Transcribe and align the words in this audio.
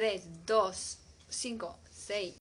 3, 0.00 0.22
2, 0.46 0.72
5, 1.28 1.76
6. 1.90 2.39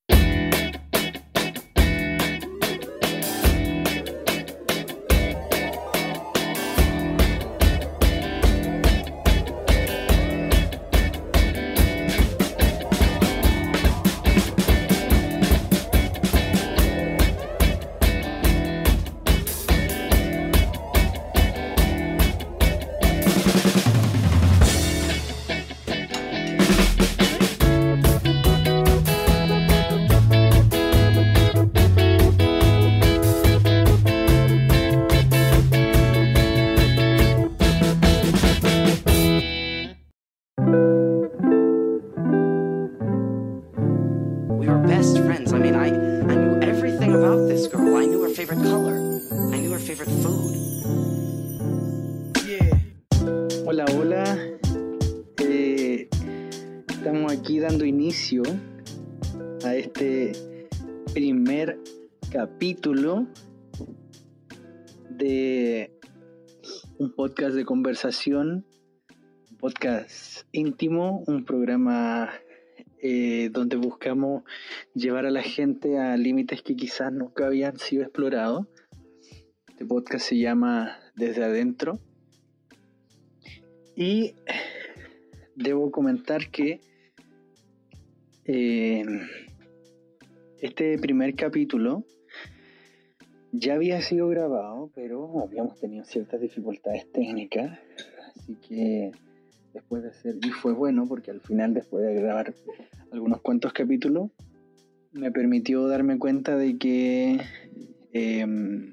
Un 68.27 68.65
podcast 69.59 70.45
íntimo, 70.53 71.21
un 71.27 71.43
programa 71.43 72.31
eh, 73.01 73.49
donde 73.51 73.75
buscamos 73.75 74.43
llevar 74.95 75.25
a 75.25 75.31
la 75.31 75.41
gente 75.41 75.97
a 75.99 76.15
límites 76.15 76.61
que 76.61 76.77
quizás 76.77 77.11
nunca 77.11 77.47
habían 77.47 77.77
sido 77.77 78.03
explorados. 78.03 78.67
Este 79.67 79.85
podcast 79.85 80.29
se 80.29 80.37
llama 80.37 80.97
Desde 81.15 81.43
Adentro. 81.43 81.99
Y 83.97 84.33
debo 85.55 85.91
comentar 85.91 86.49
que 86.51 86.79
eh, 88.45 89.03
este 90.61 90.97
primer 90.99 91.35
capítulo 91.35 92.05
ya 93.51 93.75
había 93.75 94.01
sido 94.01 94.27
grabado, 94.27 94.91
pero 94.93 95.41
habíamos 95.41 95.79
tenido 95.79 96.05
ciertas 96.05 96.41
dificultades 96.41 97.11
técnicas, 97.11 97.79
así 98.35 98.55
que 98.55 99.11
después 99.73 100.03
de 100.03 100.09
hacer, 100.09 100.35
y 100.43 100.49
fue 100.49 100.73
bueno 100.73 101.05
porque 101.07 101.31
al 101.31 101.41
final 101.41 101.73
después 101.73 102.05
de 102.05 102.13
grabar 102.15 102.53
algunos 103.11 103.41
cuantos 103.41 103.73
capítulos, 103.73 104.31
me 105.11 105.31
permitió 105.31 105.87
darme 105.87 106.19
cuenta 106.19 106.55
de 106.55 106.77
que 106.77 107.39
em, 108.13 108.91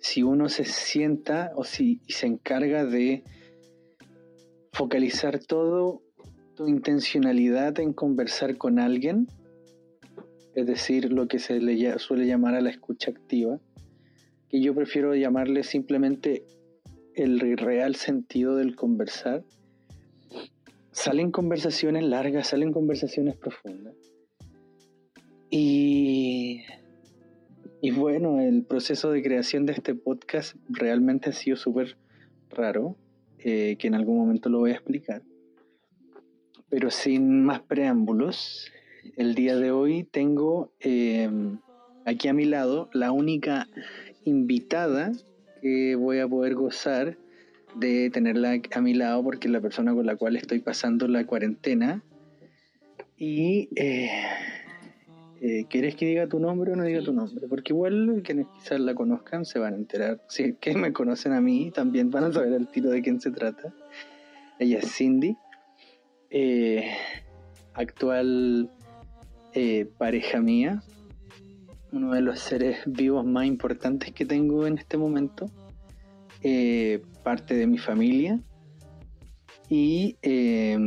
si 0.00 0.22
uno 0.22 0.48
se 0.48 0.64
sienta 0.64 1.52
o 1.56 1.64
si 1.64 2.00
se 2.08 2.26
encarga 2.26 2.84
de 2.84 3.24
focalizar 4.72 5.38
todo 5.38 6.02
tu 6.54 6.68
intencionalidad 6.68 7.78
en 7.80 7.92
conversar 7.92 8.58
con 8.58 8.78
alguien, 8.78 9.28
es 10.54 10.66
decir, 10.66 11.12
lo 11.12 11.28
que 11.28 11.38
se 11.38 11.60
le 11.60 11.98
suele 11.98 12.26
llamar 12.26 12.54
a 12.54 12.60
la 12.60 12.70
escucha 12.70 13.10
activa, 13.10 13.58
que 14.48 14.60
yo 14.60 14.74
prefiero 14.74 15.14
llamarle 15.14 15.62
simplemente 15.62 16.44
el 17.14 17.56
real 17.56 17.94
sentido 17.96 18.56
del 18.56 18.76
conversar. 18.76 19.44
Salen 20.90 21.30
conversaciones 21.30 22.04
largas, 22.04 22.48
salen 22.48 22.72
conversaciones 22.72 23.36
profundas. 23.36 23.94
Y, 25.48 26.62
y 27.80 27.90
bueno, 27.90 28.40
el 28.40 28.64
proceso 28.64 29.10
de 29.10 29.22
creación 29.22 29.66
de 29.66 29.72
este 29.72 29.94
podcast 29.94 30.56
realmente 30.68 31.30
ha 31.30 31.32
sido 31.32 31.56
súper 31.56 31.96
raro, 32.50 32.96
eh, 33.38 33.76
que 33.78 33.86
en 33.86 33.94
algún 33.94 34.18
momento 34.18 34.48
lo 34.48 34.60
voy 34.60 34.72
a 34.72 34.74
explicar. 34.74 35.22
Pero 36.68 36.90
sin 36.90 37.42
más 37.42 37.60
preámbulos, 37.62 38.70
el 39.16 39.34
día 39.34 39.56
de 39.56 39.70
hoy 39.70 40.04
tengo 40.04 40.72
eh, 40.80 41.30
aquí 42.04 42.28
a 42.28 42.32
mi 42.32 42.44
lado 42.44 42.88
la 42.92 43.12
única 43.12 43.68
invitada 44.24 45.12
que 45.60 45.94
voy 45.96 46.18
a 46.18 46.28
poder 46.28 46.54
gozar 46.54 47.16
de 47.74 48.10
tenerla 48.10 48.60
a 48.72 48.80
mi 48.80 48.94
lado 48.94 49.22
porque 49.22 49.48
es 49.48 49.52
la 49.52 49.60
persona 49.60 49.94
con 49.94 50.06
la 50.06 50.16
cual 50.16 50.36
estoy 50.36 50.60
pasando 50.60 51.08
la 51.08 51.24
cuarentena. 51.26 52.02
Y 53.16 53.68
eh, 53.76 54.10
eh, 55.40 55.66
¿quieres 55.68 55.94
que 55.94 56.06
diga 56.06 56.26
tu 56.26 56.38
nombre 56.38 56.72
o 56.72 56.76
no 56.76 56.84
diga 56.84 57.02
tu 57.02 57.12
nombre? 57.12 57.46
Porque 57.48 57.72
igual 57.72 58.22
quienes 58.24 58.46
quizás 58.48 58.80
la 58.80 58.94
conozcan 58.94 59.44
se 59.44 59.58
van 59.58 59.74
a 59.74 59.76
enterar. 59.76 60.20
Si 60.28 60.42
es 60.42 60.54
que 60.60 60.74
me 60.74 60.92
conocen 60.92 61.32
a 61.32 61.40
mí, 61.40 61.70
también 61.70 62.10
van 62.10 62.24
a 62.24 62.32
saber 62.32 62.52
al 62.54 62.68
tiro 62.68 62.90
de 62.90 63.02
quién 63.02 63.20
se 63.20 63.30
trata. 63.30 63.72
Ella 64.58 64.78
es 64.78 64.92
Cindy, 64.92 65.36
eh, 66.30 66.90
actual 67.74 68.70
eh, 69.54 69.90
pareja 69.98 70.40
mía, 70.40 70.82
uno 71.92 72.14
de 72.14 72.20
los 72.20 72.40
seres 72.40 72.78
vivos 72.86 73.24
más 73.24 73.46
importantes 73.46 74.12
que 74.12 74.24
tengo 74.24 74.66
en 74.66 74.78
este 74.78 74.96
momento, 74.96 75.50
eh, 76.42 77.02
parte 77.22 77.54
de 77.54 77.66
mi 77.66 77.78
familia. 77.78 78.40
Y 79.68 80.16
eh, 80.22 80.78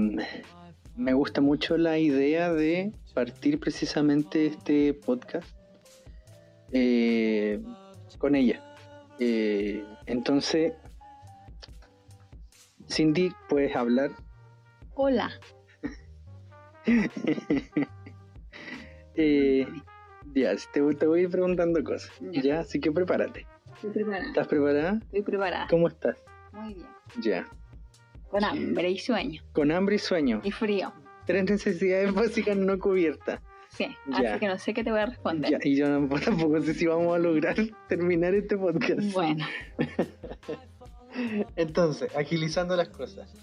me 0.96 1.14
gusta 1.14 1.42
mucho 1.42 1.78
la 1.78 1.98
idea 1.98 2.54
de 2.54 2.92
partir 3.14 3.60
precisamente 3.60 4.46
este 4.48 4.94
podcast 4.94 5.48
eh, 6.72 7.62
con 8.18 8.36
ella. 8.36 8.62
Eh, 9.20 9.84
entonces, 10.06 10.74
Cindy, 12.90 13.32
puedes 13.50 13.76
hablar. 13.76 14.12
Hola. 14.94 15.32
Eh, 19.16 19.68
ya, 20.34 20.56
te, 20.74 20.82
te 20.96 21.08
voy 21.08 21.20
a 21.20 21.24
ir 21.24 21.30
preguntando 21.30 21.84
cosas. 21.84 22.12
Ya. 22.32 22.42
Ya, 22.42 22.60
así 22.60 22.80
que 22.80 22.92
prepárate. 22.92 23.46
Estoy 23.76 23.92
preparada. 23.92 24.26
¿Estás 24.26 24.48
preparada? 24.48 25.00
Estoy 25.04 25.22
preparada. 25.22 25.68
¿Cómo 25.70 25.88
estás? 25.88 26.24
Muy 26.54 26.74
bien. 26.74 26.88
Ya. 27.22 27.48
Con 28.30 28.44
hambre 28.44 28.90
y 28.90 28.98
sueño. 28.98 29.42
Con 29.54 29.72
hambre 29.72 29.96
y 29.96 30.00
sueño. 30.00 30.42
Y 30.44 30.52
frío. 30.52 30.94
Tres 31.26 31.50
necesidades 31.50 32.14
básicas 32.14 32.58
no 32.58 32.78
cubiertas. 32.80 33.40
Sí. 33.70 33.88
Ya. 34.08 34.32
Así 34.32 34.40
que 34.40 34.48
no 34.48 34.58
sé 34.58 34.74
qué 34.74 34.84
te 34.84 34.92
voy 34.92 35.02
a 35.02 35.06
responder. 35.06 35.52
Ya, 35.52 35.60
y 35.64 35.76
yo 35.76 35.88
tampoco, 35.88 36.22
tampoco 36.26 36.62
sé 36.62 36.74
si 36.74 36.86
vamos 36.86 37.16
a 37.16 37.20
lograr 37.20 37.56
terminar 37.88 38.34
este 38.34 38.58
podcast. 38.58 39.12
Bueno. 39.14 39.46
Entonces, 41.56 42.16
agilizando 42.16 42.76
las 42.76 42.90
cosas. 42.90 43.34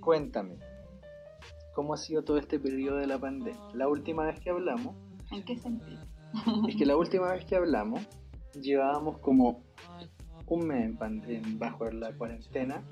Cuéntame. 0.00 0.56
¿Cómo 1.74 1.94
ha 1.94 1.96
sido 1.98 2.22
todo 2.22 2.38
este 2.38 2.58
periodo 2.58 2.98
de 2.98 3.06
la 3.06 3.18
pandemia? 3.18 3.60
La 3.74 3.88
última 3.88 4.24
vez 4.24 4.40
que 4.40 4.50
hablamos, 4.50 4.96
¿En 5.30 5.44
qué 5.44 5.56
sentido? 5.56 6.00
es 6.68 6.76
que 6.76 6.86
la 6.86 6.96
última 6.96 7.32
vez 7.32 7.44
que 7.44 7.56
hablamos, 7.56 8.00
llevábamos 8.60 9.18
como 9.18 9.62
un 10.46 10.66
mes 10.66 10.94
en 11.28 11.58
bajo 11.58 11.90
la 11.90 12.12
cuarentena 12.12 12.82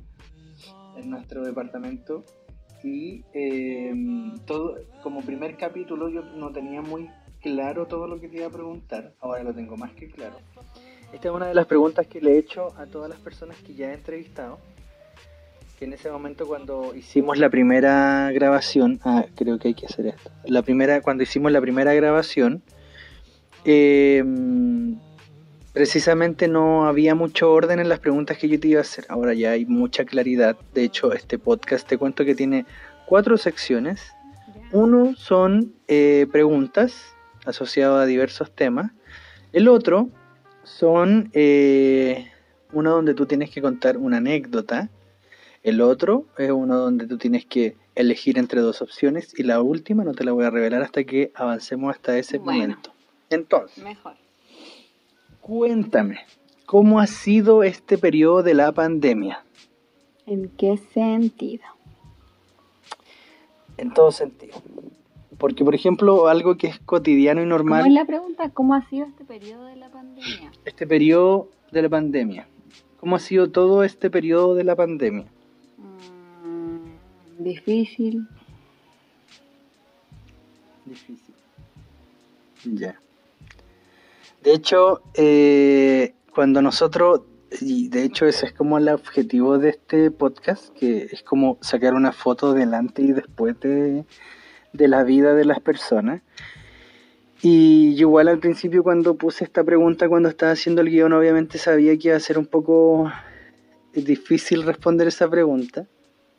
en 0.97 1.11
nuestro 1.11 1.45
departamento 1.45 2.25
y 2.83 3.25
eh, 3.33 3.93
todo 4.45 4.77
como 5.03 5.23
primer 5.23 5.57
capítulo 5.57 6.09
yo 6.09 6.23
no 6.23 6.51
tenía 6.53 6.83
muy 6.83 7.09
claro 7.41 7.87
todo 7.87 8.07
lo 8.07 8.21
que 8.21 8.29
te 8.29 8.39
iba 8.39 8.47
a 8.47 8.51
preguntar 8.51 9.15
ahora 9.21 9.43
lo 9.43 9.55
tengo 9.55 9.77
más 9.77 9.93
que 9.93 10.11
claro 10.11 10.37
esta 11.13 11.29
es 11.29 11.35
una 11.35 11.47
de 11.47 11.55
las 11.55 11.67
preguntas 11.67 12.07
que 12.07 12.21
le 12.21 12.33
he 12.33 12.39
hecho 12.39 12.75
a 12.77 12.87
todas 12.87 13.09
las 13.09 13.21
personas 13.21 13.57
que 13.59 13.75
ya 13.75 13.91
he 13.91 13.95
entrevistado 13.95 14.59
que 15.79 15.85
en 15.87 15.93
ese 15.93 16.11
momento 16.11 16.47
cuando 16.47 16.95
hicimos 16.95 17.39
la 17.39 17.51
primera 17.51 18.31
grabación 18.33 19.01
ah 19.05 19.25
creo 19.35 19.59
que 19.59 19.69
hay 19.69 19.75
que 19.75 19.87
hacer 19.87 20.07
esto 20.07 20.31
la 20.45 20.63
primera 20.63 21.01
cuando 21.01 21.23
hicimos 21.23 21.53
la 21.53 21.61
primera 21.61 21.95
grabación 21.95 22.63
eh, 23.65 24.23
precisamente 25.75 26.47
no 26.47 26.87
había 26.87 27.15
mucho 27.15 27.53
orden 27.53 27.81
en 27.81 27.89
las 27.89 27.99
preguntas 27.99 28.39
que 28.39 28.49
yo 28.49 28.59
te 28.59 28.69
iba 28.69 28.79
a 28.79 28.83
hacer. 28.83 29.05
Ahora 29.09 29.35
ya 29.35 29.51
hay 29.51 29.67
mucha 29.67 30.05
claridad. 30.05 30.57
De 30.73 30.85
hecho, 30.85 31.13
este 31.13 31.39
podcast 31.39 31.87
te 31.87 31.99
cuento 31.99 32.25
que 32.25 32.35
tiene 32.35 32.65
cuatro 33.07 33.37
secciones. 33.37 34.01
Uno 34.73 35.15
son 35.17 35.75
eh, 35.89 36.27
preguntas 36.31 36.95
asociadas 37.45 38.05
a 38.05 38.07
diversos 38.07 38.53
temas. 38.53 38.93
El 39.53 39.69
otro 39.69 40.09
son 40.63 41.31
eh, 41.33 42.31
uno 42.73 42.93
donde 42.93 43.15
tú 43.15 43.27
tienes 43.27 43.51
que 43.51 43.61
contar 43.61 43.97
una 43.97 44.19
anécdota. 44.19 44.89
El 45.65 45.81
otro 45.81 46.27
es 46.39 46.51
uno 46.51 46.77
donde 46.79 47.07
tú 47.07 47.17
tienes 47.19 47.47
que 47.47 47.75
elegir 47.95 48.39
entre 48.39 48.61
dos 48.61 48.83
opciones 48.83 49.33
y 49.37 49.43
la 49.45 49.61
última 49.63 50.05
no 50.05 50.13
te 50.13 50.23
la 50.25 50.33
voy 50.33 50.45
a 50.45 50.51
revelar 50.51 50.83
hasta 50.83 51.05
que 51.05 51.33
avancemos 51.35 51.95
hasta 51.95 52.17
ese 52.19 52.39
Bueno. 52.39 52.61
momento. 52.61 52.93
Entonces, 53.31 53.83
Mejor. 53.83 54.15
cuéntame, 55.41 56.19
¿cómo 56.67 57.01
ha 57.01 57.07
sido 57.07 57.63
este 57.63 57.97
periodo 57.99 58.43
de 58.43 58.55
la 58.55 58.73
pandemia? 58.73 59.43
¿En 60.27 60.49
qué 60.51 60.77
sentido? 60.93 61.65
En 63.77 63.93
todo 63.93 64.13
sentido. 64.13 64.55
Porque, 65.39 65.65
por 65.65 65.75
ejemplo, 65.75 66.29
algo 66.29 66.57
que 66.57 66.69
es 66.69 66.79
cotidiano 66.81 67.41
y 67.41 67.45
¿Cómo 67.45 67.57
normal, 67.59 67.87
es 67.87 67.93
la 67.93 68.05
pregunta? 68.05 68.51
¿Cómo 68.51 68.75
ha 68.75 68.83
sido 68.89 69.07
este 69.07 69.25
periodo 69.25 69.65
de 69.65 69.77
la 69.77 69.89
pandemia? 69.91 70.53
este 70.65 70.87
periodo 70.87 71.49
de 71.73 71.83
la 71.83 71.89
pandemia. 71.89 72.47
¿Cómo 73.01 73.17
ha 73.17 73.19
sido 73.19 73.51
todo 73.51 73.83
este 73.83 74.11
periodo 74.11 74.55
de 74.55 74.65
la 74.65 74.77
pandemia? 74.77 75.27
Difícil. 77.45 78.27
Difícil. 80.87 81.35
Ya. 82.65 82.99
De 84.43 84.55
hecho, 84.55 85.03
eh, 85.13 86.15
cuando 86.35 86.63
nosotros, 86.63 87.21
y 87.61 87.89
de 87.89 88.05
hecho 88.05 88.25
ese 88.25 88.47
es 88.47 88.53
como 88.55 88.79
el 88.79 88.89
objetivo 88.89 89.59
de 89.59 89.69
este 89.71 90.11
podcast, 90.11 90.75
que 90.75 91.09
es 91.13 91.23
como 91.23 91.59
sacar 91.61 91.93
una 91.93 92.13
foto 92.13 92.55
delante 92.55 93.03
y 93.03 93.13
después 93.13 93.61
de, 93.61 94.07
de 94.73 94.89
la 94.89 95.05
vida 95.05 95.35
de 95.35 95.45
las 95.45 95.61
personas. 95.61 96.23
Y 97.43 97.95
igual 97.99 98.29
al 98.29 98.39
principio 98.39 98.83
cuando 98.83 99.17
puse 99.17 99.45
esta 99.45 99.63
pregunta, 99.63 100.09
cuando 100.09 100.31
estaba 100.31 100.53
haciendo 100.53 100.81
el 100.81 100.89
guion, 100.89 101.13
obviamente 101.13 101.59
sabía 101.59 101.95
que 101.99 102.09
iba 102.09 102.17
a 102.17 102.21
ser 102.21 102.39
un 102.39 102.47
poco 102.47 103.13
difícil 103.93 104.63
responder 104.63 105.09
esa 105.09 105.29
pregunta. 105.29 105.87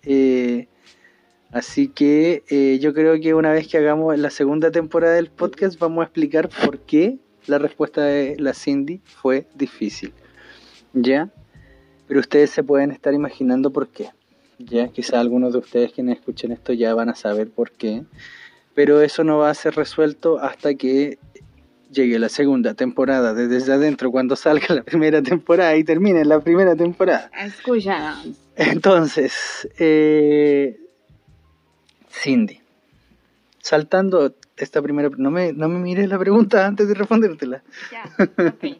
Eh, 0.01 0.67
Así 1.55 1.87
que 1.87 2.43
eh, 2.49 2.79
yo 2.81 2.93
creo 2.93 3.17
que 3.21 3.33
una 3.33 3.53
vez 3.53 3.69
que 3.69 3.77
hagamos 3.77 4.19
la 4.19 4.29
segunda 4.29 4.71
temporada 4.71 5.13
del 5.13 5.29
podcast 5.29 5.79
vamos 5.79 6.01
a 6.01 6.03
explicar 6.03 6.49
por 6.49 6.79
qué 6.79 7.17
la 7.47 7.59
respuesta 7.59 8.03
de 8.03 8.35
la 8.37 8.53
Cindy 8.53 8.99
fue 9.05 9.47
difícil. 9.55 10.11
¿Ya? 10.91 11.29
Pero 12.09 12.19
ustedes 12.19 12.49
se 12.49 12.61
pueden 12.61 12.91
estar 12.91 13.13
imaginando 13.13 13.71
por 13.71 13.87
qué. 13.87 14.09
Ya, 14.59 14.89
quizá 14.89 15.21
algunos 15.21 15.53
de 15.53 15.59
ustedes 15.59 15.93
quienes 15.93 16.17
escuchen 16.17 16.51
esto 16.51 16.73
ya 16.73 16.93
van 16.93 17.07
a 17.07 17.15
saber 17.15 17.49
por 17.49 17.71
qué. 17.71 18.03
Pero 18.73 18.99
eso 18.99 19.23
no 19.23 19.37
va 19.37 19.49
a 19.49 19.53
ser 19.53 19.75
resuelto 19.75 20.39
hasta 20.39 20.73
que 20.73 21.19
llegue 21.89 22.19
la 22.19 22.27
segunda 22.27 22.73
temporada 22.73 23.33
de 23.33 23.47
Desde 23.47 23.71
Adentro, 23.71 24.11
cuando 24.11 24.35
salga 24.35 24.75
la 24.75 24.83
primera 24.83 25.21
temporada 25.21 25.77
y 25.77 25.85
termine 25.85 26.25
la 26.25 26.41
primera 26.41 26.75
temporada. 26.75 27.31
Escúchanos. 27.33 28.27
Entonces, 28.57 29.69
eh, 29.79 30.81
Cindy, 32.21 32.59
saltando 33.61 34.35
esta 34.57 34.81
primera, 34.81 35.09
no 35.17 35.31
me, 35.31 35.53
no 35.53 35.67
me 35.69 35.79
mires 35.79 36.07
la 36.09 36.17
pregunta 36.19 36.65
antes 36.65 36.87
de 36.87 36.93
respondértela. 36.93 37.63
Ya. 37.91 38.03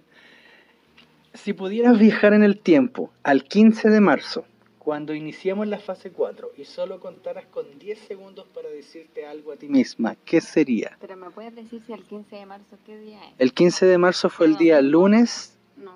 Si 1.34 1.52
pudieras 1.54 2.00
viajar 2.00 2.34
en 2.34 2.44
el 2.44 2.60
tiempo 2.60 3.12
al 3.22 3.44
15 3.44 3.90
de 3.90 4.00
marzo, 4.00 4.46
cuando 4.80 5.14
iniciamos 5.14 5.68
la 5.68 5.80
fase 5.80 6.12
4, 6.12 6.52
y 6.58 6.64
solo 6.64 7.00
contaras 7.02 7.46
con 7.48 7.66
10 7.78 8.00
segundos 8.00 8.48
para 8.54 8.70
decirte 8.70 9.26
algo 9.28 9.52
a 9.52 9.58
ti 9.58 9.68
misma, 9.68 10.16
¿qué 10.24 10.40
sería? 10.40 10.98
Pero 11.02 11.18
me 11.18 11.30
puedes 11.30 11.54
decir 11.54 11.82
si 11.86 11.92
el 11.92 12.04
15 12.04 12.38
de 12.38 12.46
marzo 12.46 12.78
qué 12.86 12.98
día 12.98 13.20
es. 13.28 13.34
El 13.38 13.54
15 13.54 13.86
de 13.86 13.98
marzo 13.98 14.30
fue 14.30 14.46
el 14.48 14.56
día 14.56 14.82
lunes, 14.82 15.58
No, 15.76 15.92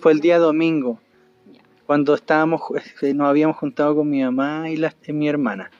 fue 0.00 0.12
el 0.12 0.20
día 0.20 0.38
domingo, 0.38 1.00
Ya. 1.50 1.62
cuando 1.86 2.14
estábamos, 2.14 2.60
eh, 3.00 3.14
nos 3.14 3.28
habíamos 3.28 3.56
juntado 3.56 3.96
con 3.96 4.10
mi 4.10 4.22
mamá 4.22 4.68
y, 4.68 4.76
la- 4.76 4.94
y 5.06 5.12
mi 5.14 5.28
hermana. 5.28 5.70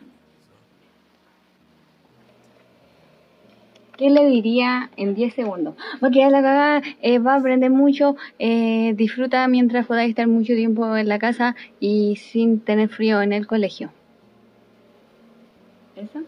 ¿Qué 3.97 4.11
le 4.11 4.27
diría 4.27 4.91
en 4.97 5.15
10 5.15 5.35
segundos? 5.35 5.77
Va 6.03 6.09
a 6.09 6.11
quedar 6.11 6.33
la 6.33 6.43
cagada, 6.43 6.83
eh, 7.01 7.19
va 7.21 7.35
a 7.35 7.39
aprender 7.39 7.71
mucho, 7.71 8.17
eh, 8.41 8.93
disfruta 8.97 9.47
mientras 9.47 9.87
podáis 9.87 10.11
estar 10.11 10.27
mucho 10.27 10.55
tiempo 10.55 10.97
en 10.97 11.09
la 11.09 11.19
casa 11.21 11.55
y 11.79 12.17
sin 12.17 12.61
tener 12.61 12.89
frío 12.89 13.23
en 13.23 13.33
el 13.33 13.47
colegio. 13.47 13.91
¿Eso? 15.95 16.23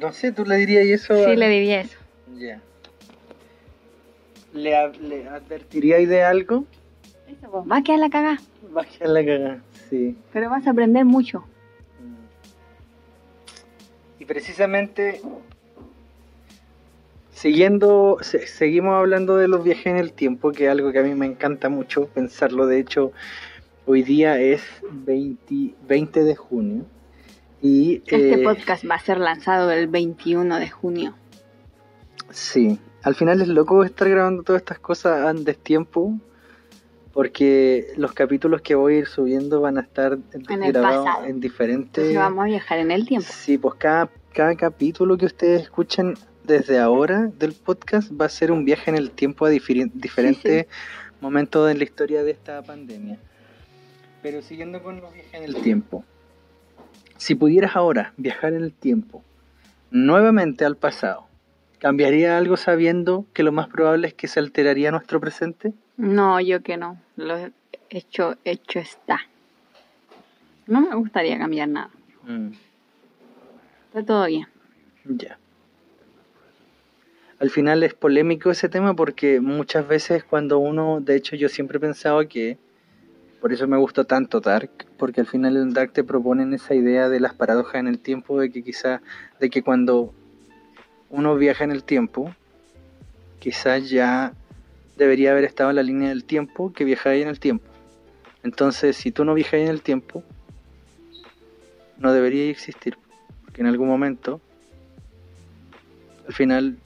No 0.00 0.12
sé, 0.12 0.30
¿tú 0.30 0.44
le 0.44 0.56
dirías 0.56 0.86
eso? 0.86 1.14
Sí, 1.24 1.32
a- 1.32 1.34
le 1.36 1.48
diría 1.48 1.80
eso. 1.80 1.98
Ya. 2.38 2.60
¿Le, 4.52 4.70
le 5.00 5.28
advertiríais 5.28 6.08
de 6.08 6.22
algo? 6.22 6.64
Eso, 7.26 7.50
pues, 7.50 7.64
va 7.70 7.78
a 7.78 7.82
quedar 7.82 7.98
la 8.00 8.10
cagada, 8.10 8.38
Va 8.76 8.82
a 8.82 8.84
quedar 8.84 9.08
la 9.10 9.24
cagada, 9.24 9.62
sí. 9.88 10.16
pero 10.32 10.50
vas 10.50 10.66
a 10.66 10.70
aprender 10.70 11.04
mucho. 11.04 11.44
Y 14.20 14.24
precisamente, 14.24 15.20
siguiendo, 17.40 18.18
se- 18.20 18.46
seguimos 18.46 18.94
hablando 18.96 19.36
de 19.38 19.48
los 19.48 19.64
viajes 19.64 19.86
en 19.86 19.96
el 19.96 20.12
tiempo, 20.12 20.52
que 20.52 20.66
es 20.66 20.70
algo 20.70 20.92
que 20.92 20.98
a 20.98 21.02
mí 21.02 21.14
me 21.14 21.24
encanta 21.24 21.70
mucho 21.70 22.06
pensarlo. 22.06 22.66
De 22.66 22.78
hecho, 22.78 23.12
hoy 23.86 24.02
día 24.02 24.38
es 24.38 24.62
20, 24.90 25.74
20 25.88 26.24
de 26.24 26.36
junio. 26.36 26.84
Y, 27.62 28.02
Este 28.06 28.34
eh, 28.34 28.44
podcast 28.44 28.84
va 28.88 28.96
a 28.96 29.00
ser 29.00 29.18
lanzado 29.18 29.70
el 29.70 29.86
21 29.86 30.58
de 30.58 30.68
junio. 30.68 31.14
Sí, 32.28 32.78
al 33.02 33.14
final 33.14 33.40
es 33.40 33.48
loco 33.48 33.84
estar 33.84 34.08
grabando 34.08 34.42
todas 34.42 34.60
estas 34.60 34.78
cosas 34.78 35.24
a 35.26 35.32
destiempo, 35.32 36.12
porque 37.14 37.86
los 37.96 38.12
capítulos 38.12 38.60
que 38.60 38.74
voy 38.74 38.94
a 38.94 38.98
ir 38.98 39.06
subiendo 39.06 39.62
van 39.62 39.78
a 39.78 39.80
estar 39.80 40.18
En 40.32 40.60
grabados 40.72 41.08
en 41.26 41.40
diferentes... 41.40 42.04
Entonces 42.04 42.16
vamos 42.16 42.44
a 42.44 42.48
viajar 42.48 42.78
en 42.78 42.90
el 42.90 43.06
tiempo. 43.06 43.28
Sí, 43.30 43.56
pues 43.56 43.76
cada, 43.76 44.10
cada 44.34 44.54
capítulo 44.56 45.16
que 45.16 45.26
ustedes 45.26 45.62
escuchen 45.62 46.14
desde 46.50 46.78
ahora 46.78 47.30
del 47.38 47.52
podcast 47.52 48.10
va 48.12 48.26
a 48.26 48.28
ser 48.28 48.50
un 48.50 48.64
viaje 48.64 48.90
en 48.90 48.96
el 48.96 49.12
tiempo 49.12 49.46
a 49.46 49.50
diferentes 49.50 50.66
momentos 51.20 51.70
en 51.70 51.78
la 51.78 51.84
historia 51.84 52.22
de 52.24 52.32
esta 52.32 52.60
pandemia. 52.60 53.18
Pero 54.20 54.42
siguiendo 54.42 54.82
con 54.82 55.00
los 55.00 55.14
viajes 55.14 55.32
en 55.32 55.44
el 55.44 55.62
tiempo. 55.62 56.04
Si 57.16 57.34
pudieras 57.34 57.76
ahora 57.76 58.12
viajar 58.16 58.52
en 58.52 58.62
el 58.64 58.72
tiempo 58.72 59.22
nuevamente 59.90 60.64
al 60.64 60.76
pasado, 60.76 61.26
¿cambiaría 61.78 62.36
algo 62.36 62.56
sabiendo 62.56 63.26
que 63.32 63.42
lo 63.42 63.52
más 63.52 63.68
probable 63.68 64.08
es 64.08 64.14
que 64.14 64.26
se 64.26 64.40
alteraría 64.40 64.90
nuestro 64.90 65.20
presente? 65.20 65.72
No, 65.96 66.40
yo 66.40 66.62
que 66.62 66.76
no. 66.76 67.00
Lo 67.16 67.36
hecho, 67.90 68.36
hecho 68.44 68.80
está. 68.80 69.20
No 70.66 70.80
me 70.80 70.94
gustaría 70.96 71.38
cambiar 71.38 71.68
nada. 71.68 71.90
Mm, 72.24 72.50
Está 73.88 74.04
todo 74.04 74.26
bien. 74.26 74.46
Ya. 75.04 75.39
Al 77.40 77.48
final 77.48 77.82
es 77.82 77.94
polémico 77.94 78.50
ese 78.50 78.68
tema 78.68 78.94
porque 78.94 79.40
muchas 79.40 79.88
veces 79.88 80.22
cuando 80.22 80.58
uno, 80.58 81.00
de 81.00 81.16
hecho 81.16 81.36
yo 81.36 81.48
siempre 81.48 81.78
he 81.78 81.80
pensado 81.80 82.28
que, 82.28 82.58
por 83.40 83.50
eso 83.50 83.66
me 83.66 83.78
gustó 83.78 84.04
tanto 84.04 84.40
Dark, 84.40 84.70
porque 84.98 85.22
al 85.22 85.26
final 85.26 85.56
en 85.56 85.72
Dark 85.72 85.94
te 85.94 86.04
proponen 86.04 86.52
esa 86.52 86.74
idea 86.74 87.08
de 87.08 87.18
las 87.18 87.32
paradojas 87.32 87.76
en 87.76 87.88
el 87.88 87.98
tiempo, 87.98 88.38
de 88.38 88.52
que 88.52 88.62
quizá, 88.62 89.00
de 89.40 89.48
que 89.48 89.62
cuando 89.62 90.12
uno 91.08 91.34
viaja 91.36 91.64
en 91.64 91.70
el 91.70 91.82
tiempo, 91.82 92.34
quizás 93.38 93.88
ya 93.88 94.34
debería 94.98 95.30
haber 95.30 95.44
estado 95.44 95.70
en 95.70 95.76
la 95.76 95.82
línea 95.82 96.10
del 96.10 96.24
tiempo 96.24 96.74
que 96.74 96.84
viajáis 96.84 97.22
en 97.22 97.28
el 97.30 97.40
tiempo. 97.40 97.64
Entonces, 98.42 98.98
si 98.98 99.12
tú 99.12 99.24
no 99.24 99.32
viajas 99.32 99.60
en 99.60 99.68
el 99.68 99.80
tiempo, 99.80 100.22
no 101.96 102.12
debería 102.12 102.50
existir, 102.50 102.98
porque 103.46 103.62
en 103.62 103.66
algún 103.66 103.88
momento, 103.88 104.42
al 106.28 106.34
final, 106.34 106.76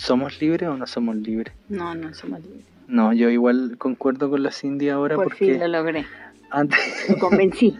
¿somos 0.00 0.40
libres 0.40 0.68
o 0.68 0.76
no 0.76 0.86
somos 0.86 1.16
libres? 1.16 1.54
No, 1.68 1.94
no 1.94 2.12
somos 2.14 2.40
libres. 2.40 2.64
No, 2.88 3.12
yo 3.12 3.28
igual 3.30 3.76
concuerdo 3.78 4.30
con 4.30 4.42
la 4.42 4.50
Cindy 4.50 4.88
ahora 4.88 5.14
Por 5.14 5.24
porque 5.26 5.38
fin 5.52 5.60
lo 5.60 5.68
logré. 5.68 6.06
antes, 6.50 6.78
Lo 7.08 7.18
convencí. 7.18 7.78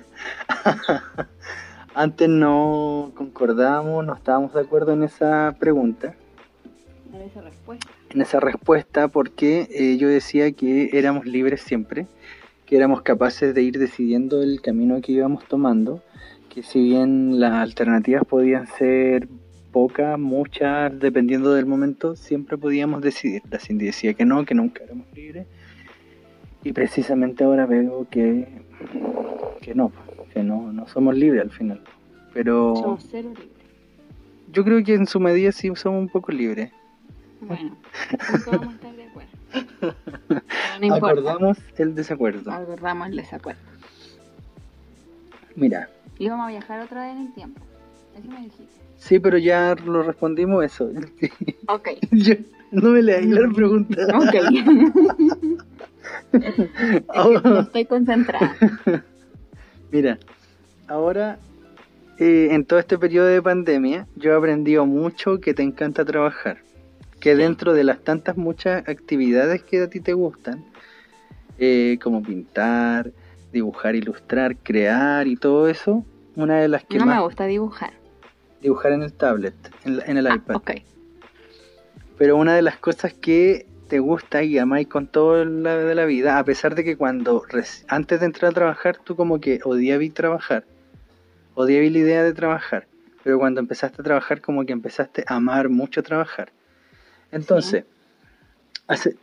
antes 1.94 2.28
no 2.28 3.12
concordábamos, 3.16 4.04
no 4.04 4.14
estábamos 4.14 4.54
de 4.54 4.60
acuerdo 4.60 4.92
en 4.92 5.02
esa 5.02 5.56
pregunta, 5.58 6.14
En 7.12 7.22
esa 7.22 7.40
respuesta. 7.40 7.88
en 8.10 8.20
esa 8.20 8.40
respuesta, 8.40 9.08
porque 9.08 9.68
eh, 9.72 9.96
yo 9.96 10.08
decía 10.08 10.52
que 10.52 10.90
éramos 10.92 11.26
libres 11.26 11.60
siempre, 11.62 12.06
que 12.66 12.76
éramos 12.76 13.02
capaces 13.02 13.54
de 13.54 13.62
ir 13.62 13.78
decidiendo 13.78 14.42
el 14.42 14.60
camino 14.60 15.00
que 15.00 15.12
íbamos 15.12 15.44
tomando, 15.46 16.02
que 16.48 16.62
si 16.62 16.80
bien 16.82 17.40
las 17.40 17.52
alternativas 17.54 18.24
podían 18.24 18.66
ser 18.66 19.26
pocas, 19.70 20.18
muchas, 20.18 20.98
dependiendo 20.98 21.52
del 21.54 21.66
momento, 21.66 22.16
siempre 22.16 22.58
podíamos 22.58 23.02
decidir. 23.02 23.42
La 23.50 23.58
Cindy 23.58 23.86
decía 23.86 24.14
que 24.14 24.24
no, 24.24 24.44
que 24.44 24.54
nunca 24.54 24.84
éramos 24.84 25.06
libres. 25.14 25.46
Y 26.62 26.72
precisamente 26.72 27.44
ahora 27.44 27.66
veo 27.66 28.06
que, 28.10 28.46
que 29.62 29.74
no, 29.74 29.92
que 30.32 30.42
no, 30.42 30.72
no 30.72 30.86
somos 30.88 31.16
libres 31.16 31.42
al 31.42 31.50
final. 31.50 31.80
Pero 32.34 32.76
Somos 32.76 33.06
cero 33.10 33.30
libres. 33.30 33.48
yo 34.52 34.64
creo 34.64 34.84
que 34.84 34.94
en 34.94 35.06
su 35.06 35.18
medida 35.20 35.52
sí 35.52 35.70
somos 35.74 36.00
un 36.00 36.08
poco 36.08 36.32
libres. 36.32 36.70
Bueno, 37.40 37.76
nunca 38.32 38.50
vamos 38.50 38.68
a 38.68 38.72
estar 38.76 38.94
de 38.96 39.04
acuerdo. 39.04 39.30
No. 40.80 40.94
Acordamos 40.94 41.58
el 41.76 41.94
desacuerdo. 41.94 42.50
Acordamos 42.50 43.08
el 43.08 43.16
desacuerdo. 43.16 43.60
Mira, 45.56 45.90
Y 46.18 46.28
vamos 46.28 46.46
a 46.46 46.50
viajar 46.50 46.80
otra 46.80 47.06
vez 47.06 47.16
en 47.16 47.26
el 47.26 47.34
tiempo. 47.34 47.60
Eso 48.16 48.30
me 48.30 48.40
dijiste. 48.42 48.80
Sí, 49.00 49.18
pero 49.18 49.36
ya 49.38 49.74
lo 49.84 50.02
respondimos 50.02 50.64
eso. 50.64 50.90
Ok. 51.66 51.88
Yo- 52.12 52.34
no 52.70 52.90
me 52.90 53.02
leí 53.02 53.26
la 53.26 53.48
pregunta. 53.52 54.00
Ok. 54.16 54.34
No 57.44 57.60
estoy 57.60 57.84
concentrada. 57.86 58.54
Mira, 59.92 60.18
ahora 60.86 61.38
eh, 62.18 62.48
en 62.52 62.64
todo 62.64 62.78
este 62.78 62.98
periodo 62.98 63.26
de 63.26 63.42
pandemia 63.42 64.06
yo 64.16 64.32
he 64.32 64.36
aprendido 64.36 64.86
mucho 64.86 65.40
que 65.40 65.54
te 65.54 65.62
encanta 65.62 66.04
trabajar. 66.04 66.58
Que 67.20 67.34
dentro 67.36 67.74
de 67.74 67.84
las 67.84 68.02
tantas 68.02 68.36
muchas 68.36 68.88
actividades 68.88 69.62
que 69.62 69.82
a 69.82 69.90
ti 69.90 70.00
te 70.00 70.14
gustan, 70.14 70.64
eh, 71.58 71.98
como 72.02 72.22
pintar, 72.22 73.12
dibujar, 73.52 73.94
ilustrar, 73.94 74.56
crear 74.56 75.26
y 75.26 75.36
todo 75.36 75.68
eso, 75.68 76.04
una 76.36 76.60
de 76.60 76.68
las 76.68 76.84
que 76.84 76.98
No 76.98 77.06
más 77.06 77.16
me 77.16 77.22
gusta 77.22 77.44
dibujar. 77.44 77.92
Dibujar 78.60 78.92
en 78.92 79.02
el 79.02 79.12
tablet, 79.12 79.54
en, 79.84 79.96
la- 79.98 80.04
en 80.04 80.16
el 80.16 80.26
Ah, 80.26 80.34
iPad. 80.36 80.56
ok. 80.56 80.70
Pero 82.18 82.36
una 82.36 82.54
de 82.54 82.62
las 82.62 82.76
cosas 82.78 83.12
que 83.14 83.66
te 83.88 83.98
gusta 83.98 84.42
y 84.42 84.58
amáis 84.58 84.86
con 84.88 85.06
todo 85.06 85.44
la 85.44 85.76
de 85.76 85.94
la 85.94 86.04
vida, 86.04 86.38
a 86.38 86.44
pesar 86.44 86.74
de 86.74 86.84
que 86.84 86.96
cuando 86.96 87.42
antes 87.88 88.20
de 88.20 88.26
entrar 88.26 88.50
a 88.50 88.54
trabajar 88.54 88.98
tú 89.02 89.16
como 89.16 89.40
que 89.40 89.60
odiabas 89.64 90.12
trabajar, 90.14 90.64
odiabas 91.54 91.90
la 91.90 91.98
idea 91.98 92.22
de 92.22 92.32
trabajar, 92.32 92.86
pero 93.24 93.38
cuando 93.38 93.60
empezaste 93.60 94.00
a 94.00 94.04
trabajar 94.04 94.40
como 94.40 94.64
que 94.64 94.72
empezaste 94.72 95.24
a 95.26 95.36
amar 95.36 95.68
mucho 95.70 96.02
trabajar. 96.02 96.52
Entonces, 97.32 97.84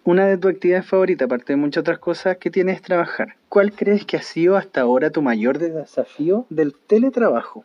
una 0.04 0.26
de 0.28 0.38
tus 0.38 0.52
actividades 0.52 0.86
favoritas, 0.88 1.26
aparte 1.26 1.54
de 1.54 1.58
muchas 1.58 1.82
otras 1.82 2.00
cosas 2.00 2.38
que 2.38 2.50
tienes, 2.50 2.78
es 2.78 2.82
trabajar. 2.82 3.36
¿Cuál 3.50 3.74
crees 3.74 4.06
que 4.06 4.18
ha 4.18 4.22
sido 4.22 4.56
hasta 4.58 4.82
ahora 4.82 5.10
tu 5.12 5.22
mayor 5.22 5.60
desafío 5.60 6.46
del 6.50 6.74
teletrabajo? 6.74 7.64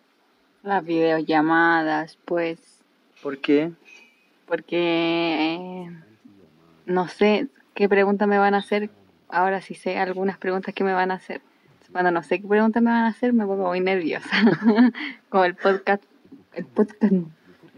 Las 0.63 0.85
videollamadas, 0.85 2.19
pues. 2.25 2.59
¿Por 3.23 3.39
qué? 3.39 3.73
Porque. 4.47 5.55
eh, 5.55 5.91
no 6.87 7.09
sé 7.09 7.49
qué 7.75 7.89
preguntas 7.89 8.29
me 8.29 8.39
van 8.39 8.55
a 8.55 8.59
hacer. 8.59 8.91
Ahora 9.29 9.61
sí 9.63 9.75
sé 9.75 9.99
algunas 9.99 10.39
preguntas 10.39 10.75
que 10.75 10.85
me 10.85 10.93
van 10.93 11.11
a 11.11 11.15
hacer. 11.15 11.41
Cuando 11.91 12.11
no 12.11 12.23
sé 12.23 12.41
qué 12.41 12.49
preguntas 12.49 12.83
me 12.83 12.91
van 12.91 13.05
a 13.05 13.09
hacer, 13.09 13.33
me 13.33 13.45
pongo 13.47 13.69
muy 13.69 13.81
nerviosa. 13.81 14.29
Como 15.29 15.45
el 15.45 15.55
podcast. 15.55 16.03
El 16.55 16.65
podcast 16.65 17.03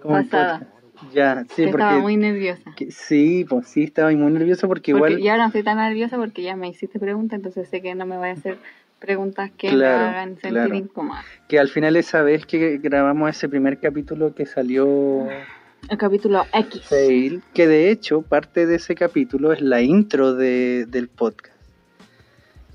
Como 0.00 0.18
el 0.18 0.24
podcast. 0.24 0.64
Ya, 1.12 1.44
sí, 1.50 1.64
que 1.64 1.68
porque... 1.70 1.82
estaba 1.84 1.98
muy 1.98 2.16
nerviosa. 2.16 2.72
Que- 2.76 2.90
sí, 2.92 3.44
pues 3.48 3.66
sí, 3.68 3.82
estaba 3.84 4.10
muy 4.12 4.32
nervioso 4.32 4.68
porque 4.68 4.92
Porque 4.92 5.14
igual... 5.14 5.24
ya 5.24 5.32
ahora 5.32 5.44
no 5.44 5.48
estoy 5.48 5.64
tan 5.64 5.78
nerviosa 5.78 6.16
porque 6.16 6.42
ya 6.42 6.54
me 6.56 6.68
hiciste 6.68 6.98
preguntas, 6.98 7.36
entonces 7.36 7.68
sé 7.68 7.82
que 7.82 7.94
no 7.94 8.06
me 8.06 8.16
voy 8.16 8.28
a 8.28 8.32
hacer 8.32 8.58
preguntas 9.04 9.50
que 9.56 9.68
Claro, 9.68 9.98
me 9.98 10.08
hagan 10.08 10.28
sentir 10.30 10.50
claro. 10.50 10.74
incómoda. 10.74 11.22
Que 11.48 11.58
al 11.58 11.68
final 11.68 11.96
esa 11.96 12.22
vez 12.22 12.46
que 12.46 12.78
grabamos 12.78 13.30
ese 13.30 13.48
primer 13.48 13.78
capítulo 13.78 14.34
que 14.34 14.46
salió 14.46 15.28
El 15.88 15.98
capítulo 15.98 16.44
X. 16.52 16.82
Fail, 16.82 17.42
que 17.52 17.66
de 17.68 17.90
hecho 17.90 18.22
parte 18.22 18.66
de 18.66 18.76
ese 18.76 18.94
capítulo 18.94 19.52
es 19.52 19.60
la 19.60 19.82
intro 19.82 20.34
de, 20.34 20.86
del 20.88 21.08
podcast. 21.08 21.52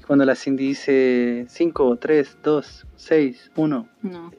Cuando 0.06 0.26
la 0.26 0.36
Cindy 0.36 0.70
dice 0.70 1.46
5, 1.50 1.98
3, 1.98 2.38
2, 2.44 2.86
6, 2.96 3.52
1, 3.56 3.88
No. 4.04 4.32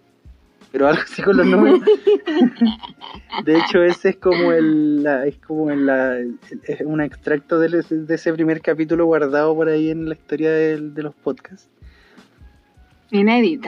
pero 0.73 0.89
algo 0.89 1.03
así 1.03 1.23
con 1.23 1.37
los 1.37 1.47
números. 1.47 1.81
De 3.45 3.57
hecho, 3.59 3.83
ese 3.83 4.11
es 4.11 4.17
como 4.17 4.53
el, 4.53 5.03
la- 5.03 5.27
es 5.27 5.37
como 5.39 5.71
el- 5.71 5.87
la- 5.87 6.19
es 6.19 6.81
un 6.85 7.01
extracto 7.01 7.59
de, 7.59 7.85
ese 8.09 8.33
primer 8.33 8.61
capítulo 8.61 9.07
guardado 9.07 9.55
por 9.55 9.69
ahí 9.69 9.91
en 9.91 10.09
la 10.09 10.15
historia 10.15 10.51
del- 10.51 10.93
de 10.95 11.03
los 11.05 11.15
podcasts. 11.15 11.69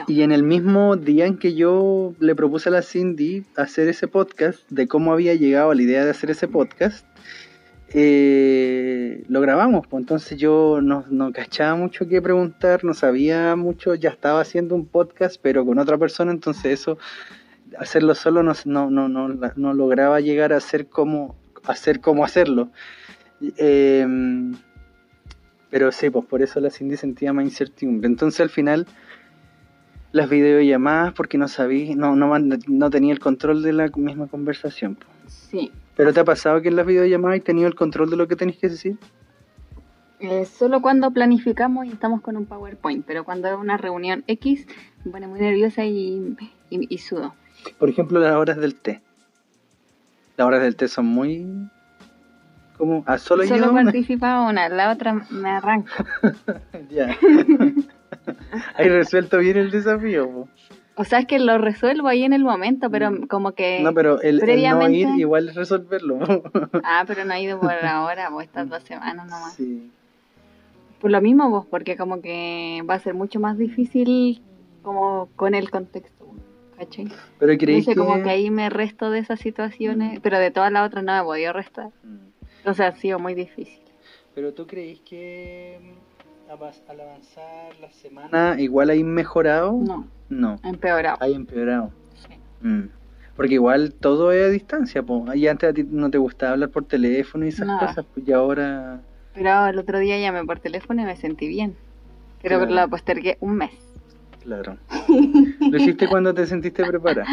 Y 0.07 0.21
en 0.21 0.31
el 0.31 0.43
mismo 0.43 0.95
día 0.95 1.25
en 1.25 1.37
que 1.37 1.53
yo 1.53 2.13
le 2.19 2.35
propuse 2.35 2.69
a 2.69 2.71
la 2.71 2.81
Cindy 2.81 3.43
hacer 3.57 3.87
ese 3.89 4.07
podcast, 4.07 4.61
de 4.69 4.87
cómo 4.87 5.11
había 5.11 5.33
llegado 5.35 5.71
a 5.71 5.75
la 5.75 5.81
idea 5.81 6.05
de 6.05 6.11
hacer 6.11 6.31
ese 6.31 6.47
podcast, 6.47 7.05
eh, 7.89 9.23
lo 9.27 9.41
grabamos. 9.41 9.85
Pues 9.87 10.01
entonces 10.01 10.37
yo 10.37 10.79
no, 10.81 11.05
no 11.09 11.33
cachaba 11.33 11.75
mucho 11.75 12.07
qué 12.07 12.21
preguntar, 12.21 12.85
no 12.85 12.93
sabía 12.93 13.55
mucho, 13.55 13.95
ya 13.95 14.11
estaba 14.11 14.39
haciendo 14.39 14.75
un 14.75 14.85
podcast, 14.85 15.37
pero 15.41 15.65
con 15.65 15.77
otra 15.77 15.97
persona, 15.97 16.31
entonces 16.31 16.65
eso, 16.65 16.97
hacerlo 17.77 18.15
solo 18.15 18.43
no, 18.43 18.53
no, 18.65 18.89
no, 18.89 19.09
no, 19.09 19.51
no 19.55 19.73
lograba 19.73 20.21
llegar 20.21 20.53
a 20.53 20.57
hacer 20.57 20.87
como, 20.87 21.35
hacer 21.65 21.99
como 21.99 22.23
hacerlo. 22.23 22.69
Eh, 23.57 24.07
pero 25.73 25.91
sí, 25.91 26.11
pues 26.11 26.23
por 26.25 26.43
eso 26.43 26.59
la 26.59 26.69
Cindy 26.69 26.97
sentía 26.97 27.33
más 27.33 27.45
incertidumbre. 27.45 28.07
Entonces 28.07 28.39
al 28.41 28.51
final 28.51 28.85
las 30.13 30.29
videollamadas 30.29 31.11
porque 31.13 31.37
no 31.37 31.47
sabía, 31.47 31.95
no, 31.95 32.15
no, 32.15 32.31
no 32.39 32.89
tenía 32.89 33.11
el 33.11 33.19
control 33.19 33.61
de 33.63 33.73
la 33.73 33.89
misma 33.95 34.27
conversación. 34.27 34.95
po. 34.95 35.05
Sí. 35.27 35.71
¿Pero 35.97 36.13
te 36.13 36.19
ha 36.21 36.23
pasado 36.23 36.61
que 36.61 36.69
en 36.69 36.75
las 36.75 36.85
videollamadas 36.85 37.39
has 37.39 37.43
tenido 37.43 37.67
el 37.67 37.75
control 37.75 38.09
de 38.09 38.15
lo 38.15 38.27
que 38.27 38.35
tenés 38.35 38.57
que 38.57 38.69
decir? 38.69 38.97
Eh, 40.19 40.45
solo 40.45 40.81
cuando 40.81 41.11
planificamos 41.11 41.85
y 41.85 41.89
estamos 41.89 42.21
con 42.21 42.37
un 42.37 42.45
PowerPoint, 42.45 43.03
pero 43.05 43.25
cuando 43.25 43.49
es 43.49 43.55
una 43.55 43.75
reunión 43.75 44.23
X 44.27 44.65
me 45.03 45.11
pone 45.11 45.27
muy 45.27 45.39
nerviosa 45.39 45.83
y, 45.83 46.35
y, 46.69 46.87
y 46.93 46.97
sudo. 46.99 47.33
Por 47.77 47.89
ejemplo, 47.89 48.19
las 48.19 48.35
horas 48.35 48.57
del 48.57 48.75
té. 48.75 49.01
Las 50.37 50.47
horas 50.47 50.61
del 50.61 50.75
té 50.75 50.87
son 50.87 51.07
muy... 51.07 51.45
como 52.77 53.03
¿Ah, 53.05 53.17
solo, 53.17 53.45
Solo 53.45 53.71
una? 53.71 53.83
participaba 53.83 54.47
una, 54.49 54.69
la 54.69 54.91
otra 54.91 55.13
me 55.29 55.49
arranca. 55.49 55.91
ya. 56.89 57.17
Hay 58.75 58.89
resuelto 58.89 59.37
bien 59.39 59.57
el 59.57 59.71
desafío. 59.71 60.29
po. 60.29 60.49
O 60.95 61.03
sea, 61.05 61.19
es 61.19 61.25
que 61.25 61.39
lo 61.39 61.57
resuelvo 61.57 62.07
ahí 62.07 62.23
en 62.23 62.33
el 62.33 62.43
momento, 62.43 62.89
pero 62.89 63.11
como 63.27 63.53
que... 63.53 63.79
Mm. 63.79 63.83
No, 63.83 63.93
pero 63.93 64.21
el, 64.21 64.47
el 64.47 64.69
no 64.69 64.89
ir 64.89 65.09
igual 65.17 65.49
es 65.49 65.55
resolverlo. 65.55 66.19
Ah, 66.83 67.03
pero 67.07 67.25
no 67.25 67.33
he 67.33 67.41
ido 67.41 67.59
por 67.59 67.71
ahora, 67.71 68.29
o 68.29 68.41
estas 68.41 68.69
dos 68.69 68.83
semanas 68.83 69.25
nomás. 69.25 69.53
sí. 69.55 69.91
Por 70.99 71.11
lo 71.11 71.19
mismo 71.19 71.49
vos, 71.49 71.65
porque 71.65 71.97
como 71.97 72.21
que 72.21 72.81
va 72.89 72.93
a 72.93 72.99
ser 72.99 73.13
mucho 73.13 73.37
más 73.37 73.57
difícil 73.57 74.41
como 74.83 75.27
con 75.35 75.53
el 75.53 75.69
contexto, 75.69 76.25
¿cachai? 76.77 77.09
Pero 77.39 77.57
creéis 77.57 77.85
que... 77.85 77.95
como 77.95 78.23
que 78.23 78.29
ahí 78.29 78.49
me 78.49 78.69
resto 78.69 79.11
de 79.11 79.19
esas 79.19 79.41
situaciones, 79.41 80.21
pero 80.21 80.39
de 80.39 80.49
todas 80.49 80.71
las 80.71 80.87
otras 80.87 81.03
no 81.03 81.11
me 81.11 81.19
he 81.19 81.23
podido 81.23 81.51
restar. 81.51 81.89
Mm. 82.03 82.33
Entonces 82.59 82.85
ha 82.85 82.95
sido 82.95 83.19
muy 83.19 83.33
difícil. 83.33 83.81
Pero 84.33 84.53
tú 84.53 84.65
creéis 84.65 85.01
que 85.01 85.77
mm, 85.81 86.12
al 86.61 87.01
avanzar 87.01 87.73
la 87.81 87.89
semana 87.91 88.55
igual 88.59 88.89
hay 88.91 89.03
mejorado? 89.03 89.71
No, 89.73 90.07
No, 90.29 90.59
empeorado. 90.63 91.17
hay 91.19 91.33
empeorado. 91.33 91.91
Sí. 92.15 92.37
Mm. 92.67 92.89
Porque 93.35 93.55
igual 93.55 93.93
todo 93.95 94.31
es 94.31 94.45
a 94.45 94.49
distancia, 94.49 95.01
po. 95.01 95.25
Y 95.33 95.47
antes 95.47 95.71
a 95.71 95.73
ti 95.73 95.83
no 95.89 96.11
te 96.11 96.19
gustaba 96.19 96.51
hablar 96.53 96.69
por 96.69 96.85
teléfono 96.85 97.45
y 97.45 97.49
esas 97.49 97.65
Nada. 97.67 97.87
cosas, 97.87 98.05
pues 98.13 98.27
y 98.27 98.31
ahora... 98.31 99.01
Pero 99.33 99.65
el 99.65 99.79
otro 99.79 99.97
día 99.97 100.19
llamé 100.19 100.45
por 100.45 100.59
teléfono 100.59 101.01
y 101.01 101.05
me 101.05 101.15
sentí 101.15 101.47
bien. 101.47 101.75
Creo 102.43 102.59
que 102.59 102.67
Claro. 102.67 102.81
lo 102.85 102.89
postergué 102.91 103.37
un 103.39 103.55
mes. 103.55 103.71
Claro. 104.43 104.77
Lo 105.71 105.77
hiciste 105.77 106.07
cuando 106.07 106.33
te 106.33 106.45
sentiste 106.45 106.85
preparada. 106.85 107.25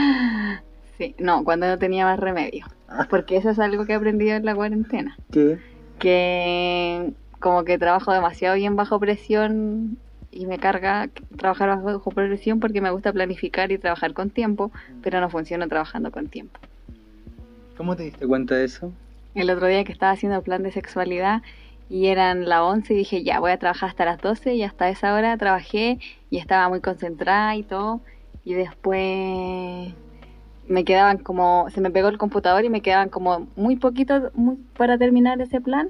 Sí, 0.97 1.15
no, 1.19 1.45
cuando 1.45 1.67
no 1.67 1.77
tenía 1.79 2.05
más 2.07 2.19
remedio. 2.19 2.65
Ah. 2.89 3.07
Porque 3.11 3.37
eso 3.37 3.50
es 3.50 3.59
algo 3.59 3.85
que 3.85 3.93
he 3.93 3.97
aprendido 3.97 4.37
en 4.37 4.45
la 4.47 4.55
cuarentena. 4.55 5.17
¿Qué? 5.33 5.59
Que 5.99 7.12
como 7.40 7.64
que 7.64 7.78
trabajo 7.78 8.12
demasiado 8.12 8.54
bien 8.54 8.76
bajo 8.76 9.00
presión 9.00 9.99
y 10.30 10.47
me 10.47 10.59
carga 10.59 11.09
trabajar 11.37 11.82
bajo 11.82 12.11
presión 12.11 12.61
porque 12.61 12.80
me 12.80 12.90
gusta 12.90 13.12
planificar 13.12 13.73
y 13.73 13.78
trabajar 13.78 14.12
con 14.12 14.30
tiempo, 14.30 14.70
pero 15.02 15.20
no 15.20 15.28
funciona 15.28 15.66
trabajando 15.66 16.12
con 16.12 16.28
tiempo. 16.28 16.61
¿Cómo 17.76 17.97
te 17.97 18.04
diste 18.04 18.26
cuenta 18.26 18.54
de 18.54 18.64
eso? 18.64 18.92
El 19.35 19.50
otro 19.50 19.66
día 19.66 19.85
que 19.85 19.92
estaba 19.92 20.12
haciendo 20.12 20.38
el 20.38 20.44
plan 20.44 20.62
de 20.62 20.70
sexualidad 20.70 21.42
y 21.88 22.06
eran 22.06 22.49
las 22.49 22.61
11 22.61 22.94
y 22.94 22.97
dije, 22.99 23.25
ya 23.25 23.40
voy 23.40 23.50
a 23.52 23.59
trabajar 23.59 23.88
hasta 23.88 24.04
las 24.04 24.20
12 24.20 24.54
y 24.54 24.62
hasta 24.62 24.88
esa 24.88 25.14
hora 25.14 25.37
trabajé 25.37 25.99
y 26.30 26.38
estaba 26.38 26.68
muy 26.68 26.80
concentrada 26.80 27.56
y 27.56 27.62
todo. 27.62 28.00
Y 28.44 28.54
después 28.54 29.92
me 30.68 30.85
quedaban 30.85 31.18
como, 31.18 31.68
se 31.70 31.80
me 31.80 31.90
pegó 31.90 32.09
el 32.09 32.18
computador 32.18 32.64
y 32.64 32.68
me 32.68 32.80
quedaban 32.80 33.09
como 33.09 33.49
muy 33.56 33.76
poquitos 33.76 34.32
muy- 34.35 34.56
para 34.76 34.99
terminar 34.99 35.40
ese 35.40 35.61
plan. 35.61 35.88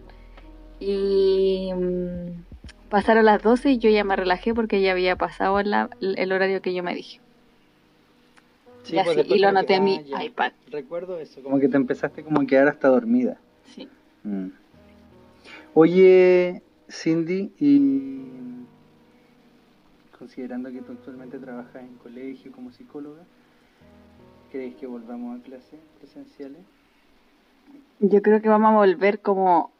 Y 0.80 1.70
mm, 1.74 2.44
pasaron 2.88 3.24
las 3.26 3.42
12 3.42 3.70
y 3.72 3.78
yo 3.78 3.90
ya 3.90 4.02
me 4.02 4.16
relajé 4.16 4.54
porque 4.54 4.80
ya 4.80 4.92
había 4.92 5.16
pasado 5.16 5.62
la- 5.62 5.90
el 6.00 6.32
horario 6.32 6.60
que 6.62 6.74
yo 6.74 6.82
me 6.82 6.94
dije. 6.94 7.20
Y 8.88 8.98
así, 8.98 9.04
pues 9.04 9.16
después 9.18 9.38
y 9.38 9.42
lo 9.42 9.48
anoté 9.48 9.74
en 9.74 9.84
mi 9.84 10.02
ya. 10.04 10.24
iPad. 10.24 10.52
Recuerdo 10.70 11.18
eso, 11.20 11.42
como 11.42 11.60
que 11.60 11.68
te 11.68 11.76
empezaste 11.76 12.24
como 12.24 12.40
a 12.40 12.46
quedar 12.46 12.66
hasta 12.68 12.88
dormida. 12.88 13.38
Sí. 13.64 13.88
Mm. 14.24 14.48
Oye, 15.74 16.62
Cindy, 16.88 17.52
y 17.60 18.64
considerando 20.18 20.70
que 20.72 20.80
tú 20.80 20.92
actualmente 20.92 21.38
trabajas 21.38 21.82
en 21.82 21.94
colegio 21.98 22.50
como 22.52 22.72
psicóloga, 22.72 23.22
¿crees 24.50 24.74
que 24.76 24.86
volvamos 24.86 25.38
a 25.38 25.42
clases 25.42 25.78
presenciales? 25.98 26.62
Yo 28.00 28.22
creo 28.22 28.40
que 28.42 28.48
vamos 28.48 28.72
a 28.72 28.76
volver 28.76 29.20
como, 29.20 29.72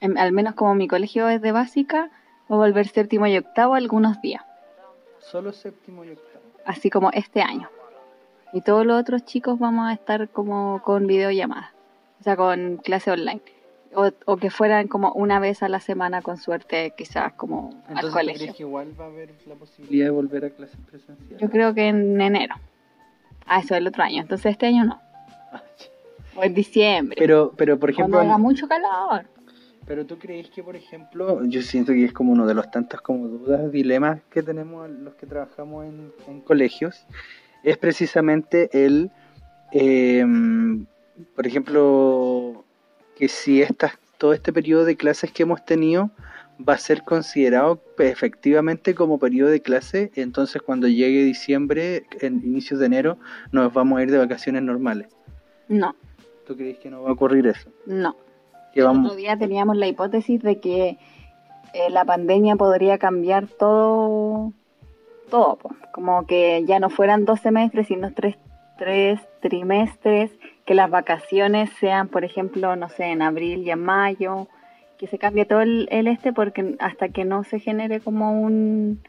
al 0.00 0.32
menos 0.32 0.54
como 0.54 0.74
mi 0.74 0.88
colegio 0.88 1.28
es 1.28 1.40
de 1.42 1.52
básica, 1.52 2.10
va 2.50 2.56
a 2.56 2.58
volver 2.58 2.88
séptimo 2.88 3.26
y 3.26 3.36
octavo 3.36 3.74
algunos 3.74 4.20
días. 4.20 4.42
Solo 5.18 5.52
séptimo 5.52 6.04
y 6.04 6.10
octavo. 6.10 6.44
así 6.64 6.90
como 6.90 7.10
este 7.12 7.42
año. 7.42 7.68
Y 8.52 8.62
todos 8.62 8.84
los 8.84 9.00
otros 9.00 9.24
chicos 9.24 9.58
vamos 9.58 9.88
a 9.88 9.92
estar 9.92 10.28
como 10.30 10.82
con 10.82 11.06
videollamadas, 11.06 11.70
o 12.20 12.24
sea, 12.24 12.36
con 12.36 12.78
clase 12.78 13.10
online. 13.12 13.40
O, 13.92 14.10
o 14.24 14.36
que 14.36 14.50
fueran 14.50 14.86
como 14.86 15.10
una 15.12 15.40
vez 15.40 15.64
a 15.64 15.68
la 15.68 15.80
semana 15.80 16.22
con 16.22 16.36
suerte, 16.36 16.94
quizás 16.96 17.32
como 17.32 17.70
al 17.88 17.96
Entonces, 17.96 18.10
¿tú 18.10 18.12
colegio. 18.12 18.38
crees 18.40 18.56
que 18.56 18.62
igual 18.62 19.00
va 19.00 19.04
a 19.04 19.08
haber 19.08 19.34
la 19.46 19.54
posibilidad 19.56 20.04
de 20.06 20.10
volver 20.10 20.44
a 20.44 20.50
clases 20.50 20.78
presenciales? 20.88 21.40
Yo 21.40 21.50
creo 21.50 21.74
que 21.74 21.88
en 21.88 22.20
enero. 22.20 22.54
Ah, 23.46 23.58
eso 23.58 23.74
el 23.74 23.86
otro 23.88 24.04
año. 24.04 24.22
Entonces 24.22 24.52
este 24.52 24.66
año 24.66 24.84
no. 24.84 25.00
O 26.36 26.44
en 26.44 26.54
diciembre. 26.54 27.16
Pero, 27.18 27.52
pero 27.56 27.78
por 27.80 27.90
ejemplo, 27.90 28.18
cuando 28.18 28.32
haga 28.34 28.38
mucho 28.38 28.68
calor. 28.68 29.26
Pero 29.90 30.06
tú 30.06 30.20
crees 30.20 30.48
que, 30.50 30.62
por 30.62 30.76
ejemplo, 30.76 31.44
yo 31.46 31.62
siento 31.62 31.92
que 31.92 32.04
es 32.04 32.12
como 32.12 32.30
uno 32.30 32.46
de 32.46 32.54
los 32.54 32.70
tantos 32.70 33.00
como 33.00 33.26
dudas, 33.26 33.72
dilemas 33.72 34.20
que 34.30 34.40
tenemos 34.40 34.88
los 34.88 35.14
que 35.16 35.26
trabajamos 35.26 35.84
en, 35.84 36.12
en 36.28 36.42
colegios, 36.42 37.04
es 37.64 37.76
precisamente 37.76 38.70
el, 38.72 39.10
eh, 39.72 40.24
por 41.34 41.44
ejemplo, 41.44 42.64
que 43.16 43.26
si 43.26 43.62
estas, 43.62 43.98
todo 44.16 44.32
este 44.32 44.52
periodo 44.52 44.84
de 44.84 44.94
clases 44.94 45.32
que 45.32 45.42
hemos 45.42 45.64
tenido 45.64 46.12
va 46.56 46.74
a 46.74 46.78
ser 46.78 47.02
considerado 47.02 47.82
efectivamente 47.98 48.94
como 48.94 49.18
periodo 49.18 49.50
de 49.50 49.60
clase, 49.60 50.12
entonces 50.14 50.62
cuando 50.62 50.86
llegue 50.86 51.24
diciembre, 51.24 52.04
en 52.20 52.36
inicios 52.44 52.78
de 52.78 52.86
enero, 52.86 53.18
nos 53.50 53.74
vamos 53.74 53.98
a 53.98 54.04
ir 54.04 54.12
de 54.12 54.18
vacaciones 54.18 54.62
normales. 54.62 55.08
No, 55.66 55.96
¿Tú 56.46 56.56
crees 56.56 56.78
que 56.78 56.90
no 56.90 57.02
va 57.02 57.08
a 57.08 57.12
ocurrir 57.12 57.48
eso? 57.48 57.68
no. 57.86 58.29
Que 58.72 58.80
El 58.80 58.86
vamos... 58.86 59.06
otro 59.06 59.16
día 59.16 59.36
teníamos 59.36 59.76
la 59.76 59.86
hipótesis 59.86 60.42
de 60.42 60.60
que 60.60 60.98
eh, 61.72 61.90
la 61.90 62.04
pandemia 62.04 62.56
podría 62.56 62.98
cambiar 62.98 63.46
todo, 63.46 64.52
todo, 65.30 65.58
como 65.92 66.26
que 66.26 66.64
ya 66.66 66.80
no 66.80 66.90
fueran 66.90 67.24
dos 67.24 67.40
semestres, 67.40 67.86
sino 67.86 68.12
tres, 68.12 68.36
tres 68.78 69.20
trimestres, 69.40 70.30
que 70.64 70.74
las 70.74 70.90
vacaciones 70.90 71.70
sean, 71.78 72.08
por 72.08 72.24
ejemplo, 72.24 72.76
no 72.76 72.88
sé, 72.88 73.06
en 73.06 73.22
abril 73.22 73.62
y 73.66 73.70
en 73.70 73.82
mayo, 73.82 74.48
que 74.98 75.06
se 75.06 75.18
cambie 75.18 75.44
todo 75.44 75.60
el, 75.60 75.88
el 75.90 76.06
este, 76.08 76.32
porque 76.32 76.76
hasta 76.78 77.08
que 77.08 77.24
no 77.24 77.44
se 77.44 77.58
genere 77.58 78.00
como 78.00 78.40
un 78.40 79.00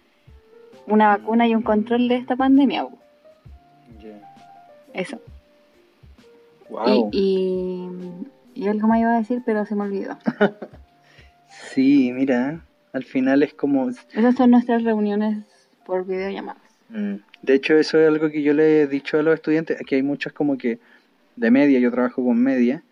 una 0.88 1.18
vacuna 1.18 1.48
y 1.48 1.56
un 1.56 1.62
control 1.62 2.08
de 2.08 2.15
esta 2.15 2.36
pandemia, 2.36 2.86
po. 2.86 2.98
eso. 4.94 5.20
Wow. 6.70 7.10
Y, 7.12 7.18
y, 7.18 7.89
y 8.53 8.67
algo 8.67 8.88
me 8.88 9.00
iba 9.00 9.13
a 9.15 9.20
decir, 9.20 9.41
pero 9.46 9.65
se 9.65 9.75
me 9.75 9.84
olvidó. 9.84 10.17
Sí, 11.74 12.12
mira, 12.13 12.62
al 12.93 13.03
final 13.03 13.43
es 13.43 13.53
como... 13.53 13.89
Esas 13.89 14.36
son 14.36 14.51
nuestras 14.51 14.84
reuniones 14.84 15.39
por 15.86 16.05
videollamadas. 16.05 16.62
Mm, 16.89 17.15
De 17.41 17.53
hecho, 17.53 17.75
eso 17.77 18.00
es 18.00 18.08
algo 18.08 18.29
que 18.29 18.41
yo 18.41 18.53
le 18.53 18.81
he 18.81 18.88
dicho 18.88 19.20
a 19.20 19.22
los 19.22 19.36
estudiantes, 19.36 19.79
aquí 19.79 19.96
hay 19.96 20.03
muchos 20.03 20.34
como 20.34 20.58
que 20.58 20.79
de 21.36 21.51
media, 21.51 21.79
yo 21.79 21.91
trabajo 21.91 22.24
con 22.24 22.38
media, 22.41 22.84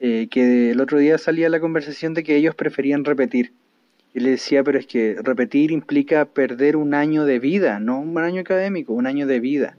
eh, 0.00 0.28
que 0.30 0.70
el 0.70 0.80
otro 0.80 0.98
día 0.98 1.18
salía 1.18 1.48
la 1.48 1.60
conversación 1.60 2.14
de 2.14 2.22
que 2.22 2.36
ellos 2.36 2.54
preferían 2.54 3.04
repetir. 3.04 3.52
Y 4.14 4.20
le 4.20 4.30
decía, 4.30 4.62
pero 4.62 4.78
es 4.78 4.86
que 4.86 5.16
repetir 5.22 5.70
implica 5.70 6.24
perder 6.24 6.76
un 6.76 6.94
año 6.94 7.24
de 7.24 7.38
vida, 7.38 7.80
no 7.80 8.00
un 8.00 8.16
año 8.18 8.40
académico, 8.40 8.94
un 8.94 9.06
año 9.06 9.26
de 9.26 9.40
vida. 9.40 9.76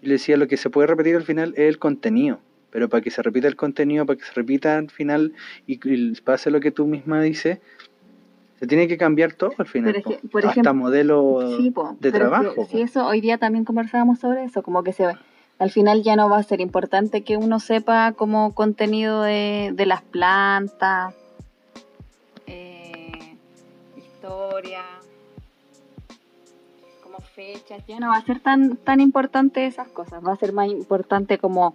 Y 0.00 0.06
le 0.06 0.14
decía, 0.14 0.36
lo 0.36 0.46
que 0.46 0.56
se 0.56 0.70
puede 0.70 0.86
repetir 0.86 1.16
al 1.16 1.24
final 1.24 1.52
es 1.56 1.68
el 1.68 1.78
contenido, 1.78 2.40
pero 2.72 2.88
para 2.88 3.02
que 3.02 3.10
se 3.10 3.22
repita 3.22 3.46
el 3.46 3.54
contenido, 3.54 4.04
para 4.06 4.18
que 4.18 4.24
se 4.24 4.32
repita 4.32 4.78
al 4.78 4.90
final 4.90 5.34
y, 5.66 5.78
y 5.88 6.20
pase 6.22 6.50
lo 6.50 6.58
que 6.58 6.72
tú 6.72 6.86
misma 6.86 7.20
dices, 7.20 7.58
se 8.58 8.66
tiene 8.66 8.88
que 8.88 8.96
cambiar 8.96 9.34
todo 9.34 9.52
al 9.58 9.66
final. 9.66 10.02
Por 10.30 10.46
Hasta 10.46 10.50
ejemplo, 10.52 10.74
modelo 10.74 11.56
Sí, 11.58 11.70
po, 11.70 11.96
de 12.00 12.10
trabajo. 12.10 12.66
Sí, 12.68 12.78
po. 12.78 12.84
eso, 12.84 13.06
hoy 13.06 13.20
día 13.20 13.36
también 13.36 13.64
conversábamos 13.64 14.18
sobre 14.18 14.44
eso, 14.44 14.62
como 14.62 14.82
que 14.82 14.92
se 14.92 15.06
al 15.58 15.70
final 15.70 16.02
ya 16.02 16.16
no 16.16 16.28
va 16.28 16.38
a 16.38 16.42
ser 16.42 16.60
importante 16.60 17.22
que 17.22 17.36
uno 17.36 17.60
sepa 17.60 18.12
como 18.12 18.54
contenido 18.54 19.22
de, 19.22 19.70
de 19.74 19.86
las 19.86 20.02
plantas, 20.02 21.14
eh, 22.46 23.36
historia, 23.96 24.82
como 27.02 27.20
fechas, 27.20 27.84
ya 27.86 28.00
no 28.00 28.08
va 28.08 28.16
a 28.16 28.24
ser 28.24 28.40
tan, 28.40 28.76
tan 28.76 29.00
importante 29.00 29.66
esas 29.66 29.88
cosas, 29.88 30.24
va 30.26 30.32
a 30.32 30.36
ser 30.36 30.52
más 30.52 30.68
importante 30.68 31.38
como 31.38 31.74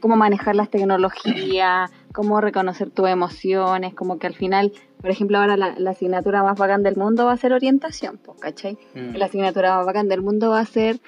cómo 0.00 0.16
manejar 0.16 0.56
las 0.56 0.70
tecnologías, 0.70 1.90
cómo 2.12 2.40
reconocer 2.40 2.90
tus 2.90 3.08
emociones, 3.08 3.94
como 3.94 4.18
que 4.18 4.26
al 4.26 4.34
final, 4.34 4.72
por 5.00 5.10
ejemplo, 5.10 5.38
ahora 5.38 5.56
la, 5.56 5.74
la 5.78 5.90
asignatura 5.90 6.42
más 6.42 6.58
bacán 6.58 6.82
del 6.82 6.96
mundo 6.96 7.26
va 7.26 7.32
a 7.32 7.36
ser 7.36 7.52
orientación, 7.52 8.18
¿cachai? 8.40 8.78
Mm. 8.94 9.16
La 9.16 9.26
asignatura 9.26 9.76
más 9.76 9.86
bacán 9.86 10.08
del 10.08 10.22
mundo 10.22 10.50
va 10.50 10.60
a 10.60 10.66
ser 10.66 10.98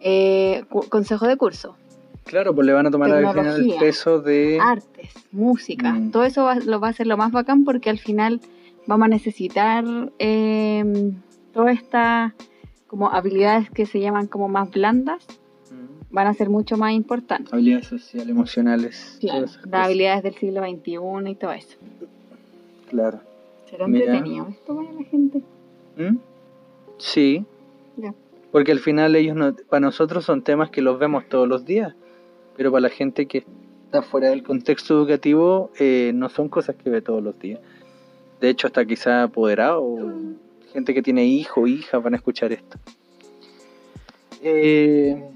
eh, 0.00 0.64
consejo 0.88 1.26
de 1.26 1.36
curso, 1.36 1.76
Claro, 2.24 2.54
pues 2.54 2.66
le 2.66 2.72
van 2.72 2.86
a 2.86 2.90
tomar 2.90 3.10
al 3.10 3.28
final 3.30 3.60
el 3.70 3.78
peso 3.78 4.20
de... 4.20 4.58
artes, 4.60 5.10
música, 5.32 5.92
Mm. 5.92 6.10
todo 6.12 6.22
eso 6.24 6.44
va, 6.44 6.54
lo 6.54 6.78
va 6.78 6.88
a 6.88 6.92
ser 6.92 7.08
lo 7.08 7.16
más 7.16 7.32
bacán 7.32 7.64
porque 7.64 7.90
al 7.90 7.98
final 7.98 8.40
vamos 8.86 9.06
a 9.06 9.08
necesitar 9.08 9.84
eh, 10.20 11.12
todas 11.52 11.76
estas 11.76 12.32
como 12.86 13.10
habilidades 13.10 13.70
que 13.70 13.86
se 13.86 14.00
llaman 14.00 14.26
como 14.28 14.48
más 14.48 14.70
blandas. 14.70 15.26
Van 16.12 16.26
a 16.28 16.34
ser 16.34 16.48
mucho 16.50 16.76
más 16.76 16.92
importantes. 16.92 17.52
Habilidades 17.52 17.86
sociales, 17.88 18.28
emocionales. 18.28 19.16
Claro, 19.20 19.46
las 19.70 19.86
habilidades 19.86 20.22
del 20.22 20.34
siglo 20.36 20.60
XXI 20.62 21.30
y 21.30 21.34
todo 21.34 21.52
eso. 21.52 21.76
Claro. 22.88 23.20
¿Será 23.68 23.88
Mira. 23.88 24.04
entretenido 24.04 24.48
esto 24.48 24.76
para 24.76 24.92
la 24.92 25.04
gente? 25.04 25.42
¿Mm? 25.96 26.16
Sí, 26.98 27.44
Ya. 27.96 28.14
porque 28.52 28.70
al 28.72 28.78
final 28.80 29.16
ellos 29.16 29.34
no, 29.34 29.54
para 29.68 29.80
nosotros 29.80 30.24
son 30.24 30.42
temas 30.42 30.70
que 30.70 30.82
los 30.82 30.98
vemos 30.98 31.26
todos 31.28 31.48
los 31.48 31.64
días, 31.64 31.94
pero 32.56 32.70
para 32.70 32.82
la 32.82 32.90
gente 32.90 33.26
que 33.26 33.44
está 33.86 34.02
fuera 34.02 34.28
del 34.30 34.42
contexto 34.42 34.94
educativo 34.94 35.70
eh, 35.78 36.12
no 36.14 36.28
son 36.28 36.48
cosas 36.50 36.76
que 36.76 36.90
ve 36.90 37.00
todos 37.00 37.22
los 37.22 37.38
días. 37.38 37.60
De 38.40 38.50
hecho, 38.50 38.66
hasta 38.66 38.84
quizá 38.84 39.22
apoderado, 39.22 39.96
gente 40.72 40.92
que 40.92 41.02
tiene 41.02 41.24
hijo 41.24 41.62
o 41.62 41.66
hija 41.66 41.98
van 41.98 42.12
a 42.12 42.16
escuchar 42.16 42.52
esto. 42.52 42.76
Eh, 44.42 45.30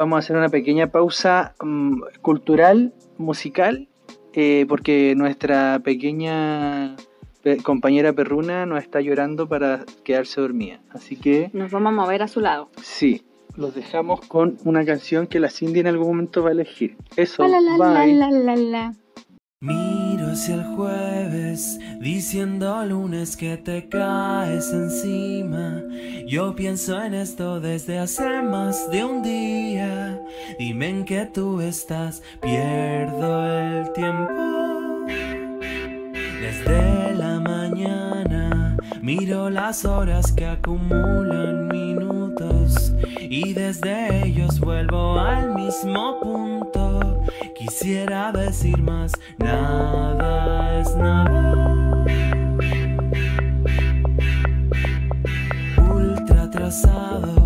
vamos 0.00 0.16
a 0.16 0.18
hacer 0.20 0.34
una 0.36 0.48
pequeña 0.48 0.86
pausa 0.90 1.54
mm, 1.62 2.00
cultural, 2.22 2.94
musical, 3.18 3.86
eh, 4.32 4.64
porque 4.66 5.14
nuestra 5.14 5.78
pequeña 5.84 6.96
pe- 7.42 7.58
compañera 7.58 8.14
perruna 8.14 8.64
nos 8.64 8.82
está 8.82 9.02
llorando 9.02 9.46
para 9.46 9.84
quedarse 10.02 10.40
dormida. 10.40 10.80
Así 10.90 11.16
que 11.16 11.50
Nos 11.52 11.70
vamos 11.70 11.92
a 11.92 11.96
mover 11.96 12.22
a 12.22 12.28
su 12.28 12.40
lado. 12.40 12.70
sí, 12.82 13.22
los 13.56 13.74
dejamos 13.74 14.20
con 14.22 14.56
una 14.64 14.86
canción 14.86 15.26
que 15.26 15.38
la 15.38 15.50
Cindy 15.50 15.80
en 15.80 15.88
algún 15.88 16.08
momento 16.08 16.42
va 16.42 16.48
a 16.48 16.52
elegir. 16.52 16.96
Eso, 17.16 17.42
La, 17.46 17.60
la, 17.60 17.76
la, 17.76 18.04
bye. 18.04 18.14
la, 18.14 18.30
la, 18.30 18.56
la. 18.56 18.94
Miro 19.60 19.89
hacia 20.30 20.54
el 20.54 20.64
jueves, 20.76 21.78
diciendo 21.98 22.84
lunes 22.84 23.36
que 23.36 23.56
te 23.56 23.88
caes 23.88 24.72
encima. 24.72 25.82
Yo 26.26 26.54
pienso 26.54 27.02
en 27.02 27.14
esto 27.14 27.60
desde 27.60 27.98
hace 27.98 28.42
más 28.42 28.90
de 28.90 29.04
un 29.04 29.22
día. 29.22 30.20
Dime 30.58 30.88
en 30.88 31.04
qué 31.04 31.26
tú 31.26 31.60
estás, 31.60 32.22
pierdo 32.40 33.46
el 33.46 33.92
tiempo. 33.92 35.06
Desde 36.40 37.14
la 37.14 37.40
mañana 37.40 38.76
miro 39.02 39.50
las 39.50 39.84
horas 39.84 40.30
que 40.32 40.46
acumulan 40.46 41.68
minutos 41.68 42.92
y 43.20 43.52
desde 43.52 44.26
ellos 44.26 44.60
vuelvo 44.60 45.18
al 45.18 45.54
mismo 45.54 46.20
punto. 46.20 47.20
Quisiera 47.70 48.32
decir 48.32 48.82
más, 48.82 49.12
nada 49.38 50.80
es 50.80 50.92
nada. 50.96 52.04
Ultra 55.78 56.42
atrasado, 56.42 57.39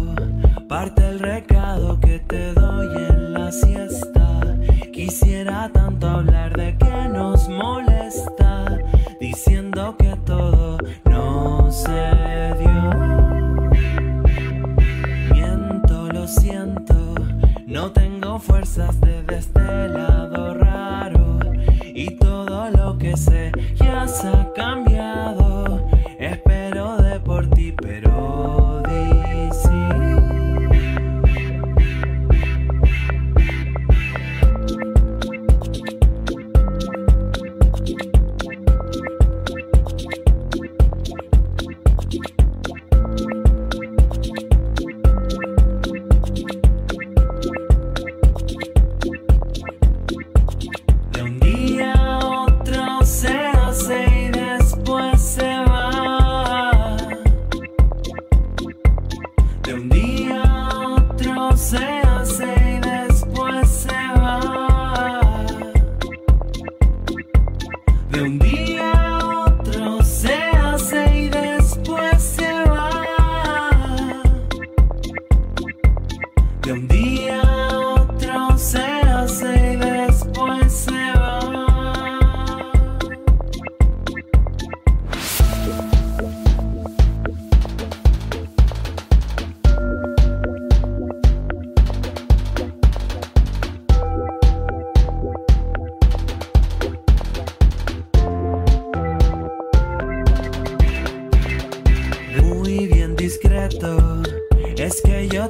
Es 104.85 105.01
que 105.01 105.29
yo 105.29 105.49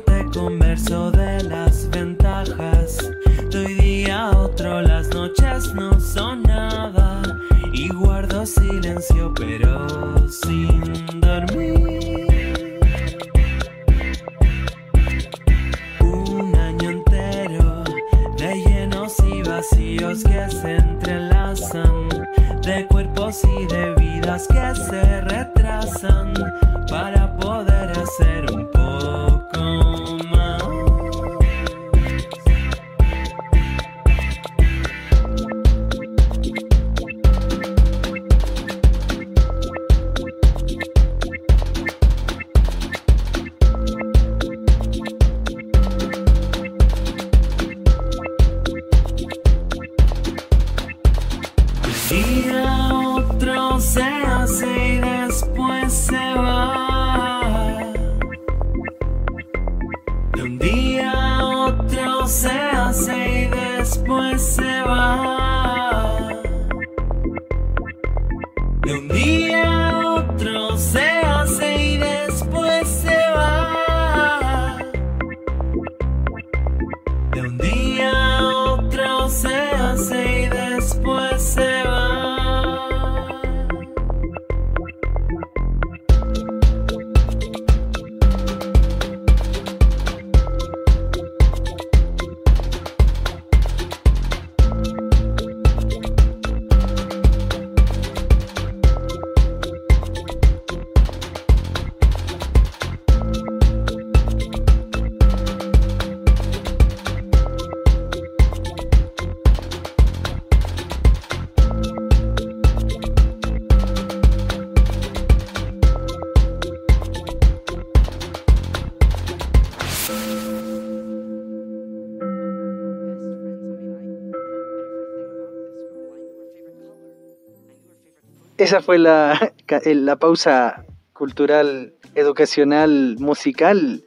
Esa 128.64 128.80
fue 128.80 128.98
la, 128.98 129.52
eh, 129.68 129.94
la 129.94 130.16
pausa 130.16 130.86
cultural, 131.12 131.92
educacional, 132.14 133.16
musical 133.18 134.02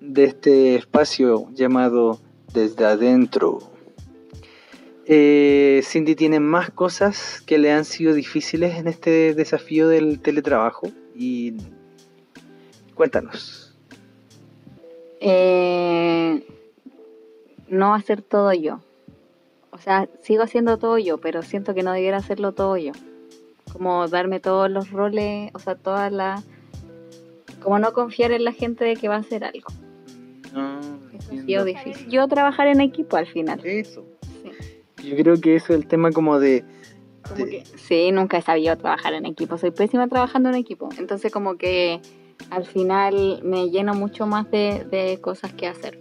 de 0.00 0.24
este 0.26 0.76
espacio 0.76 1.48
llamado 1.54 2.20
Desde 2.52 2.84
Adentro. 2.84 3.58
Eh, 5.06 5.80
Cindy, 5.82 6.14
¿tiene 6.14 6.38
más 6.38 6.70
cosas 6.70 7.42
que 7.44 7.58
le 7.58 7.72
han 7.72 7.84
sido 7.84 8.14
difíciles 8.14 8.76
en 8.78 8.86
este 8.86 9.34
desafío 9.34 9.88
del 9.88 10.20
teletrabajo? 10.20 10.92
Y 11.16 11.54
cuéntanos. 12.94 13.74
Eh, 15.18 16.46
no 17.66 17.92
hacer 17.92 18.22
todo 18.22 18.52
yo. 18.52 18.78
O 19.72 19.78
sea, 19.78 20.08
sigo 20.22 20.44
haciendo 20.44 20.78
todo 20.78 20.96
yo, 20.96 21.18
pero 21.18 21.42
siento 21.42 21.74
que 21.74 21.82
no 21.82 21.92
debiera 21.92 22.18
hacerlo 22.18 22.52
todo 22.52 22.76
yo. 22.76 22.92
Como 23.74 24.08
darme 24.08 24.40
todos 24.40 24.70
los 24.70 24.90
roles, 24.90 25.50
o 25.52 25.58
sea, 25.58 25.74
todas 25.74 26.10
las... 26.10 26.42
Como 27.62 27.78
no 27.78 27.92
confiar 27.92 28.30
en 28.32 28.44
la 28.44 28.52
gente 28.52 28.84
de 28.84 28.94
que 28.96 29.08
va 29.08 29.16
a 29.16 29.18
hacer 29.18 29.44
algo. 29.44 29.66
No, 30.54 30.78
Eso 31.12 31.32
ha 31.32 31.44
sido 31.44 31.64
difícil. 31.64 32.08
Yo 32.08 32.26
trabajar 32.28 32.68
en 32.68 32.80
equipo 32.80 33.16
al 33.16 33.26
final. 33.26 33.60
Eso. 33.64 34.04
Sí. 34.96 35.08
Yo 35.10 35.16
creo 35.16 35.40
que 35.40 35.56
eso 35.56 35.72
es 35.74 35.80
el 35.80 35.86
tema 35.86 36.10
como 36.12 36.38
de... 36.38 36.64
Como 37.28 37.44
de- 37.44 37.50
que- 37.50 37.64
sí, 37.76 38.12
nunca 38.12 38.38
he 38.38 38.42
sabido 38.42 38.76
trabajar 38.78 39.12
en 39.14 39.26
equipo. 39.26 39.58
Soy 39.58 39.70
pésima 39.72 40.06
trabajando 40.08 40.48
en 40.50 40.54
equipo. 40.54 40.88
Entonces 40.98 41.32
como 41.32 41.56
que 41.56 42.00
al 42.50 42.64
final 42.64 43.40
me 43.42 43.70
lleno 43.70 43.94
mucho 43.94 44.26
más 44.26 44.48
de, 44.50 44.86
de 44.90 45.18
cosas 45.20 45.52
que 45.52 45.66
hacer. 45.66 45.98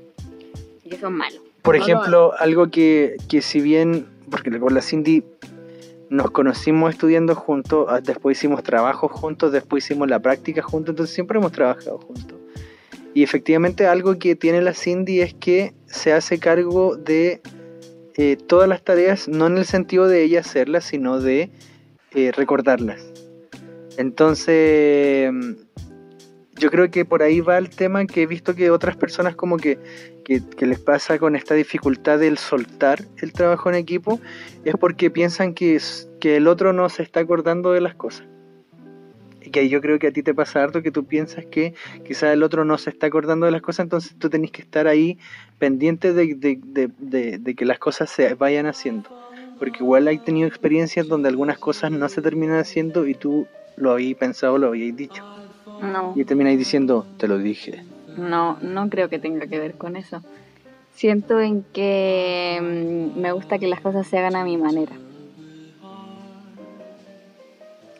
Y 0.83 0.93
eso 0.93 1.07
es 1.07 1.13
malo. 1.13 1.39
Por 1.63 1.77
No 1.77 1.81
ejemplo, 1.83 2.33
algo 2.38 2.69
que, 2.69 3.15
que 3.29 3.41
si 3.41 3.62
bien, 3.62 4.05
porque 4.29 4.59
con 4.59 4.73
la 4.75 4.81
Cindy 4.81 5.23
nos 6.13 6.30
conocimos 6.30 6.91
estudiando 6.91 7.34
juntos, 7.34 7.88
ah, 7.89 7.99
después 7.99 8.38
hicimos 8.38 8.62
trabajos 8.62 9.12
juntos, 9.12 9.52
después 9.52 9.84
hicimos 9.84 10.08
la 10.08 10.19
práctica 10.19 10.62
juntos, 10.62 10.93
entonces 10.93 11.15
siempre 11.15 11.39
hemos 11.39 11.52
trabajado 11.52 11.97
juntos. 11.97 12.38
Y 13.15 13.23
efectivamente 13.23 13.88
algo 13.88 14.19
que 14.19 14.36
tiene 14.36 14.62
la 14.62 14.76
Cindy 14.76 15.21
es 15.21 15.34
que 15.34 15.73
se 15.88 16.13
hace 16.13 16.38
cargo 16.38 16.97
de 16.97 17.41
eh, 18.15 18.38
todas 18.47 18.69
las 18.69 18.84
tareas, 18.84 19.28
no 19.28 19.47
en 19.47 19.58
el 19.58 19.65
sentido 19.65 20.08
de 20.08 20.23
ella 20.23 20.41
hacerlas, 20.41 20.84
sino 20.84 21.19
de 21.19 21.49
eh, 22.12 22.32
recordarlas. 22.32 23.02
Entonces, 23.97 25.32
yo 26.60 26.70
creo 26.70 26.89
que 26.92 27.06
por 27.06 27.24
ahí 27.24 27.42
va 27.42 27.58
el 27.58 27.70
tema 27.70 28.06
que 28.06 28.24
he 28.24 28.26
visto 28.28 28.56
que 28.56 28.70
otras 28.70 28.96
personas 28.96 29.36
como 29.36 29.58
que, 29.58 29.80
que, 30.24 30.42
les 30.66 30.80
pasa 30.80 31.18
con 31.20 31.36
esta 31.36 31.56
dificultad 31.56 32.20
del 32.20 32.38
soltar 32.38 33.04
el 33.18 33.34
trabajo 33.34 33.70
en 33.70 33.76
equipo, 33.76 34.20
es 34.63 34.76
porque 34.80 35.10
piensan 35.10 35.54
que, 35.54 35.80
que 36.20 36.38
el 36.38 36.48
otro 36.48 36.74
no 36.74 36.88
se 36.89 37.04
está 37.04 37.22
acordando 37.22 37.72
de 37.72 37.82
las 37.82 37.96
cosas. 37.96 38.28
Y 39.42 39.50
que 39.50 39.62
ahí 39.62 39.70
yo 39.70 39.82
creo 39.82 40.00
que 40.00 40.08
a 40.08 40.12
ti 40.12 40.24
te 40.24 40.34
pasa 40.34 40.63
harto 40.63 40.82
que 40.82 40.92
tú 40.92 41.06
piensas 41.06 41.46
que 41.46 41.74
quizás 42.06 42.34
el 42.34 42.44
otro 42.44 42.63
no 42.63 42.78
se 42.78 42.92
está 42.92 43.08
acordando 43.08 43.46
de 43.46 43.52
las 43.52 43.62
cosas, 43.62 43.86
entonces 43.86 44.16
tú 44.18 44.30
tenés 44.30 44.52
que 44.52 44.62
estar 44.62 44.88
ahí 44.88 45.18
pendiente 45.60 46.13
de- 46.13 46.36
de- 46.36 46.89
de- 46.98 47.38
de 47.39 47.56
que 47.56 47.66
las 47.66 47.80
cosas 47.80 48.10
se 48.10 48.36
vayan 48.36 48.68
haciendo. 48.68 49.10
Porque 49.60 49.84
igual 49.84 50.08
hay 50.08 50.20
tenido 50.20 50.48
experiencias 50.48 51.08
donde 51.08 51.30
algunas 51.30 51.58
cosas 51.58 51.92
no 51.92 52.08
se 52.10 52.22
terminan 52.22 52.60
haciendo 52.60 53.06
y 53.08 53.16
tú 53.16 53.48
lo 53.76 53.92
habías 53.92 54.18
pensado, 54.18 54.58
lo 54.58 54.68
habías 54.68 54.96
dicho. 54.96 55.24
No, 55.91 56.13
Y 56.15 56.24
termináis 56.26 56.58
diciendo, 56.58 57.06
te 57.17 57.28
lo 57.28 57.38
dije. 57.38 57.84
no, 58.17 58.58
no 58.62 58.89
creo 58.89 59.10
que 59.10 59.19
tenga 59.19 59.48
que 59.48 59.60
ver 59.60 59.74
con 59.76 59.96
eso. 59.96 60.22
Siento 60.96 61.39
en 61.39 61.63
que 61.74 62.60
mm, 62.62 63.19
me 63.19 63.32
gusta 63.32 63.58
que 63.60 63.67
las 63.67 63.82
cosas 63.82 64.06
se 64.08 64.17
hagan 64.19 64.36
a 64.36 64.43
mi 64.43 64.58
manera. 64.58 64.93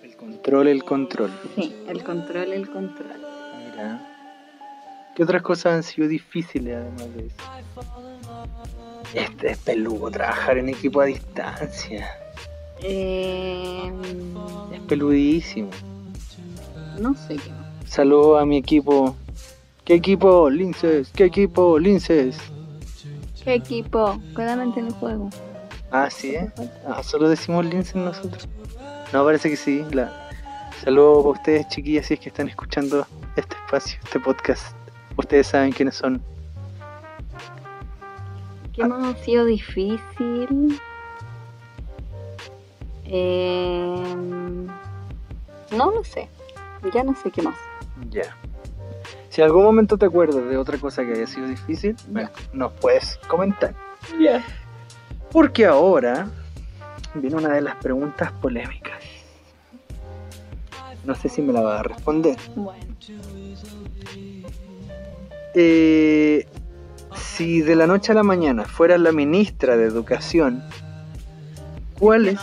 El 0.04 0.16
control, 0.16 0.68
el 0.68 0.84
control. 0.84 1.32
Sí, 1.56 1.74
el 1.88 2.04
control, 2.04 2.54
el 2.54 2.70
control. 2.70 3.18
Mira. 3.72 4.10
¿Qué 5.16 5.24
otras 5.24 5.42
cosas 5.42 5.74
han 5.74 5.84
sido 5.84 6.08
difíciles 6.08 6.76
además 6.76 7.14
de 7.16 7.26
eso? 7.28 7.36
Este 9.14 9.52
es 9.52 9.58
peludo, 9.60 10.10
trabajar 10.10 10.58
en 10.58 10.70
equipo 10.70 11.02
a 11.02 11.06
distancia. 11.06 12.08
Eh, 12.82 13.92
Es 14.74 14.80
peludísimo. 14.82 15.70
no 17.00 17.14
sé 17.16 17.36
qué 17.38 17.50
más. 17.52 17.63
Saludo 17.94 18.40
a 18.40 18.46
mi 18.48 18.58
equipo. 18.58 19.16
¿Qué 19.86 19.94
equipo? 19.94 20.50
Linces. 20.50 21.12
¿Qué 21.14 21.26
equipo? 21.26 21.78
Linces. 21.78 22.40
¿Qué 23.44 23.54
equipo? 23.54 24.20
Claramente 24.34 24.80
en 24.80 24.88
el 24.88 24.94
juego. 24.94 25.30
Ah, 25.92 26.10
sí, 26.10 26.34
¿eh? 26.34 26.52
Ah, 26.88 27.04
solo 27.04 27.30
decimos 27.30 27.64
Linces 27.66 27.94
nosotros. 27.94 28.50
No, 29.14 29.24
parece 29.24 29.48
que 29.52 29.56
sí. 29.56 29.86
La... 29.92 30.12
Saludo 30.84 31.22
para 31.22 31.40
ustedes, 31.40 31.68
chiquillas, 31.68 32.08
si 32.08 32.16
es 32.16 32.20
que 32.20 32.30
están 32.30 32.50
escuchando 32.50 33.06
este 33.36 33.56
espacio, 33.58 34.00
este 34.04 34.20
podcast. 34.20 34.76
Ustedes 35.16 35.46
saben 35.46 35.72
quiénes 35.72 35.94
son. 35.94 36.20
¿Qué 38.74 38.86
más 38.86 39.16
ha 39.16 39.24
sido 39.24 39.46
difícil? 39.46 40.82
Eh, 43.06 44.04
no 45.78 45.92
lo 45.92 46.04
sé. 46.04 46.28
Ya 46.92 47.04
no 47.04 47.16
sé 47.16 47.30
qué 47.30 47.44
más. 47.44 47.56
Ya. 48.10 48.36
Si 49.30 49.42
en 49.42 49.46
algún 49.46 49.64
momento 49.64 49.98
te 49.98 50.06
acuerdas 50.06 50.46
de 50.48 50.58
otra 50.58 50.78
cosa 50.78 51.04
que 51.06 51.14
haya 51.14 51.28
sido 51.28 51.48
difícil, 51.48 51.96
nos 52.54 52.72
puedes 52.74 53.20
comentar. 53.28 53.74
Ya. 54.20 54.44
Porque 55.32 55.66
ahora 55.66 56.28
viene 57.16 57.36
una 57.36 57.50
de 57.50 57.62
las 57.62 57.76
preguntas 57.78 58.32
polémicas. 58.34 59.02
No 61.04 61.16
sé 61.16 61.30
si 61.30 61.42
me 61.42 61.52
la 61.52 61.62
va 61.62 61.80
a 61.80 61.84
responder. 61.84 62.38
Bueno. 62.56 62.84
Eh, 65.56 66.48
si 67.16 67.62
de 67.62 67.76
la 67.76 67.88
noche 67.88 68.12
a 68.12 68.16
la 68.16 68.24
mañana 68.24 68.66
fueras 68.66 69.00
la 69.00 69.12
ministra 69.12 69.78
de 69.78 69.86
Educación, 69.86 70.64
¿cuál 72.00 72.28
es? 72.28 72.40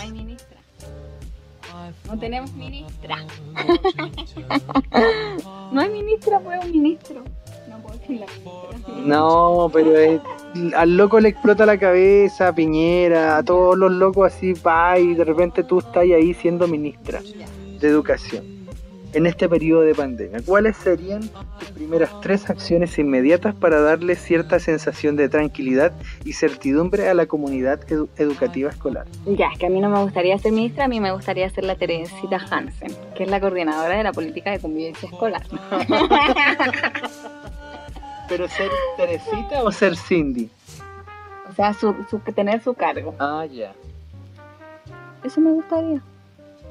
No 2.11 2.19
tenemos 2.19 2.53
ministra. 2.55 3.19
no 5.73 5.81
hay 5.81 5.91
ministra, 5.91 6.41
pues 6.41 6.65
un 6.65 6.73
ministro. 6.73 7.23
No 7.69 7.79
puedo 7.79 7.97
decir 7.99 8.21
la 8.21 8.27
ministra. 8.27 8.97
No, 9.07 9.71
pero 9.73 9.97
es- 9.97 10.21
al 10.77 10.97
loco 10.97 11.21
le 11.21 11.29
explota 11.29 11.65
la 11.67 11.79
cabeza, 11.79 12.49
a 12.49 12.55
Piñera, 12.55 13.37
a 13.37 13.45
todos 13.45 13.79
los 13.79 13.93
locos 13.93 14.33
así, 14.35 14.55
pa, 14.55 14.99
y 14.99 15.15
de 15.15 15.25
repente 15.25 15.63
tú 15.63 15.79
estás 15.79 16.03
ahí 16.03 16.35
siendo 16.35 16.67
ministra 16.67 17.21
de 17.81 17.89
Educación. 17.89 18.60
En 19.13 19.27
este 19.27 19.49
periodo 19.49 19.81
de 19.83 19.93
pandemia, 19.95 20.41
¿cuáles 20.47 20.77
serían 20.77 21.23
tus 21.59 21.71
primeras 21.73 22.21
tres 22.21 22.49
acciones 22.49 22.97
inmediatas 22.97 23.57
para 23.57 23.81
darle 23.81 24.15
cierta 24.15 24.61
sensación 24.61 25.17
de 25.17 25.29
tranquilidad 25.29 25.93
y 26.25 26.33
certidumbre 26.35 27.09
a 27.09 27.15
la 27.15 27.27
comunidad 27.27 27.81
edu- 27.89 28.09
educativa 28.19 28.71
escolar? 28.71 29.07
Ya, 29.27 29.49
es 29.53 29.59
que 29.59 29.67
a 29.67 29.69
mí 29.69 29.81
no 29.81 29.89
me 29.91 30.01
gustaría 30.01 30.39
ser 30.39 30.53
ministra, 30.53 30.85
a 30.85 30.89
mí 30.89 31.01
me 31.01 31.11
gustaría 31.11 31.51
ser 31.51 31.65
la 31.65 31.75
Teresita 31.75 32.37
Hansen, 32.51 32.93
que 33.17 33.25
es 33.25 33.31
la 33.31 33.41
coordinadora 33.41 33.97
de 33.97 34.05
la 34.05 34.13
política 34.13 34.53
de 34.53 34.61
convivencia 34.61 35.09
escolar. 35.09 35.43
¿Pero 38.29 38.47
ser 38.49 38.71
Teresita 38.97 39.65
o 39.65 39.73
ser 39.73 39.97
Cindy? 39.97 40.49
O 41.49 41.53
sea, 41.53 41.75
su, 41.75 41.95
su- 42.09 42.21
tener 42.21 42.63
su 42.63 42.75
cargo. 42.75 43.13
Ah, 43.19 43.45
ya. 43.51 43.73
Eso 45.25 45.41
me 45.41 45.51
gustaría. 45.51 46.01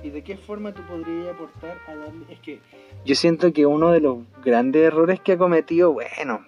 ¿Y 0.03 0.09
de 0.09 0.23
qué 0.23 0.37
forma 0.37 0.73
tú 0.73 0.81
podrías 0.83 1.33
aportar 1.35 1.77
a 1.87 1.95
darle.? 1.95 2.25
Es 2.29 2.39
que. 2.39 2.59
Yo 3.05 3.15
siento 3.15 3.51
que 3.53 3.65
uno 3.65 3.91
de 3.91 4.01
los 4.01 4.19
grandes 4.43 4.83
errores 4.83 5.19
que 5.19 5.33
ha 5.33 5.37
cometido, 5.37 5.93
bueno, 5.93 6.45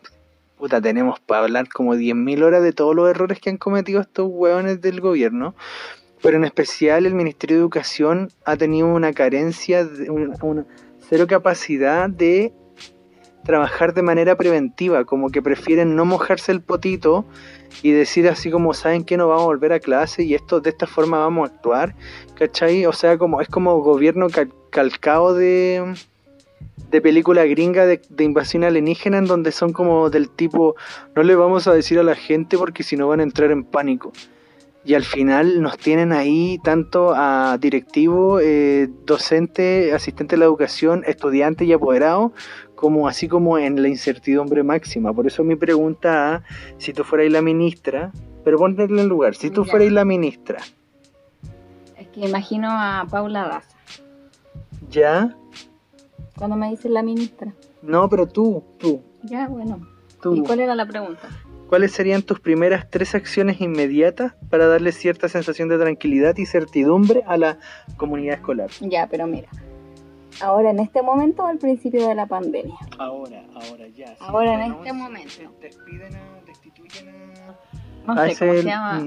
puta, 0.57 0.81
tenemos 0.81 1.19
para 1.19 1.43
hablar 1.43 1.67
como 1.69 1.95
10.000 1.95 2.43
horas 2.43 2.63
de 2.63 2.73
todos 2.73 2.95
los 2.95 3.09
errores 3.09 3.39
que 3.39 3.49
han 3.49 3.57
cometido 3.57 4.01
estos 4.01 4.27
hueones 4.29 4.81
del 4.81 5.01
gobierno, 5.01 5.55
pero 6.21 6.37
en 6.37 6.43
especial 6.43 7.05
el 7.05 7.15
Ministerio 7.15 7.57
de 7.57 7.61
Educación 7.61 8.29
ha 8.45 8.57
tenido 8.57 8.87
una 8.87 9.13
carencia, 9.13 9.87
una, 10.07 10.35
una 10.41 10.65
cero 11.09 11.25
capacidad 11.27 12.09
de 12.09 12.53
trabajar 13.43 13.93
de 13.93 14.03
manera 14.03 14.35
preventiva, 14.35 15.03
como 15.05 15.29
que 15.29 15.41
prefieren 15.41 15.95
no 15.95 16.05
mojarse 16.05 16.51
el 16.51 16.61
potito 16.61 17.25
y 17.81 17.91
decir 17.91 18.27
así 18.27 18.51
como 18.51 18.73
saben 18.73 19.03
que 19.03 19.17
no 19.17 19.27
vamos 19.27 19.43
a 19.43 19.47
volver 19.47 19.73
a 19.73 19.79
clase 19.79 20.23
y 20.23 20.35
esto 20.35 20.59
de 20.59 20.69
esta 20.69 20.87
forma 20.87 21.19
vamos 21.19 21.49
a 21.49 21.53
actuar, 21.53 21.95
¿cachai? 22.35 22.85
O 22.85 22.93
sea, 22.93 23.17
como 23.17 23.41
es 23.41 23.47
como 23.47 23.79
gobierno 23.81 24.29
cal- 24.29 24.51
calcado 24.69 25.33
de, 25.33 25.95
de 26.91 27.01
película 27.01 27.45
gringa 27.45 27.85
de, 27.85 28.01
de 28.09 28.23
invasión 28.23 28.63
alienígena 28.63 29.17
en 29.17 29.25
donde 29.25 29.51
son 29.51 29.73
como 29.73 30.09
del 30.09 30.29
tipo 30.29 30.75
no 31.15 31.23
le 31.23 31.35
vamos 31.35 31.67
a 31.67 31.73
decir 31.73 31.99
a 31.99 32.03
la 32.03 32.15
gente 32.15 32.57
porque 32.57 32.83
si 32.83 32.97
no 32.97 33.07
van 33.07 33.19
a 33.19 33.23
entrar 33.23 33.51
en 33.51 33.63
pánico. 33.63 34.11
Y 34.83 34.95
al 34.95 35.03
final 35.03 35.61
nos 35.61 35.77
tienen 35.77 36.11
ahí 36.11 36.57
tanto 36.63 37.13
a 37.15 37.59
directivo, 37.61 38.39
eh, 38.39 38.89
docente, 39.05 39.93
asistente 39.93 40.35
de 40.35 40.39
la 40.39 40.45
educación, 40.45 41.03
estudiante 41.05 41.65
y 41.65 41.73
apoderado, 41.73 42.33
como 42.81 43.07
así 43.07 43.27
como 43.27 43.59
en 43.59 43.79
la 43.79 43.87
incertidumbre 43.87 44.63
máxima. 44.63 45.13
Por 45.13 45.27
eso 45.27 45.43
mi 45.43 45.55
pregunta 45.55 46.33
a 46.33 46.43
si 46.79 46.93
tú 46.93 47.03
fueras 47.03 47.31
la 47.31 47.43
ministra, 47.43 48.11
pero 48.43 48.57
ponte 48.57 48.83
en 48.85 49.07
lugar, 49.07 49.35
si 49.35 49.51
tú 49.51 49.63
fueras 49.63 49.91
la 49.91 50.03
ministra, 50.03 50.57
Es 51.95 52.07
que 52.07 52.21
imagino 52.21 52.69
a 52.71 53.05
Paula 53.07 53.43
Daza. 53.47 53.77
¿ya? 54.89 55.37
Cuando 56.35 56.55
me 56.55 56.71
dicen 56.71 56.95
la 56.95 57.03
ministra. 57.03 57.53
No, 57.83 58.09
pero 58.09 58.25
tú, 58.25 58.63
tú, 58.79 59.03
Ya, 59.21 59.47
bueno. 59.47 59.87
tú. 60.19 60.35
¿Y 60.37 60.41
cuál 60.41 60.61
era 60.61 60.73
la 60.73 60.87
pregunta? 60.87 61.29
¿Cuáles 61.69 61.91
serían 61.91 62.23
tus 62.23 62.39
primeras 62.39 62.89
tres 62.89 63.13
acciones 63.13 63.61
inmediatas 63.61 64.33
para 64.49 64.65
darle 64.65 64.91
cierta 64.91 65.29
sensación 65.29 65.69
de 65.69 65.77
tranquilidad 65.77 66.35
y 66.37 66.47
certidumbre 66.47 67.21
a 67.27 67.37
la 67.37 67.59
comunidad 67.95 68.35
escolar? 68.37 68.71
Ya, 68.81 69.07
pero 69.07 69.27
mira. 69.27 69.49
Ahora 70.39 70.71
en 70.71 70.79
este 70.79 71.01
momento 71.01 71.43
o 71.43 71.47
al 71.47 71.57
principio 71.57 72.07
de 72.07 72.15
la 72.15 72.25
pandemia. 72.25 72.75
Ahora, 72.97 73.43
ahora 73.53 73.87
ya. 73.89 74.15
Ahora, 74.19 74.65
en 74.65 74.71
este 74.73 74.93
momento. 74.93 75.33
Despiden 75.61 76.15
a, 76.15 76.41
destituyen 76.45 77.09
a... 77.09 77.55
No 78.07 78.15
sé 78.27 78.37
cómo 78.39 78.53
se 78.53 78.63
llama. 78.63 79.05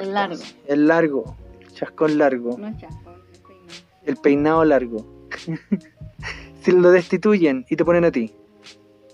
el 0.00 0.14
largo. 0.14 0.42
El 0.66 0.86
largo, 0.86 1.36
el 1.60 1.72
chascón 1.72 2.16
largo, 2.18 2.56
No 2.56 2.68
es 2.68 2.78
chasco, 2.78 3.10
es 3.32 3.38
peinado. 3.40 3.72
el 4.06 4.16
peinado 4.16 4.64
largo. 4.64 5.04
si 6.62 6.72
lo 6.72 6.90
destituyen 6.90 7.66
y 7.68 7.76
te 7.76 7.84
ponen 7.84 8.04
a 8.04 8.10
ti. 8.10 8.32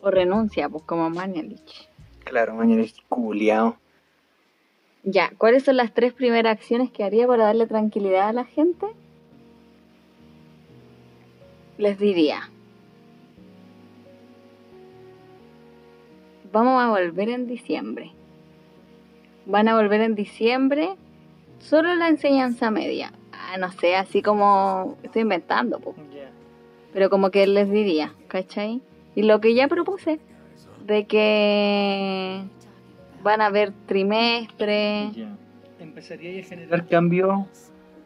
O 0.02 0.10
renuncia, 0.10 0.68
pues 0.68 0.84
como 0.84 1.10
Manelich. 1.10 1.88
Claro, 2.24 2.54
mañana 2.54 2.82
es 2.82 2.94
culiao. 3.08 3.76
Ya, 5.02 5.30
¿cuáles 5.38 5.64
son 5.64 5.76
las 5.78 5.92
tres 5.92 6.12
primeras 6.12 6.52
acciones 6.52 6.90
que 6.90 7.02
haría 7.02 7.26
para 7.26 7.44
darle 7.44 7.66
tranquilidad 7.66 8.28
a 8.28 8.32
la 8.32 8.44
gente? 8.44 8.86
Les 11.80 11.98
diría, 11.98 12.50
vamos 16.52 16.82
a 16.82 16.90
volver 16.90 17.30
en 17.30 17.46
diciembre. 17.46 18.12
Van 19.46 19.66
a 19.66 19.74
volver 19.74 20.02
en 20.02 20.14
diciembre 20.14 20.90
solo 21.58 21.94
la 21.94 22.08
enseñanza 22.08 22.70
media. 22.70 23.14
Ah, 23.32 23.56
no 23.56 23.72
sé, 23.72 23.96
así 23.96 24.20
como 24.20 24.98
estoy 25.02 25.22
inventando, 25.22 25.80
po. 25.80 25.94
pero 26.92 27.08
como 27.08 27.30
que 27.30 27.46
les 27.46 27.70
diría, 27.70 28.12
¿cachai? 28.28 28.82
Y 29.14 29.22
lo 29.22 29.40
que 29.40 29.54
ya 29.54 29.66
propuse, 29.66 30.20
de 30.84 31.06
que 31.06 32.42
van 33.22 33.40
a 33.40 33.46
haber 33.46 33.72
trimestres, 33.86 35.16
Ya. 35.16 35.34
Empezaría 35.78 36.38
a 36.40 36.44
generar 36.44 36.86
cambio. 36.88 37.48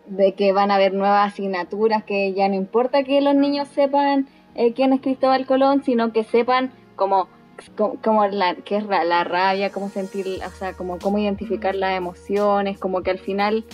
De 0.06 0.34
que 0.34 0.52
van 0.52 0.70
a 0.70 0.74
haber 0.76 0.92
nuevas 0.94 1.32
asignaturas, 1.32 2.04
que 2.04 2.32
ya 2.34 2.48
no 2.48 2.54
importa 2.54 3.02
que 3.04 3.20
los 3.20 3.34
niños 3.34 3.68
sepan 3.68 4.26
eh, 4.54 4.72
quién 4.72 4.92
es 4.92 5.00
Cristóbal 5.00 5.46
Colón, 5.46 5.82
sino 5.84 6.12
que 6.12 6.24
sepan 6.24 6.70
como, 6.96 7.28
como, 7.76 7.96
como 8.02 8.26
la, 8.26 8.54
qué 8.56 8.76
es 8.76 8.86
ra- 8.86 9.04
la 9.04 9.24
rabia, 9.24 9.70
cómo 9.70 9.88
sentir, 9.88 10.26
o 10.46 10.50
sea, 10.50 10.74
como 10.74 10.98
cómo 10.98 11.18
identificar 11.18 11.74
las 11.74 11.96
emociones, 11.96 12.78
como 12.78 13.02
que 13.02 13.10
al 13.10 13.18
final 13.18 13.64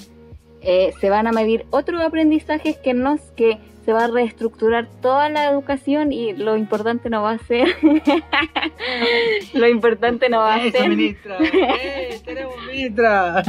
eh, 0.62 0.93
se 1.01 1.11
van 1.11 1.27
a 1.27 1.33
medir 1.33 1.66
otros 1.71 2.01
aprendizajes 2.03 2.77
que 2.79 2.95
no 2.95 3.14
es 3.14 3.23
que 3.33 3.59
se 3.90 3.94
va 3.94 4.05
a 4.05 4.07
reestructurar 4.07 4.87
toda 5.03 5.29
la 5.31 5.50
educación 5.50 6.12
y 6.12 6.33
lo 6.33 6.57
importante 6.57 7.11
no 7.11 7.22
va 7.22 7.33
a 7.33 7.38
ser 7.38 7.66
lo 9.53 9.66
importante 9.66 10.29
no 10.29 10.38
va 10.38 10.55
a 10.55 10.64
¡Eso, 10.64 10.79
ser 10.79 10.90
ministra! 10.90 11.38
¡Eh, 11.40 12.20
tenemos 12.24 12.55
ministra! 12.68 13.42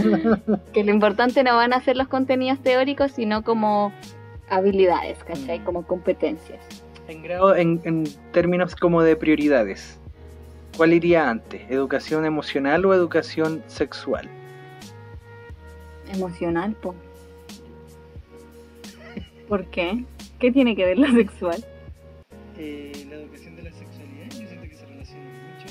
que 0.74 0.84
lo 0.84 0.92
importante 0.92 1.44
no 1.44 1.56
van 1.58 1.74
a 1.74 1.82
ser 1.82 1.96
los 1.96 2.08
contenidos 2.08 2.58
teóricos, 2.64 3.12
sino 3.12 3.44
como 3.44 3.94
habilidades, 4.50 5.24
¿cachai? 5.24 5.60
Mm. 5.60 5.64
Como 5.64 5.86
competencias. 5.86 6.60
En, 7.08 7.22
grado, 7.22 7.56
en, 7.56 7.80
en 7.84 8.06
términos 8.32 8.76
como 8.76 9.04
de 9.04 9.16
prioridades, 9.16 10.00
¿cuál 10.76 10.94
iría 10.94 11.30
antes? 11.30 11.70
¿Educación 11.70 12.26
emocional 12.26 12.84
o 12.86 12.96
educación 12.96 13.62
sexual? 13.68 14.28
Emocional, 16.12 16.74
po. 16.82 16.96
¿Por 19.48 19.66
qué? 19.66 20.06
¿Qué 20.42 20.52
tiene 20.52 20.76
que 20.76 20.84
ver 20.84 20.98
lo 20.98 21.08
sexual? 21.12 21.64
Eh, 22.58 23.06
la 23.08 23.16
educación 23.18 23.56
de 23.56 23.62
la 23.62 23.72
sexualidad, 23.72 24.26
yo 24.32 24.48
siento 24.48 24.68
que 24.68 24.76
se 24.76 24.86
relaciona 24.88 25.24
mucho 25.24 25.68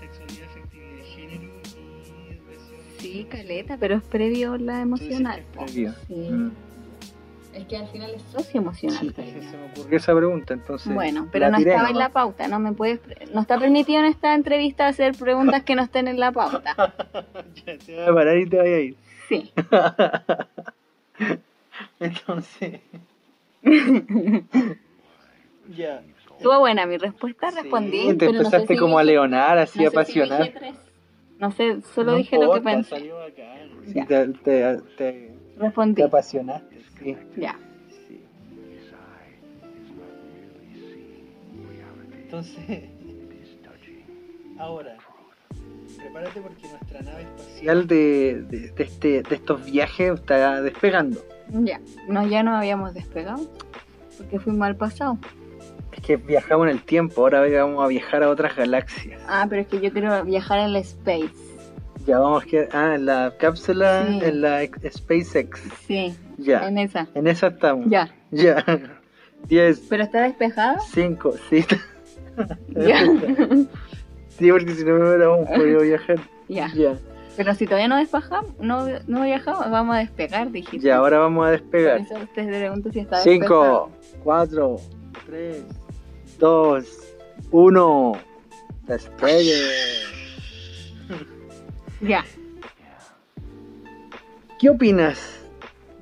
sexualidad, 0.00 0.48
afectividad 0.50 0.96
de 0.96 1.02
género 1.04 1.52
y 1.78 2.32
educación. 2.32 2.80
Sí, 2.98 3.26
caleta, 3.30 3.76
pero 3.78 3.94
es 3.94 4.02
previo 4.02 4.56
la 4.56 4.80
emocional. 4.80 5.44
Previo. 5.52 5.94
Sí. 6.08 6.14
Mm. 6.14 6.50
Es 7.54 7.64
que 7.66 7.76
al 7.76 7.86
final 7.90 8.10
es 8.10 8.22
socioemocional. 8.22 8.98
Sí, 8.98 9.12
caleta. 9.12 9.50
se 9.50 9.56
me 9.56 9.66
ocurrió 9.66 9.98
esa 9.98 10.16
pregunta, 10.16 10.54
entonces. 10.54 10.92
Bueno, 10.92 11.28
pero 11.30 11.48
no 11.48 11.58
tiré 11.58 11.70
estaba 11.70 11.90
en 11.90 11.98
la 11.98 12.08
pauta, 12.08 12.48
no 12.48 12.58
me 12.58 12.72
puedes, 12.72 12.98
no 13.32 13.40
está 13.40 13.56
permitido 13.56 14.00
en 14.00 14.06
esta 14.06 14.34
entrevista 14.34 14.88
hacer 14.88 15.14
preguntas 15.14 15.62
que 15.62 15.76
no 15.76 15.82
estén 15.82 16.08
en 16.08 16.18
la 16.18 16.32
pauta. 16.32 16.74
ya 17.64 17.78
te 17.78 17.94
voy 17.94 18.04
a 18.04 18.14
parar 18.14 18.36
y 18.36 18.46
te 18.48 18.56
voy 18.56 18.68
a 18.68 18.80
ir. 18.80 18.96
Sí. 19.28 19.52
Entonces. 22.00 22.80
ya. 25.76 26.02
Estuvo 26.36 26.58
buena 26.60 26.86
mi 26.86 26.96
respuesta, 26.96 27.50
Sí, 27.50 27.58
respondí. 27.60 28.08
te 28.08 28.14
pero 28.14 28.32
no 28.32 28.38
sé 28.38 28.44
empezaste 28.46 28.74
si 28.74 28.80
como 28.80 28.98
a 28.98 29.04
leonar, 29.04 29.58
así 29.58 29.84
no 29.84 29.90
sé 29.90 30.04
si. 30.06 30.20
No 31.38 31.50
sé, 31.52 31.80
solo 31.94 32.12
No 32.12 32.16
dije 32.18 32.36
lo 32.36 32.52
que 32.52 32.58
importa, 32.58 32.70
pensé. 32.70 32.90
salió 32.90 33.16
bacán. 33.16 33.70
Sí, 33.86 34.04
te, 34.06 34.28
te, 34.28 34.78
te, 34.96 35.34
Respondí. 35.58 35.94
te 35.96 36.02
apasionaste, 36.04 36.76
sí. 36.98 37.16
Ya. 37.36 37.58
sí. 38.06 38.22
Entonces, 42.22 42.58
ahora, 44.58 44.96
prepárate 45.98 46.40
porque 46.40 46.68
nuestra 46.68 47.00
nave 47.02 47.22
espacial 47.22 47.86
de, 47.86 48.42
de, 48.48 48.70
de 48.70 48.82
este, 48.84 49.22
de 49.22 49.34
estos 49.34 49.64
viajes 49.64 50.12
está 50.20 50.62
despegando. 50.62 51.22
Ya. 51.52 51.80
No, 52.08 52.26
ya 52.26 52.42
no 52.42 52.54
habíamos 52.56 52.94
despegado. 52.94 53.40
Porque 54.18 54.38
fuimos 54.38 54.66
al 54.66 54.76
pasado. 54.76 55.18
Es 55.92 56.00
que 56.00 56.16
viajamos 56.16 56.66
en 56.68 56.72
el 56.72 56.82
tiempo, 56.82 57.22
ahora 57.22 57.40
vamos 57.40 57.84
a 57.84 57.88
viajar 57.88 58.22
a 58.22 58.28
otras 58.30 58.54
galaxias. 58.56 59.20
Ah, 59.28 59.46
pero 59.48 59.62
es 59.62 59.68
que 59.68 59.80
yo 59.80 59.92
quiero 59.92 60.24
viajar 60.24 60.58
en 60.60 60.66
el 60.66 60.76
space. 60.76 61.30
Ya 62.06 62.18
vamos 62.18 62.44
que 62.44 62.68
ah, 62.72 62.94
en 62.94 63.06
la 63.06 63.34
cápsula, 63.38 64.06
Sí. 64.08 64.20
en 64.24 64.40
la 64.40 64.62
ex- 64.62 64.96
SpaceX. 64.98 65.60
Sí, 65.86 66.14
Ya. 66.38 66.66
en 66.68 66.78
esa. 66.78 67.08
En 67.14 67.26
esa 67.26 67.48
estamos. 67.48 67.86
Ya. 67.88 68.08
Ya. 68.30 68.64
10, 69.48 69.80
¿Pero 69.88 70.02
está 70.04 70.22
despejado? 70.22 70.78
5, 70.92 71.34
sí. 71.50 71.64
Ya. 72.68 73.04
Sí, 74.38 74.50
porque 74.50 74.72
si 74.74 74.84
no 74.84 74.98
no 74.98 75.08
hubiéramos 75.08 75.46
podido 75.50 75.82
viajar. 75.82 76.18
ya. 76.48 76.72
Ya. 76.74 76.94
Pero 77.36 77.54
si 77.54 77.64
todavía 77.64 77.88
no 77.88 77.96
despejamos, 77.96 78.58
no, 78.58 78.86
no 79.06 79.22
viajamos, 79.22 79.70
vamos 79.70 79.96
a 79.96 79.98
despegar, 80.00 80.50
dijiste. 80.50 80.86
Ya, 80.86 80.96
ahora 80.96 81.18
vamos 81.18 81.46
a 81.46 81.50
Por 81.50 81.60
despegar. 81.60 82.00
eso 82.00 82.14
te 82.34 82.44
pregunto 82.44 82.90
si 82.90 83.00
está 83.00 83.16
despejado. 83.22 83.90
5, 84.12 84.20
4, 84.24 84.76
3, 85.26 85.64
2, 86.38 86.84
1. 87.50 88.12
Despegue. 88.86 89.52
Ya. 92.00 92.24
¿Qué 94.58 94.70
opinas 94.70 95.40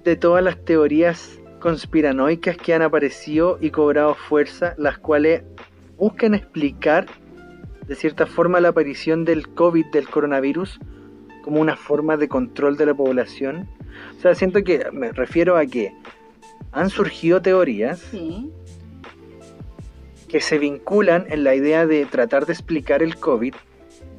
de 0.04 0.16
todas 0.16 0.42
las 0.42 0.56
teorías 0.64 1.38
conspiranoicas 1.60 2.56
que 2.56 2.74
han 2.74 2.82
aparecido 2.82 3.58
y 3.60 3.70
cobrado 3.70 4.14
fuerza, 4.14 4.74
las 4.78 4.98
cuales 4.98 5.42
buscan 5.96 6.34
explicar 6.34 7.06
de 7.86 7.94
cierta 7.94 8.26
forma 8.26 8.60
la 8.60 8.68
aparición 8.68 9.24
del 9.24 9.48
COVID, 9.48 9.86
del 9.86 10.08
coronavirus, 10.08 10.78
como 11.48 11.62
una 11.62 11.76
forma 11.76 12.18
de 12.18 12.28
control 12.28 12.76
de 12.76 12.84
la 12.84 12.92
población? 12.94 13.66
O 14.18 14.20
sea, 14.20 14.34
siento 14.34 14.62
que 14.62 14.84
me 14.92 15.12
refiero 15.12 15.56
a 15.56 15.64
que 15.64 15.94
han 16.72 16.90
surgido 16.90 17.40
teorías 17.40 18.00
Sí. 18.00 18.50
que 20.28 20.42
se 20.42 20.58
vinculan 20.58 21.24
en 21.30 21.44
la 21.44 21.54
idea 21.54 21.86
de 21.86 22.04
tratar 22.04 22.44
de 22.44 22.52
explicar 22.52 23.02
el 23.02 23.16
COVID 23.16 23.54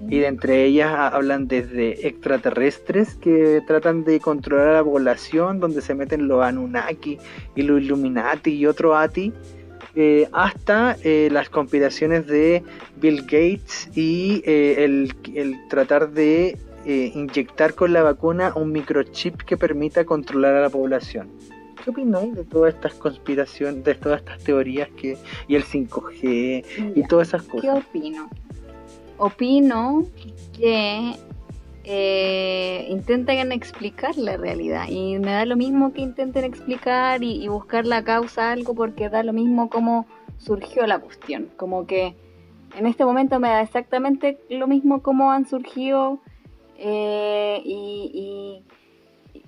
y 0.10 0.18
de 0.20 0.26
entre 0.26 0.64
ellas 0.66 0.90
ha- 0.92 1.10
hablan 1.10 1.48
desde 1.48 2.08
extraterrestres 2.08 3.14
que 3.16 3.62
tratan 3.68 4.04
de 4.06 4.20
controlar 4.20 4.70
a 4.70 4.74
la 4.74 4.84
población, 4.84 5.60
donde 5.60 5.82
se 5.84 5.94
meten 5.94 6.28
los 6.28 6.44
Anunnaki 6.44 7.20
y 7.56 7.62
los 7.62 7.80
Illuminati 7.80 8.52
y 8.56 8.66
otro 8.66 8.98
Ati, 8.98 9.32
eh, 9.96 10.28
hasta 10.32 10.96
eh, 11.04 11.30
las 11.32 11.50
conspiraciones 11.50 12.26
de 12.26 12.64
Bill 13.00 13.22
Gates 13.24 13.90
y 13.96 14.42
eh, 14.46 14.84
el, 14.86 15.14
el 15.36 15.68
tratar 15.68 16.10
de 16.12 16.58
eh, 16.90 17.12
inyectar 17.14 17.76
con 17.76 17.94
la 17.94 18.02
vacuna 18.02 18.52
un 18.56 18.72
microchip 18.72 19.44
que 19.44 19.58
permita 19.58 20.06
controlar 20.06 20.56
a 20.56 20.62
la 20.62 20.72
población. 20.72 21.30
¿Qué 21.84 21.92
opináis 21.92 22.34
de 22.34 22.44
todas 22.44 22.74
estas 22.74 22.96
conspiraciones, 22.96 23.84
de 23.84 23.94
todas 23.94 24.22
estas 24.22 24.40
teorías 24.44 24.90
que 24.98 25.16
y 25.48 25.54
el 25.54 25.64
5G 25.64 26.96
y 26.96 27.04
todas 27.08 27.28
esas 27.28 27.44
¿Qué 27.44 27.52
cosas? 27.52 27.86
opino? 27.86 28.28
Opino 29.20 30.04
que 30.58 31.14
eh, 31.84 32.88
intenten 32.90 33.52
explicar 33.52 34.18
la 34.18 34.38
realidad 34.38 34.88
y 34.90 35.20
me 35.20 35.34
da 35.34 35.46
lo 35.46 35.58
mismo 35.58 35.94
que 35.94 36.02
intenten 36.02 36.44
explicar 36.44 37.24
y, 37.24 37.44
y 37.44 37.50
buscar 37.50 37.86
la 37.86 38.04
causa 38.04 38.50
a 38.50 38.54
algo 38.54 38.74
porque 38.74 39.10
da 39.10 39.22
lo 39.22 39.34
mismo 39.34 39.70
cómo 39.70 40.08
surgió 40.40 40.88
la 40.88 40.98
cuestión. 40.98 41.50
Como 41.56 41.86
que 41.86 42.16
en 42.76 42.88
este 42.88 43.06
momento 43.06 43.40
me 43.40 43.50
da 43.50 43.62
exactamente 43.62 44.40
lo 44.50 44.66
mismo 44.66 45.04
cómo 45.04 45.32
han 45.32 45.46
surgido 45.46 46.20
eh, 46.82 47.62
y, 47.66 48.64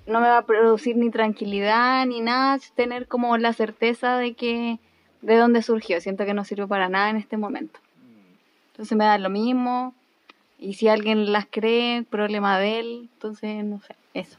no 0.06 0.20
me 0.20 0.28
va 0.28 0.38
a 0.38 0.46
producir 0.46 0.96
ni 0.96 1.10
tranquilidad 1.10 2.04
ni 2.06 2.20
nada 2.20 2.58
tener 2.74 3.06
como 3.06 3.38
la 3.38 3.52
certeza 3.52 4.16
de 4.18 4.34
que 4.34 4.78
de 5.22 5.36
dónde 5.36 5.62
surgió. 5.62 6.00
Siento 6.00 6.24
que 6.24 6.34
no 6.34 6.44
sirve 6.44 6.66
para 6.66 6.88
nada 6.88 7.08
en 7.08 7.16
este 7.16 7.36
momento. 7.36 7.78
Entonces 8.72 8.98
me 8.98 9.04
da 9.04 9.16
lo 9.18 9.30
mismo. 9.30 9.94
Y 10.58 10.74
si 10.74 10.88
alguien 10.88 11.32
las 11.32 11.46
cree, 11.48 12.02
problema 12.02 12.58
de 12.58 12.80
él. 12.80 13.08
Entonces, 13.14 13.64
no 13.64 13.80
sé, 13.80 13.94
eso. 14.12 14.38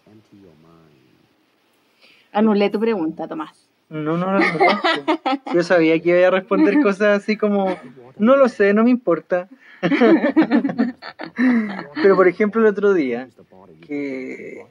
Anulé 2.34 2.70
tu 2.70 2.80
pregunta, 2.80 3.28
Tomás. 3.28 3.68
No, 3.90 4.18
no, 4.18 4.32
no, 4.32 4.40
no. 4.40 5.54
Yo 5.54 5.64
sabía 5.64 6.00
que 6.02 6.18
iba 6.18 6.28
a 6.28 6.32
responder 6.32 6.82
cosas 6.82 7.22
así 7.22 7.38
como, 7.38 7.78
no 8.18 8.36
lo 8.36 8.50
sé, 8.50 8.74
no 8.74 8.84
me 8.84 8.90
importa. 8.90 9.48
Pero 12.02 12.15
por 12.15 12.28
ejemplo 12.28 12.62
el 12.62 12.67
otro 12.67 12.93
día, 12.93 13.28
que 13.86 14.65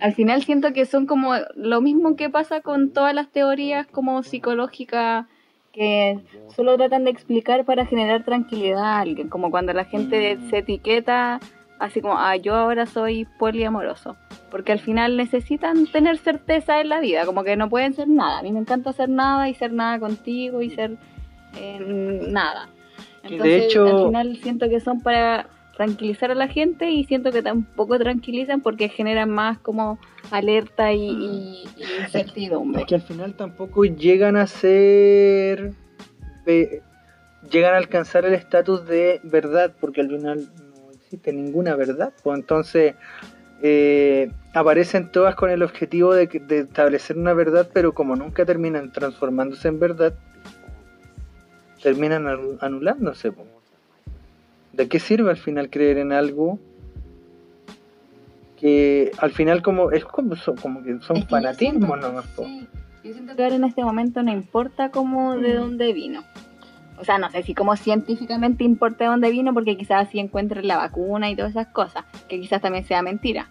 Al 0.00 0.14
final 0.14 0.42
siento 0.42 0.72
que 0.72 0.86
son 0.86 1.06
como 1.06 1.34
lo 1.54 1.80
mismo 1.80 2.16
que 2.16 2.30
pasa 2.30 2.60
con 2.60 2.90
todas 2.92 3.14
las 3.14 3.28
teorías 3.28 3.86
como 3.86 4.22
psicológicas 4.22 5.26
que 5.72 6.18
solo 6.54 6.76
tratan 6.76 7.04
de 7.04 7.10
explicar 7.10 7.64
para 7.64 7.86
generar 7.86 8.24
tranquilidad 8.24 8.84
a 8.84 9.00
alguien, 9.00 9.28
como 9.28 9.50
cuando 9.50 9.72
la 9.72 9.84
gente 9.84 10.38
se 10.50 10.58
etiqueta 10.58 11.40
así 11.78 12.00
como, 12.00 12.18
ah, 12.18 12.36
yo 12.36 12.54
ahora 12.54 12.86
soy 12.86 13.26
poliamoroso, 13.38 14.16
porque 14.50 14.72
al 14.72 14.80
final 14.80 15.16
necesitan 15.16 15.86
tener 15.86 16.18
certeza 16.18 16.80
en 16.80 16.88
la 16.88 17.00
vida, 17.00 17.24
como 17.24 17.44
que 17.44 17.56
no 17.56 17.68
pueden 17.68 17.94
ser 17.94 18.08
nada. 18.08 18.38
A 18.38 18.42
mí 18.42 18.52
me 18.52 18.60
encanta 18.60 18.92
ser 18.92 19.08
nada 19.08 19.48
y 19.48 19.54
ser 19.54 19.72
nada 19.72 19.98
contigo 19.98 20.62
y 20.62 20.70
ser 20.70 20.96
eh, 21.56 22.26
nada. 22.28 22.68
Que 23.28 23.38
de 23.38 23.56
Entonces, 23.56 23.64
hecho- 23.66 23.86
al 23.86 24.06
final 24.06 24.36
siento 24.42 24.68
que 24.68 24.80
son 24.80 25.00
para 25.02 25.46
tranquilizar 25.76 26.30
a 26.32 26.34
la 26.34 26.48
gente 26.48 26.90
y 26.90 27.04
siento 27.04 27.30
que 27.30 27.40
tampoco 27.42 27.98
tranquilizan 27.98 28.60
porque 28.62 28.88
generan 28.88 29.30
más 29.30 29.58
como 29.58 29.98
alerta 30.32 30.92
y, 30.92 31.04
y- 31.08 31.64
y 31.76 32.02
incertidumbre. 32.02 32.80
es 32.82 32.88
que 32.88 32.94
al 32.96 33.02
final 33.02 33.34
tampoco 33.34 33.84
llegan 33.84 34.36
a 34.36 34.46
ser, 34.48 35.72
llegan 37.50 37.74
a 37.74 37.76
alcanzar 37.76 38.24
el 38.24 38.34
estatus 38.34 38.86
de 38.86 39.20
verdad, 39.22 39.72
porque 39.80 40.00
al 40.00 40.08
final 40.08 40.48
no 40.56 40.90
existe 40.92 41.32
ninguna 41.32 41.76
verdad. 41.76 42.12
Pues 42.24 42.38
entonces 42.40 42.94
eh, 43.62 44.30
aparecen 44.54 45.10
todas 45.12 45.34
con 45.34 45.50
el 45.50 45.62
objetivo 45.62 46.14
de, 46.14 46.28
que- 46.28 46.40
de 46.40 46.60
establecer 46.60 47.16
una 47.16 47.34
verdad, 47.34 47.68
pero 47.72 47.92
como 47.92 48.16
nunca 48.16 48.44
terminan 48.44 48.92
transformándose 48.92 49.68
en 49.68 49.78
verdad, 49.80 50.14
terminan 51.82 52.24
anu- 52.26 52.58
anulándose. 52.60 53.32
¿De 54.72 54.88
qué 54.88 54.98
sirve 55.00 55.30
al 55.30 55.36
final 55.36 55.70
creer 55.70 55.98
en 55.98 56.12
algo 56.12 56.58
que 58.60 59.12
al 59.18 59.30
final 59.32 59.62
como 59.62 59.92
es 59.92 60.04
como, 60.04 60.34
son, 60.36 60.56
como 60.56 60.82
que 60.82 60.98
son 61.00 61.16
Es 61.18 61.24
que 61.24 61.30
fanatismos 61.30 61.98
nomás? 62.00 62.24
sí, 62.36 62.66
yo 63.04 63.12
siento 63.12 63.36
que 63.36 63.42
ahora 63.44 63.54
en 63.54 63.64
este 63.64 63.84
momento 63.84 64.22
no 64.22 64.32
importa 64.32 64.90
cómo 64.90 65.36
de 65.36 65.54
dónde 65.54 65.92
vino. 65.92 66.22
O 67.00 67.04
sea, 67.04 67.18
no 67.18 67.30
sé 67.30 67.44
si 67.44 67.54
como 67.54 67.76
científicamente 67.76 68.64
importa 68.64 69.04
de 69.04 69.10
dónde 69.10 69.30
vino, 69.30 69.54
porque 69.54 69.76
quizás 69.76 70.08
si 70.10 70.18
encuentren 70.18 70.66
la 70.66 70.76
vacuna 70.76 71.30
y 71.30 71.36
todas 71.36 71.52
esas 71.52 71.68
cosas, 71.68 72.04
que 72.28 72.40
quizás 72.40 72.60
también 72.60 72.84
sea 72.84 73.02
mentira. 73.02 73.48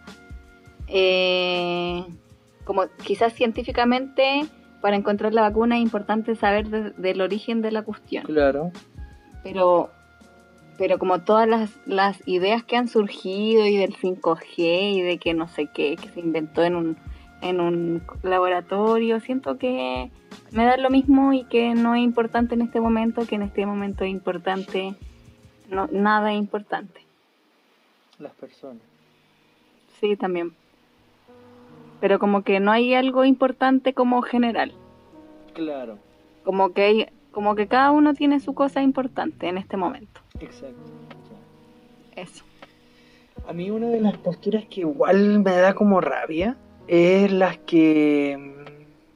Eh, 0.88 2.04
como 2.66 2.84
quizás 3.06 3.34
científicamente 3.34 4.46
para 4.82 4.96
encontrar 4.96 5.34
la 5.34 5.42
vacuna 5.42 5.78
es 5.78 5.84
importante 5.84 6.36
saber 6.36 6.70
de- 6.70 6.92
del 6.92 7.22
origen 7.22 7.62
de 7.62 7.72
la 7.72 7.84
cuestión. 7.84 8.24
Claro. 8.26 8.72
pero 9.44 9.90
pero 10.78 11.00
como 11.00 11.18
todas 11.22 11.48
las, 11.48 11.72
las 11.88 12.22
ideas 12.28 12.64
que 12.64 12.78
han 12.78 12.88
surgido 12.88 13.66
y 13.66 13.78
del 13.78 13.96
5G 13.96 14.94
y 14.94 15.02
de 15.02 15.18
que 15.18 15.34
no 15.34 15.48
sé 15.48 15.66
qué, 15.74 15.96
que 15.96 16.10
se 16.10 16.20
inventó 16.20 16.64
en 16.64 16.76
un, 16.76 16.98
en 17.42 17.60
un 17.60 18.04
laboratorio, 18.22 19.20
siento 19.20 19.58
que 19.58 20.12
me 20.52 20.66
da 20.66 20.78
lo 20.78 20.92
mismo 20.92 21.34
y 21.34 21.46
que 21.46 21.74
no 21.74 21.96
es 21.96 22.04
importante 22.04 22.54
en 22.54 22.62
este 22.62 22.80
momento, 22.80 23.26
que 23.26 23.34
en 23.34 23.42
este 23.42 23.66
momento 23.66 24.04
es 24.04 24.12
importante, 24.12 24.94
no, 25.72 25.88
nada 25.92 26.32
es 26.34 26.38
importante. 26.38 27.02
Las 28.20 28.34
personas. 28.34 28.84
Sí, 30.00 30.16
también. 30.16 30.54
Pero 32.00 32.20
como 32.20 32.44
que 32.44 32.60
no 32.60 32.72
hay 32.72 32.94
algo 32.94 33.26
importante 33.26 33.94
como 33.94 34.22
general, 34.22 34.74
Claro. 35.54 35.98
como 36.44 36.72
que 36.74 36.82
hay, 36.84 37.06
como 37.32 37.56
que 37.56 37.68
cada 37.68 37.92
uno 37.92 38.14
tiene 38.14 38.40
su 38.40 38.54
cosa 38.54 38.82
importante 38.82 39.48
en 39.48 39.58
este 39.58 39.78
momento. 39.78 40.22
Exacto. 40.40 40.76
Eso. 42.16 42.44
A 43.48 43.54
mí 43.54 43.70
una 43.72 43.88
de 43.88 44.02
las 44.02 44.18
posturas 44.18 44.66
que 44.70 44.82
igual 44.82 45.40
me 45.40 45.56
da 45.56 45.74
como 45.74 46.02
rabia 46.02 46.56
es 46.88 47.32
las 47.32 47.58
que 47.60 48.38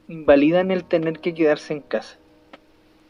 mm, 0.08 0.12
invalidan 0.12 0.70
el 0.70 0.84
tener 0.84 1.18
que 1.20 1.34
quedarse 1.34 1.74
en 1.74 1.80
casa. 1.80 2.18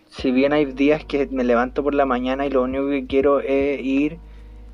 Si 0.09 0.31
bien 0.31 0.53
hay 0.53 0.67
días 0.67 1.05
que 1.05 1.27
me 1.31 1.45
levanto 1.45 1.83
por 1.83 1.95
la 1.95 2.05
mañana 2.07 2.45
y 2.47 2.51
lo 2.51 2.63
único 2.63 2.89
que 2.89 3.07
quiero 3.07 3.41
es 3.41 3.81
ir, 3.81 4.19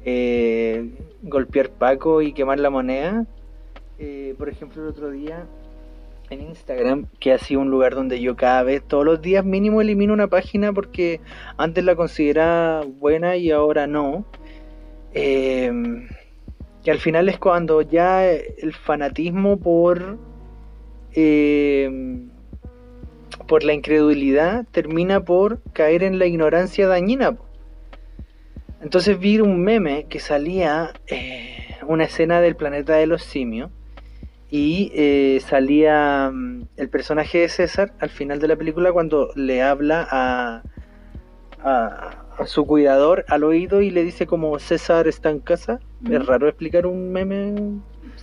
eh, 0.05 0.91
golpear 1.23 1.71
Paco 1.71 2.23
y 2.23 2.33
quemar 2.33 2.59
la 2.59 2.71
moneda. 2.71 3.25
Eh, 3.99 4.35
por 4.39 4.49
ejemplo, 4.49 4.83
el 4.83 4.89
otro 4.89 5.11
día 5.11 5.47
en 6.31 6.43
Instagram, 6.43 7.07
que 7.21 7.33
ha 7.33 7.39
sido 7.39 7.61
un 7.61 7.71
lugar 7.71 7.95
donde 7.95 8.21
yo 8.21 8.37
cada 8.37 8.63
vez, 8.63 8.83
todos 8.87 9.05
los 9.05 9.23
días 9.23 9.45
mínimo 9.45 9.81
elimino 9.81 10.13
una 10.13 10.29
página 10.29 10.73
porque 10.73 11.21
antes 11.57 11.85
la 11.85 11.97
consideraba 11.97 12.85
buena 12.85 13.37
y 13.37 13.51
ahora 13.51 13.87
no. 13.87 14.27
Eh, 15.15 15.73
que 16.85 16.91
al 16.91 16.99
final 16.99 17.29
es 17.29 17.39
cuando 17.39 17.83
ya 17.83 18.31
el 18.31 18.73
fanatismo 18.73 19.59
por 19.59 20.19
eh, 21.13 22.29
por 23.47 23.65
la 23.65 23.73
incredulidad 23.73 24.67
termina 24.71 25.21
por 25.21 25.63
caer 25.73 26.03
en 26.03 26.19
la 26.19 26.27
ignorancia 26.27 26.87
dañina. 26.87 27.37
Entonces 28.81 29.19
vi 29.19 29.41
un 29.41 29.61
meme 29.63 30.07
que 30.09 30.21
salía 30.21 30.93
eh, 31.09 31.77
una 31.87 32.05
escena 32.05 32.41
del 32.41 32.55
planeta 32.55 32.95
de 32.95 33.07
los 33.07 33.23
simios 33.23 33.71
y 34.51 34.91
eh, 34.95 35.41
salía 35.47 36.31
mm, 36.33 36.69
el 36.77 36.89
personaje 36.89 37.39
de 37.39 37.49
César 37.49 37.93
al 38.01 38.11
final 38.11 38.39
de 38.41 38.49
la 38.49 38.57
película 38.57 38.93
cuando 38.93 39.31
le 39.35 39.63
habla 39.63 40.07
a, 40.11 40.63
a, 41.63 42.25
a 42.39 42.47
su 42.47 42.67
cuidador 42.67 43.25
al 43.29 43.45
oído 43.45 43.81
y 43.83 43.91
le 43.91 44.05
dice 44.05 44.27
como 44.27 44.59
César 44.59 45.09
está 45.09 45.31
en 45.31 45.41
casa. 45.41 45.81
Es 46.09 46.25
raro 46.27 46.49
explicar 46.49 46.87
un 46.87 47.11
meme 47.13 47.55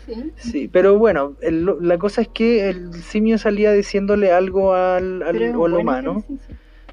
Sí. 0.06 0.32
Sí, 0.38 0.68
pero 0.68 0.98
bueno, 1.00 1.36
el- 1.42 1.66
la 1.82 1.98
cosa 1.98 2.22
es 2.22 2.28
que 2.28 2.70
el 2.70 2.94
simio 2.94 3.38
salía 3.38 3.72
diciéndole 3.72 4.32
algo 4.32 4.74
al, 4.74 5.24
al- 5.24 5.34
humano. 5.56 6.24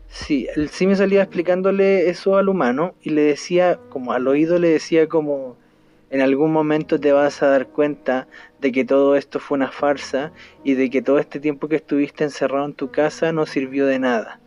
Sí, 0.09 0.47
el 0.57 0.69
simio 0.69 0.97
salía 0.97 1.23
explicándole 1.23 2.09
eso 2.11 2.37
al 2.37 2.49
humano 2.49 2.95
y 3.03 3.11
le 3.11 3.23
decía, 3.23 3.79
como 3.91 4.13
al 4.13 4.29
oído 4.29 4.59
le 4.59 4.69
decía 4.69 5.09
como, 5.09 5.57
en 6.13 6.21
algún 6.21 6.53
momento 6.53 7.01
te 7.01 7.11
vas 7.11 7.43
a 7.43 7.49
dar 7.49 7.69
cuenta 7.69 8.29
de 8.61 8.71
que 8.71 8.85
todo 8.85 9.17
esto 9.17 9.41
fue 9.41 9.57
una 9.57 9.73
farsa 9.73 10.31
y 10.63 10.75
de 10.75 10.91
que 10.91 11.01
todo 11.01 11.19
este 11.19 11.41
tiempo 11.41 11.69
que 11.69 11.77
estuviste 11.77 12.23
encerrado 12.23 12.67
en 12.67 12.75
tu 12.75 12.91
casa 12.91 13.33
no 13.33 13.47
sirvió 13.47 13.87
de 13.87 13.99
nada. 13.99 14.39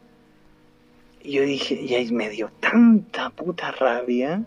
Y 1.24 1.32
yo 1.34 1.42
dije, 1.42 1.74
y 1.74 1.96
ahí 1.96 2.12
me 2.12 2.30
dio 2.30 2.52
tanta 2.60 3.32
puta 3.32 3.72
rabia. 3.72 4.44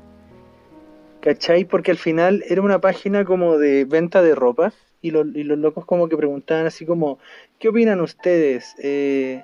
¿Cachai? 1.20 1.64
Porque 1.64 1.90
al 1.90 1.98
final 1.98 2.44
era 2.48 2.62
una 2.62 2.80
página 2.80 3.24
como 3.24 3.58
de 3.58 3.84
venta 3.84 4.22
de 4.22 4.36
ropas 4.36 4.74
y, 5.02 5.10
los- 5.10 5.26
y 5.34 5.42
los 5.42 5.58
locos 5.58 5.84
como 5.84 6.08
que 6.08 6.16
preguntaban 6.16 6.66
así 6.66 6.86
como, 6.86 7.18
¿qué 7.58 7.68
opinan 7.70 8.00
ustedes 8.00 8.76
eh, 8.80 9.42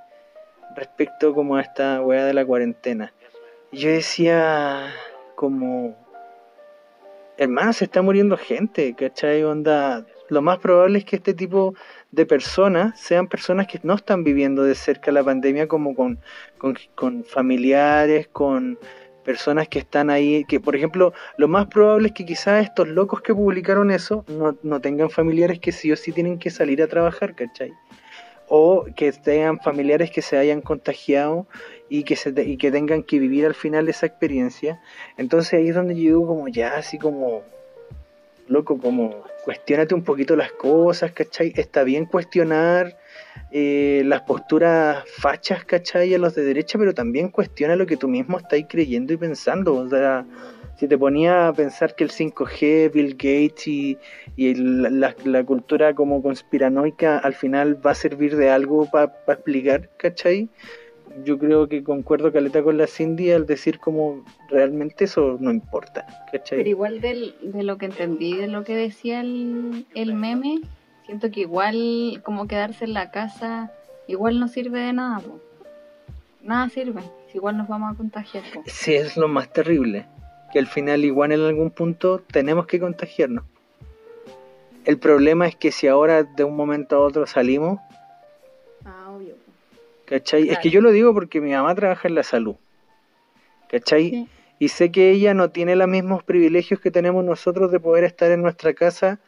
respecto 0.77 1.35
como 1.35 1.57
a 1.57 1.61
esta 1.63 2.01
weá 2.03 2.25
de 2.25 2.35
la 2.35 2.47
cuarentena? 2.47 3.13
Y 3.73 3.79
yo 3.79 3.91
decía 3.91 4.93
como, 5.35 5.97
hermano, 7.37 7.73
se 7.73 7.85
está 7.85 8.03
muriendo 8.03 8.37
gente, 8.37 8.95
¿cachai? 8.95 9.43
Onda, 9.45 10.07
lo 10.29 10.43
más 10.43 10.59
probable 10.59 10.99
es 10.99 11.05
que 11.05 11.17
este 11.17 11.35
tipo 11.35 11.75
de 12.11 12.27
personas 12.27 12.99
sean 12.99 13.29
personas 13.29 13.67
que 13.67 13.81
no 13.83 13.95
están 13.95 14.25
viviendo 14.25 14.63
de 14.63 14.75
cerca 14.75 15.13
la 15.13 15.25
pandemia 15.25 15.69
como 15.69 15.95
con, 15.95 16.19
con, 16.95 17.25
familiares, 17.25 18.29
con 18.29 18.79
personas 19.25 19.69
que 19.69 19.79
están 19.79 20.11
ahí, 20.11 20.45
que 20.45 20.61
por 20.61 20.77
ejemplo, 20.77 21.13
lo 21.39 21.49
más 21.49 21.67
probable 21.67 22.09
es 22.09 22.15
que 22.15 22.27
quizás 22.27 22.65
estos 22.65 22.89
locos 22.89 23.23
que 23.23 23.35
publicaron 23.35 23.91
eso 23.91 24.25
no, 24.29 24.57
no 24.63 24.81
tengan 24.81 25.11
familiares 25.11 25.59
que 25.61 25.73
sí 25.73 25.91
o 25.93 25.97
sí 25.97 26.13
tienen 26.13 26.39
que 26.39 26.51
salir 26.51 26.83
a 26.83 26.89
trabajar, 26.89 27.35
¿cachai? 27.35 27.73
O 28.49 28.85
que 28.97 29.11
tengan 29.13 29.59
familiares 29.61 30.11
que 30.11 30.23
se 30.23 30.37
hayan 30.37 30.61
contagiado 30.61 31.47
y 31.89 32.05
que, 32.05 32.17
se, 32.17 32.31
y 32.43 32.57
que 32.57 32.71
tengan 32.71 33.03
que 33.03 33.19
vivir 33.19 33.47
al 33.47 33.55
final 33.55 33.89
esa 33.89 34.07
experiencia. 34.07 34.81
Entonces 35.17 35.55
ahí 35.55 35.69
es 35.69 35.75
donde 35.75 35.95
yo 35.95 36.01
digo 36.01 36.27
como 36.27 36.49
ya, 36.49 36.77
así 36.77 36.99
como, 36.99 37.43
loco, 38.49 38.79
como 38.79 39.25
cuestionate 39.45 39.95
un 39.95 40.03
poquito 40.03 40.37
las 40.37 40.53
cosas, 40.53 41.13
¿cachai? 41.13 41.53
Está 41.55 41.85
bien 41.85 42.07
cuestionar 42.07 42.97
eh, 43.51 44.03
las 44.07 44.23
posturas 44.23 45.05
fachas, 45.19 45.65
¿cachai? 45.65 46.15
A 46.15 46.19
los 46.19 46.35
de 46.35 46.45
derecha, 46.45 46.79
pero 46.79 46.95
también 46.95 47.29
cuestiona 47.29 47.77
lo 47.77 47.87
que 47.87 47.97
tú 47.97 48.09
mismo 48.09 48.39
estás 48.39 48.61
creyendo 48.69 49.13
y 49.13 49.17
pensando. 49.17 49.75
O 49.75 49.89
sea, 49.89 50.25
si 50.77 50.89
te 50.89 50.99
ponía 50.99 51.49
a 51.49 51.53
pensar 51.53 51.95
que 51.95 52.05
el 52.05 52.11
5G, 52.11 52.91
Bill 52.93 53.13
Gates 53.15 53.67
y, 53.69 53.99
y 54.37 54.55
la, 54.55 55.15
la 55.25 55.45
cultura 55.45 55.95
como 55.95 56.23
conspiranoica 56.23 57.19
al 57.19 57.35
final 57.35 57.85
va 57.85 57.93
a 57.93 57.95
servir 57.95 58.37
de 58.37 58.51
algo 58.51 58.87
para 58.91 59.13
explicar, 59.29 59.89
¿cachai? 59.99 60.49
Yo 61.23 61.39
creo 61.39 61.69
que 61.69 61.85
concuerdo 61.85 62.33
caleta 62.33 62.63
con 62.63 62.77
la 62.77 62.87
Cindy 62.89 63.31
al 63.31 63.47
decir 63.47 63.79
como 63.79 64.25
realmente 64.51 65.05
eso 65.05 65.37
no 65.39 65.51
importa, 65.53 66.05
¿cachai? 66.33 66.59
Pero 66.59 66.69
igual 66.69 67.01
del- 67.01 67.35
de 67.43 67.63
lo 67.63 67.79
que 67.79 67.87
entendí, 67.87 68.37
de 68.37 68.49
lo 68.49 68.65
que 68.65 68.75
decía 68.75 69.21
el, 69.21 69.87
el 69.95 70.15
meme, 70.15 70.61
siento 71.07 71.31
que 71.31 71.41
igual 71.43 72.21
como 72.25 72.49
quedarse 72.49 72.85
en 72.85 72.95
la 72.95 73.11
casa, 73.13 73.71
igual 74.09 74.41
no 74.41 74.49
sirve 74.49 74.81
de 74.81 74.93
nada. 74.93 75.21
po. 75.21 75.39
Nada 76.43 76.69
sirve, 76.69 77.01
si 77.31 77.37
igual 77.39 77.57
nos 77.59 77.69
vamos 77.69 77.95
a 77.95 77.97
contagiar. 77.97 78.43
po. 78.53 78.63
Sí, 78.67 78.95
es 78.95 79.17
lo 79.17 79.29
más 79.29 79.53
terrible. 79.53 80.07
Que 80.55 80.61
al 80.61 80.69
final, 80.69 81.05
igual 81.05 81.33
en 81.33 81.41
algún 81.41 81.73
punto, 81.73 82.21
tenemos 82.21 82.67
que 82.67 82.79
contagiarnos. 82.79 83.45
El 84.85 84.99
problema 84.99 85.49
es 85.49 85.57
que 85.57 85.73
si 85.73 85.89
ahora 85.89 86.23
de 86.23 86.45
un 86.45 86.55
momento 86.55 86.95
a 86.95 87.01
otro 87.01 87.27
salimos, 87.27 87.81
Ah, 88.85 89.11
obvio. 89.11 89.35
¿cachai? 90.05 90.49
Es 90.49 90.61
que 90.61 90.71
yo 90.71 90.81
lo 90.81 90.93
digo 90.93 91.13
porque 91.13 91.41
mi 91.41 91.51
mamá 91.51 91.75
trabaja 91.75 92.07
en 92.07 92.15
la 92.15 92.23
salud, 92.23 92.55
¿cachai? 93.69 94.11
Sí. 94.11 94.29
Y 94.61 94.69
sé 94.69 94.93
que 94.93 95.11
ella 95.11 95.35
no 95.35 95.51
tiene 95.51 95.75
los 95.75 95.89
mismos 95.89 96.23
privilegios 96.23 96.79
que 96.79 96.93
tenemos 96.93 97.25
nosotros 97.25 97.73
de 97.73 97.81
poder 97.81 98.05
estar 98.05 98.31
en 98.31 98.41
nuestra 98.41 98.75
casa 98.75 99.19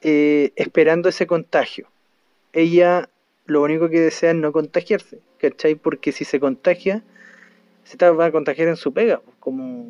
eh, 0.00 0.52
esperando 0.54 1.08
ese 1.08 1.26
contagio. 1.26 1.88
Ella 2.52 3.08
lo 3.46 3.62
único 3.62 3.88
que 3.88 3.98
desea 3.98 4.30
es 4.30 4.36
no 4.36 4.52
contagiarse, 4.52 5.18
¿cachai? 5.38 5.74
Porque 5.74 6.12
si 6.12 6.24
se 6.24 6.38
contagia, 6.38 7.02
se 7.82 7.96
va 8.12 8.26
a 8.26 8.30
contagiar 8.30 8.68
en 8.68 8.76
su 8.76 8.92
pega, 8.92 9.18
pues, 9.18 9.36
como. 9.40 9.86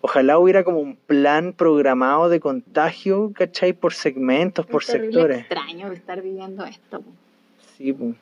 Ojalá 0.00 0.38
hubiera 0.38 0.62
como 0.64 0.78
un 0.78 0.96
plan 0.96 1.52
programado 1.52 2.28
de 2.28 2.38
contagio, 2.40 3.32
¿cachai? 3.34 3.72
Por 3.72 3.92
segmentos, 3.94 4.64
por 4.64 4.82
Es 4.82 4.88
sectores. 4.88 5.40
extraño 5.40 5.90
estar 5.92 6.22
viviendo 6.22 6.64
esto. 6.64 7.02
Sí, 7.76 7.92
pues. 7.92 8.14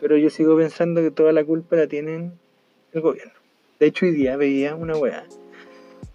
Pero 0.00 0.16
yo 0.18 0.28
sigo 0.28 0.56
pensando 0.56 1.00
que 1.00 1.10
toda 1.10 1.32
la 1.32 1.44
culpa 1.44 1.76
la 1.76 1.86
tienen 1.86 2.32
el 2.92 3.00
gobierno. 3.00 3.32
De 3.80 3.86
hecho, 3.86 4.04
hoy 4.06 4.12
día 4.12 4.36
veía 4.36 4.74
una 4.74 4.96
weá 4.96 5.24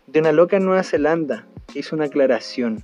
de 0.07 0.19
una 0.19 0.31
loca 0.31 0.57
en 0.57 0.65
Nueva 0.65 0.83
Zelanda 0.83 1.47
que 1.71 1.79
hizo 1.79 1.95
una 1.95 2.05
aclaración, 2.05 2.83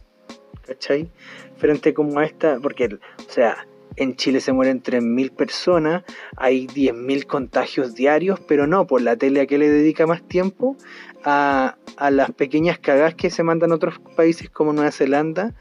¿cachai? 0.65 1.09
Frente 1.57 1.93
como 1.93 2.19
a 2.19 2.25
esta, 2.25 2.59
porque, 2.59 2.85
o 2.95 3.31
sea, 3.31 3.67
en 3.97 4.15
Chile 4.15 4.39
se 4.39 4.53
mueren 4.53 4.81
3.000 4.81 5.31
personas, 5.31 6.03
hay 6.37 6.67
10.000 6.67 7.25
contagios 7.25 7.95
diarios, 7.95 8.39
pero 8.39 8.67
no, 8.67 8.87
por 8.87 9.01
la 9.01 9.17
tele 9.17 9.41
a 9.41 9.45
qué 9.47 9.57
le 9.57 9.69
dedica 9.69 10.05
más 10.07 10.21
tiempo 10.27 10.77
a, 11.23 11.75
a 11.97 12.11
las 12.11 12.31
pequeñas 12.31 12.79
cagadas 12.79 13.15
que 13.15 13.29
se 13.29 13.43
mandan 13.43 13.71
a 13.71 13.75
otros 13.75 13.99
países 14.15 14.49
como 14.49 14.71
Nueva 14.71 14.91
Zelanda, 14.91 15.53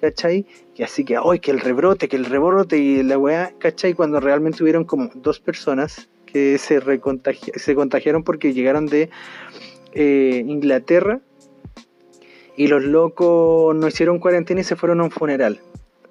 ¿cachai? 0.00 0.44
Y 0.74 0.82
así 0.82 1.04
que, 1.04 1.16
¡ay, 1.16 1.38
que 1.38 1.52
el 1.52 1.60
rebrote, 1.60 2.08
que 2.08 2.16
el 2.16 2.24
rebrote 2.24 2.78
y 2.78 3.02
la 3.02 3.16
weá, 3.16 3.52
¿cachai? 3.58 3.94
Cuando 3.94 4.20
realmente 4.20 4.62
hubieron 4.62 4.84
como 4.84 5.10
dos 5.14 5.38
personas 5.40 6.08
que 6.26 6.58
se, 6.58 6.80
recontagi- 6.80 7.56
se 7.56 7.74
contagiaron 7.76 8.24
porque 8.24 8.52
llegaron 8.52 8.86
de 8.86 9.08
eh, 9.92 10.42
Inglaterra 10.46 11.20
y 12.56 12.66
los 12.66 12.82
locos 12.82 13.74
no 13.76 13.86
hicieron 13.86 14.18
cuarentena 14.18 14.60
y 14.60 14.64
se 14.64 14.74
fueron 14.74 15.00
a 15.00 15.04
un 15.04 15.10
funeral. 15.12 15.60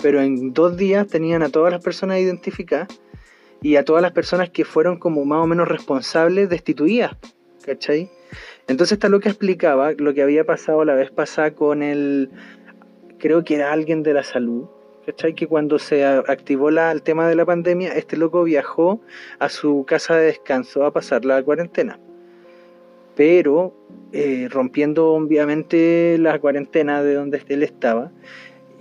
Pero 0.04 0.22
en 0.22 0.54
dos 0.54 0.76
días 0.76 1.08
tenían 1.08 1.44
a 1.44 1.50
todas 1.50 1.72
las 1.72 1.82
personas 1.82 2.20
identificadas 2.20 2.90
y 3.62 3.78
a 3.78 3.86
todas 3.86 4.02
las 4.02 4.12
personas 4.12 4.50
que 4.50 4.66
fueron 4.66 5.00
como 5.00 5.24
más 5.24 5.42
o 5.42 5.48
menos 5.48 5.66
responsables 5.66 6.50
destituidas, 6.50 7.16
¿cachai? 7.66 8.12
Entonces 8.68 8.98
esta 8.98 9.08
loca 9.08 9.30
explicaba 9.30 9.94
lo 9.94 10.14
que 10.14 10.22
había 10.22 10.44
pasado 10.44 10.84
la 10.84 10.94
vez 10.94 11.10
pasada 11.10 11.52
con 11.52 11.82
el, 11.82 12.30
creo 13.18 13.46
que 13.46 13.56
era 13.56 13.72
alguien 13.72 14.04
de 14.04 14.14
la 14.14 14.24
salud, 14.24 14.66
¿cachai? 15.06 15.36
Que 15.36 15.48
cuando 15.48 15.80
se 15.80 16.04
activó 16.04 16.68
el 16.68 17.02
tema 17.02 17.30
de 17.30 17.36
la 17.36 17.46
pandemia, 17.46 17.94
este 17.94 18.18
loco 18.18 18.44
viajó 18.44 19.00
a 19.40 19.48
su 19.48 19.86
casa 19.88 20.18
de 20.18 20.26
descanso 20.26 20.86
a 20.86 20.92
pasar 20.92 21.24
la 21.24 21.42
cuarentena. 21.42 21.98
Pero 23.16 23.74
eh, 24.12 24.50
rompiendo 24.50 25.14
obviamente 25.14 26.18
la 26.20 26.38
cuarentena 26.40 27.02
de 27.02 27.14
donde 27.14 27.42
él 27.48 27.64
estaba. 27.64 28.12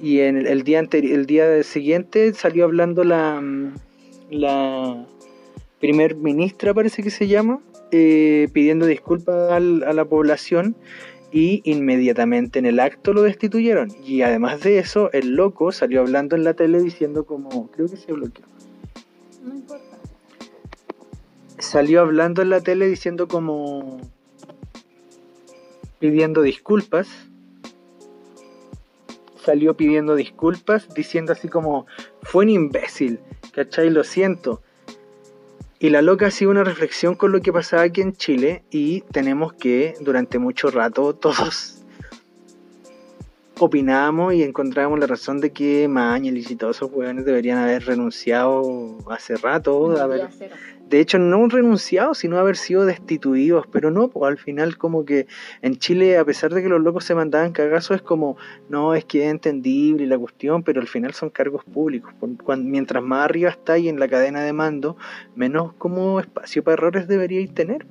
Y 0.02 0.20
en 0.20 0.36
el, 0.36 0.46
el 0.48 0.64
día 0.64 0.82
anteri- 0.82 1.12
el 1.12 1.26
día 1.26 1.62
siguiente 1.62 2.34
salió 2.34 2.64
hablando 2.64 3.04
la, 3.04 3.40
la 4.30 5.06
primer 5.80 6.16
ministra, 6.16 6.74
parece 6.74 7.02
que 7.04 7.10
se 7.10 7.28
llama, 7.28 7.60
eh, 7.92 8.48
pidiendo 8.52 8.84
disculpas 8.86 9.52
al- 9.52 9.84
a 9.84 9.92
la 9.92 10.04
población 10.04 10.74
y 11.30 11.62
inmediatamente 11.64 12.58
en 12.58 12.66
el 12.66 12.80
acto 12.80 13.12
lo 13.12 13.22
destituyeron. 13.22 13.90
Y 14.04 14.22
además 14.22 14.60
de 14.62 14.78
eso, 14.78 15.10
el 15.12 15.36
loco 15.36 15.70
salió 15.70 16.00
hablando 16.00 16.34
en 16.34 16.44
la 16.44 16.54
tele 16.54 16.82
diciendo 16.82 17.24
como, 17.24 17.70
creo 17.70 17.88
que 17.88 17.96
se 17.96 18.12
bloqueó. 18.12 18.44
No 19.44 19.54
importa. 19.54 19.98
Salió 21.58 22.00
hablando 22.00 22.42
en 22.42 22.50
la 22.50 22.60
tele 22.60 22.88
diciendo 22.88 23.28
como, 23.28 24.00
pidiendo 26.00 26.42
disculpas. 26.42 27.08
Salió 29.44 29.76
pidiendo 29.76 30.14
disculpas, 30.14 30.92
diciendo 30.94 31.32
así 31.32 31.48
como, 31.48 31.86
fue 32.22 32.44
un 32.44 32.50
imbécil, 32.50 33.20
¿cachai? 33.52 33.90
Lo 33.90 34.04
siento. 34.04 34.62
Y 35.78 35.90
la 35.90 36.00
loca 36.00 36.28
hacía 36.28 36.48
una 36.48 36.62
reflexión 36.62 37.16
con 37.16 37.32
lo 37.32 37.40
que 37.40 37.52
pasaba 37.52 37.82
aquí 37.82 38.02
en 38.02 38.12
Chile 38.12 38.62
y 38.70 39.00
tenemos 39.12 39.52
que 39.52 39.94
durante 40.00 40.38
mucho 40.38 40.70
rato 40.70 41.12
todos 41.14 41.81
opinamos 43.58 44.34
y 44.34 44.42
encontramos 44.42 44.98
la 44.98 45.06
razón 45.06 45.40
de 45.40 45.50
que 45.50 45.86
Mañelis 45.88 46.50
y 46.50 46.56
todos 46.56 46.76
esos 46.76 46.90
hueones 46.92 47.24
deberían 47.24 47.58
haber 47.58 47.84
renunciado 47.84 48.98
hace 49.10 49.36
rato, 49.36 49.90
de 49.92 50.00
haber- 50.00 50.20
de 50.88 51.00
hecho 51.00 51.18
no 51.18 51.46
renunciado, 51.48 52.12
sino 52.14 52.38
haber 52.38 52.56
sido 52.56 52.84
destituidos, 52.84 53.66
pero 53.70 53.90
no, 53.90 54.08
pues 54.08 54.28
al 54.30 54.38
final 54.38 54.76
como 54.78 55.04
que 55.04 55.26
en 55.62 55.76
Chile, 55.76 56.18
a 56.18 56.24
pesar 56.24 56.52
de 56.52 56.62
que 56.62 56.68
los 56.68 56.82
locos 56.82 57.04
se 57.04 57.14
mandaban 57.14 57.52
cagazos, 57.52 57.96
es 57.96 58.02
como, 58.02 58.36
no, 58.68 58.94
es 58.94 59.04
que 59.04 59.24
es 59.24 59.30
entendible 59.30 60.06
la 60.06 60.18
cuestión, 60.18 60.62
pero 60.62 60.80
al 60.80 60.88
final 60.88 61.14
son 61.14 61.30
cargos 61.30 61.64
públicos. 61.64 62.12
Mientras 62.58 63.02
más 63.02 63.24
arriba 63.24 63.50
está 63.50 63.78
y 63.78 63.88
en 63.88 63.98
la 64.00 64.08
cadena 64.08 64.42
de 64.42 64.52
mando, 64.52 64.96
menos 65.34 65.72
como 65.74 66.20
espacio 66.20 66.62
para 66.64 66.74
errores 66.74 67.06
deberíais 67.08 67.54
tener, 67.54 67.86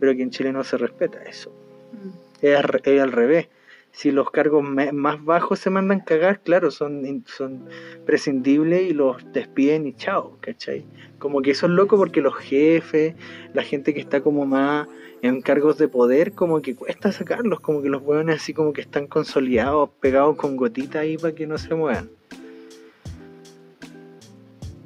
pero 0.00 0.12
aquí 0.12 0.22
en 0.22 0.30
Chile 0.30 0.52
no 0.52 0.62
se 0.64 0.76
respeta 0.76 1.22
eso. 1.22 1.50
Mm. 1.92 2.08
Es, 2.42 2.58
es 2.84 3.00
al 3.02 3.12
revés. 3.12 3.48
Si 3.96 4.10
los 4.10 4.30
cargos 4.30 4.62
más 4.62 5.24
bajos 5.24 5.58
se 5.58 5.70
mandan 5.70 6.00
cagar, 6.00 6.40
claro, 6.42 6.70
son, 6.70 7.24
son 7.24 7.64
prescindibles 8.04 8.90
y 8.90 8.92
los 8.92 9.16
despiden 9.32 9.86
y 9.86 9.94
chao, 9.94 10.36
¿cachai? 10.42 10.84
Como 11.18 11.40
que 11.40 11.52
eso 11.52 11.64
es 11.64 11.72
loco 11.72 11.96
porque 11.96 12.20
los 12.20 12.34
jefes, 12.36 13.14
la 13.54 13.62
gente 13.62 13.94
que 13.94 14.00
está 14.00 14.20
como 14.20 14.44
más 14.44 14.86
en 15.22 15.40
cargos 15.40 15.78
de 15.78 15.88
poder, 15.88 16.32
como 16.32 16.60
que 16.60 16.76
cuesta 16.76 17.10
sacarlos, 17.10 17.60
como 17.60 17.80
que 17.80 17.88
los 17.88 18.02
hueones 18.02 18.36
así 18.36 18.52
como 18.52 18.74
que 18.74 18.82
están 18.82 19.06
consolidados, 19.06 19.88
pegados 19.98 20.36
con 20.36 20.58
gotitas 20.58 20.96
ahí 20.96 21.16
para 21.16 21.34
que 21.34 21.46
no 21.46 21.56
se 21.56 21.74
muevan. 21.74 22.10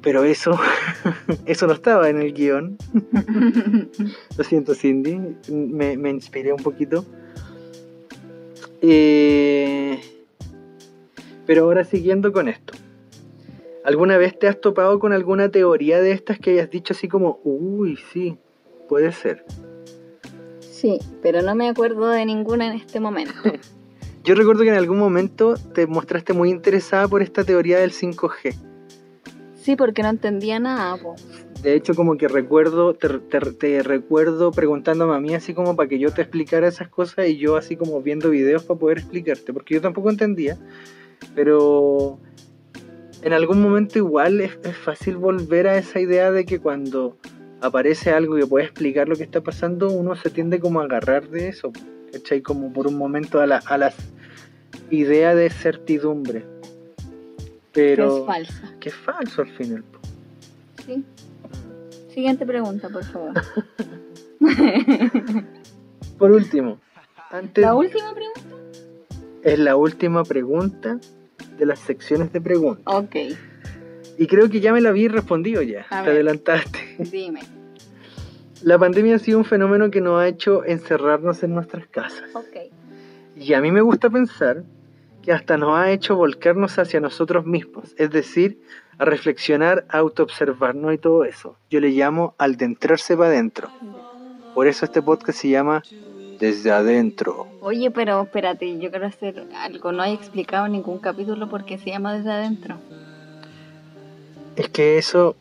Pero 0.01 0.23
eso, 0.23 0.57
eso 1.45 1.67
no 1.67 1.73
estaba 1.73 2.09
en 2.09 2.21
el 2.21 2.31
guion. 2.33 2.77
Lo 4.37 4.43
siento, 4.45 4.73
Cindy, 4.73 5.19
me, 5.49 5.97
me 5.97 6.11
inspiré 6.11 6.53
un 6.53 6.63
poquito. 6.63 7.05
Eh, 8.81 9.99
pero 11.45 11.65
ahora 11.65 11.83
siguiendo 11.83 12.31
con 12.31 12.47
esto. 12.47 12.73
¿Alguna 13.83 14.17
vez 14.17 14.37
te 14.37 14.47
has 14.47 14.59
topado 14.59 14.99
con 14.99 15.11
alguna 15.13 15.49
teoría 15.49 16.01
de 16.01 16.11
estas 16.11 16.39
que 16.39 16.51
hayas 16.51 16.69
dicho 16.69 16.93
así 16.93 17.07
como, 17.07 17.39
uy, 17.43 17.97
sí, 18.11 18.37
puede 18.87 19.11
ser? 19.11 19.43
Sí, 20.59 20.99
pero 21.21 21.41
no 21.41 21.55
me 21.55 21.69
acuerdo 21.69 22.09
de 22.09 22.25
ninguna 22.25 22.67
en 22.67 22.73
este 22.73 22.99
momento. 22.99 23.33
Yo 24.23 24.35
recuerdo 24.35 24.61
que 24.61 24.69
en 24.69 24.75
algún 24.75 24.99
momento 24.99 25.55
te 25.73 25.87
mostraste 25.87 26.33
muy 26.33 26.51
interesada 26.51 27.07
por 27.07 27.23
esta 27.23 27.43
teoría 27.43 27.79
del 27.79 27.91
5G. 27.91 28.70
Sí, 29.61 29.75
porque 29.75 30.01
no 30.01 30.09
entendía 30.09 30.59
nada. 30.59 30.97
De 31.61 31.75
hecho, 31.75 31.93
como 31.93 32.17
que 32.17 32.27
recuerdo, 32.27 32.95
te, 32.95 33.07
te- 33.51 33.83
recuerdo 33.83 34.51
preguntándome 34.51 35.15
a 35.15 35.19
mí 35.19 35.35
así 35.35 35.53
como 35.53 35.75
para 35.75 35.87
que 35.87 35.99
yo 35.99 36.11
te 36.11 36.23
explicara 36.23 36.67
esas 36.67 36.89
cosas 36.89 37.27
y 37.27 37.37
yo 37.37 37.55
así 37.55 37.75
como 37.75 38.01
viendo 38.01 38.31
videos 38.31 38.63
para 38.63 38.79
poder 38.79 38.97
explicarte, 38.97 39.53
porque 39.53 39.75
yo 39.75 39.81
tampoco 39.81 40.09
entendía, 40.09 40.57
pero 41.35 42.19
en 43.21 43.33
algún 43.33 43.61
momento 43.61 43.99
igual 43.99 44.41
es, 44.41 44.57
es 44.63 44.75
fácil 44.75 45.17
volver 45.17 45.67
a 45.67 45.77
esa 45.77 45.99
idea 45.99 46.31
de 46.31 46.45
que 46.45 46.59
cuando 46.59 47.17
aparece 47.61 48.09
algo 48.09 48.35
que 48.35 48.47
puede 48.47 48.65
explicar 48.65 49.07
lo 49.07 49.15
que 49.15 49.23
está 49.23 49.41
pasando, 49.41 49.91
uno 49.91 50.15
se 50.15 50.31
tiende 50.31 50.59
como 50.59 50.81
a 50.81 50.85
agarrar 50.85 51.29
de 51.29 51.49
eso, 51.49 51.71
¿cachai? 52.11 52.41
Como 52.41 52.73
por 52.73 52.87
un 52.87 52.97
momento 52.97 53.39
a, 53.39 53.45
la, 53.45 53.61
a 53.67 53.77
las 53.77 53.93
ideas 54.89 55.35
de 55.35 55.51
certidumbre. 55.51 56.43
Que 57.73 57.95
Pero 57.95 58.17
es 58.19 58.25
falsa. 58.25 58.73
que 58.79 58.89
es 58.89 58.95
falso 58.95 59.41
al 59.43 59.49
final. 59.49 59.83
Sí. 60.85 61.03
Siguiente 62.13 62.45
pregunta, 62.45 62.89
por 62.89 63.03
favor. 63.05 63.33
Por 66.17 66.31
último, 66.31 66.79
antes 67.31 67.61
La 67.63 67.73
última 67.75 68.13
pregunta. 68.13 68.55
es 69.43 69.57
la 69.59 69.75
última 69.75 70.23
pregunta 70.23 70.99
de 71.57 71.65
las 71.65 71.79
secciones 71.79 72.31
de 72.31 72.41
preguntas. 72.41 72.83
Ok, 72.93 73.15
Y 74.17 74.27
creo 74.27 74.49
que 74.49 74.59
ya 74.59 74.71
me 74.73 74.81
la 74.81 74.89
había 74.89 75.09
respondido 75.09 75.61
ya. 75.63 75.85
A 75.89 76.01
Te 76.01 76.09
ver. 76.09 76.15
adelantaste. 76.15 76.95
dime. 77.11 77.41
La 78.63 78.77
pandemia 78.77 79.15
ha 79.15 79.19
sido 79.19 79.39
un 79.39 79.45
fenómeno 79.45 79.89
que 79.89 80.01
nos 80.01 80.21
ha 80.21 80.27
hecho 80.27 80.63
encerrarnos 80.63 81.41
en 81.41 81.55
nuestras 81.55 81.87
casas. 81.87 82.29
Ok. 82.35 82.57
Y 83.35 83.53
a 83.53 83.61
mí 83.61 83.71
me 83.71 83.81
gusta 83.81 84.09
pensar 84.11 84.63
que 85.23 85.31
hasta 85.31 85.57
nos 85.57 85.77
ha 85.77 85.91
hecho 85.91 86.15
volcarnos 86.15 86.79
hacia 86.79 86.99
nosotros 86.99 87.45
mismos. 87.45 87.93
Es 87.97 88.09
decir, 88.11 88.61
a 88.97 89.05
reflexionar, 89.05 89.85
a 89.89 89.99
autoobservarnos 89.99 90.93
y 90.93 90.97
todo 90.97 91.23
eso. 91.25 91.55
Yo 91.69 91.79
le 91.79 91.89
llamo 91.89 92.35
al 92.37 92.57
de 92.57 92.65
entrarse 92.65 93.15
para 93.15 93.29
adentro. 93.29 93.69
Por 94.53 94.67
eso 94.67 94.85
este 94.85 95.01
podcast 95.01 95.39
se 95.39 95.49
llama 95.49 95.83
Desde 96.39 96.71
Adentro. 96.71 97.47
Oye, 97.61 97.91
pero 97.91 98.21
espérate, 98.21 98.79
yo 98.79 98.89
quiero 98.89 99.07
hacer 99.07 99.47
algo. 99.55 99.91
No 99.91 100.03
hay 100.03 100.13
explicado 100.13 100.65
en 100.65 100.73
ningún 100.73 100.99
capítulo 100.99 101.49
por 101.49 101.65
qué 101.65 101.77
se 101.77 101.89
llama 101.89 102.13
desde 102.13 102.31
adentro. 102.31 102.77
Es 104.55 104.69
que 104.69 104.97
eso 104.97 105.35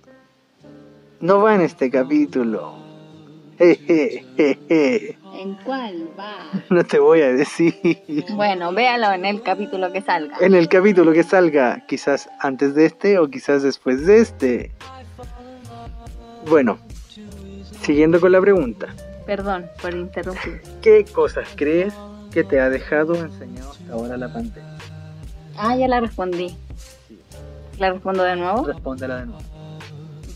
no 1.20 1.42
va 1.42 1.54
en 1.54 1.62
este 1.62 1.90
capítulo. 1.90 2.74
Jeje, 3.58 4.24
jeje. 4.36 5.19
¿En 5.34 5.54
cuál 5.64 6.08
va? 6.18 6.36
No 6.70 6.84
te 6.84 6.98
voy 6.98 7.22
a 7.22 7.32
decir. 7.32 7.74
Bueno, 8.30 8.72
véalo 8.72 9.12
en 9.12 9.24
el 9.24 9.42
capítulo 9.42 9.92
que 9.92 10.00
salga. 10.02 10.36
En 10.40 10.54
el 10.54 10.68
capítulo 10.68 11.12
que 11.12 11.22
salga, 11.22 11.84
quizás 11.86 12.28
antes 12.40 12.74
de 12.74 12.86
este 12.86 13.18
o 13.18 13.28
quizás 13.28 13.62
después 13.62 14.06
de 14.06 14.18
este. 14.18 14.72
Bueno, 16.48 16.78
siguiendo 17.82 18.20
con 18.20 18.32
la 18.32 18.40
pregunta. 18.40 18.88
Perdón 19.26 19.66
por 19.80 19.94
interrumpir. 19.94 20.62
¿Qué 20.82 21.04
cosas 21.04 21.48
crees 21.54 21.94
que 22.32 22.44
te 22.44 22.60
ha 22.60 22.70
dejado 22.70 23.14
enseñado 23.14 23.70
hasta 23.70 23.92
ahora 23.92 24.16
la 24.16 24.32
pandemia? 24.32 24.76
Ah, 25.56 25.76
ya 25.76 25.88
la 25.88 26.00
respondí. 26.00 26.56
¿La 27.78 27.92
respondo 27.92 28.22
de 28.22 28.36
nuevo? 28.36 28.66
Respóndela 28.66 29.16
de 29.20 29.26
nuevo. 29.26 29.42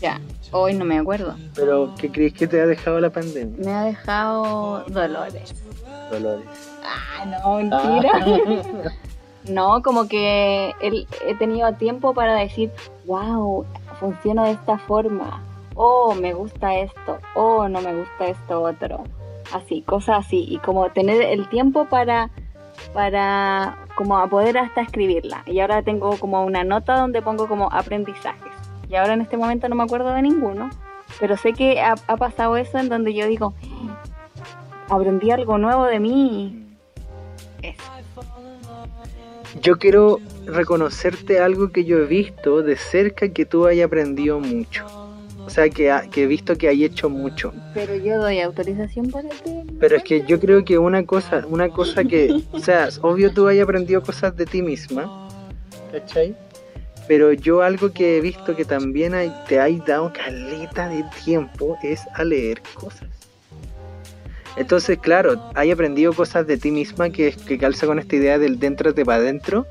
Ya. 0.01 0.19
Hoy 0.57 0.73
no 0.73 0.85
me 0.85 0.97
acuerdo. 0.97 1.35
Pero, 1.53 1.93
¿qué 1.99 2.09
crees 2.09 2.31
que 2.31 2.47
te 2.47 2.61
ha 2.61 2.65
dejado 2.65 3.01
la 3.01 3.09
pandemia? 3.09 3.57
Me 3.57 3.73
ha 3.73 3.83
dejado 3.83 4.85
dolores. 4.87 5.53
Dolores. 6.09 6.47
Ah, 6.81 7.25
no, 7.25 7.57
mentira. 7.57 8.93
No, 9.49 9.81
como 9.83 10.07
que 10.07 10.73
he 10.81 11.35
tenido 11.35 11.73
tiempo 11.73 12.13
para 12.13 12.35
decir, 12.35 12.71
wow, 13.05 13.65
funciona 13.99 14.45
de 14.45 14.51
esta 14.51 14.77
forma. 14.77 15.43
Oh, 15.75 16.15
me 16.15 16.33
gusta 16.33 16.73
esto. 16.73 17.17
Oh, 17.35 17.67
no 17.67 17.81
me 17.81 17.93
gusta 17.93 18.27
esto 18.27 18.61
otro. 18.61 19.03
Así, 19.53 19.81
cosas 19.81 20.25
así. 20.25 20.45
Y 20.49 20.59
como 20.59 20.89
tener 20.91 21.21
el 21.21 21.49
tiempo 21.49 21.83
para, 21.85 22.29
para 22.93 23.77
como 23.97 24.17
a 24.17 24.27
poder 24.27 24.57
hasta 24.57 24.81
escribirla. 24.81 25.43
Y 25.47 25.59
ahora 25.59 25.83
tengo 25.83 26.17
como 26.17 26.45
una 26.45 26.63
nota 26.63 26.97
donde 26.97 27.21
pongo 27.21 27.45
como 27.49 27.67
aprendizajes. 27.73 28.44
Y 28.89 28.95
ahora 28.95 29.13
en 29.13 29.21
este 29.21 29.37
momento 29.37 29.67
no 29.69 29.75
me 29.75 29.83
acuerdo 29.83 30.13
de 30.13 30.21
ninguno. 30.21 30.69
Pero 31.19 31.37
sé 31.37 31.53
que 31.53 31.79
ha, 31.81 31.95
ha 32.07 32.17
pasado 32.17 32.57
eso 32.57 32.77
en 32.77 32.89
donde 32.89 33.13
yo 33.13 33.27
digo, 33.27 33.53
aprendí 34.89 35.31
algo 35.31 35.57
nuevo 35.57 35.85
de 35.85 35.99
mí. 35.99 36.65
Eso. 37.61 37.81
Yo 39.61 39.77
quiero 39.77 40.19
reconocerte 40.45 41.39
algo 41.39 41.71
que 41.71 41.85
yo 41.85 41.99
he 41.99 42.05
visto 42.05 42.61
de 42.61 42.75
cerca 42.75 43.29
que 43.29 43.45
tú 43.45 43.65
hayas 43.67 43.87
aprendido 43.87 44.39
mucho. 44.39 44.85
O 45.45 45.49
sea, 45.49 45.69
que, 45.69 45.91
ha- 45.91 46.09
que 46.09 46.23
he 46.23 46.27
visto 46.27 46.57
que 46.57 46.67
hay 46.67 46.83
hecho 46.83 47.09
mucho. 47.09 47.53
Pero 47.73 47.95
yo 47.95 48.19
doy 48.19 48.39
autorización 48.41 49.11
para 49.11 49.29
que... 49.29 49.63
Pero 49.79 49.95
es 49.95 50.03
que 50.03 50.23
yo 50.25 50.39
creo 50.39 50.65
que 50.65 50.77
una 50.79 51.05
cosa, 51.05 51.45
una 51.47 51.69
cosa 51.69 52.03
que, 52.03 52.41
o 52.51 52.59
sea, 52.59 52.89
obvio 53.01 53.31
tú 53.31 53.47
hayas 53.47 53.63
aprendido 53.63 54.01
cosas 54.01 54.35
de 54.35 54.45
ti 54.47 54.61
misma, 54.63 55.29
¿cachai? 55.91 56.35
Pero 57.07 57.33
yo 57.33 57.61
algo 57.61 57.91
que 57.91 58.17
he 58.17 58.21
visto 58.21 58.55
que 58.55 58.65
también 58.65 59.13
te 59.47 59.59
hay 59.59 59.79
dado 59.85 60.11
caleta 60.11 60.89
de 60.89 61.03
tiempo 61.23 61.77
es 61.83 62.01
a 62.13 62.23
leer 62.23 62.61
cosas. 62.73 63.09
Entonces, 64.57 64.97
claro, 64.99 65.51
hay 65.53 65.71
aprendido 65.71 66.13
cosas 66.13 66.47
de 66.47 66.57
ti 66.57 66.71
misma 66.71 67.09
que, 67.09 67.33
que 67.33 67.57
calza 67.57 67.85
con 67.85 67.99
esta 67.99 68.15
idea 68.15 68.39
del 68.39 68.57
dentro 68.57 68.93
de 68.93 69.03
para 69.03 69.21
adentro, 69.21 69.67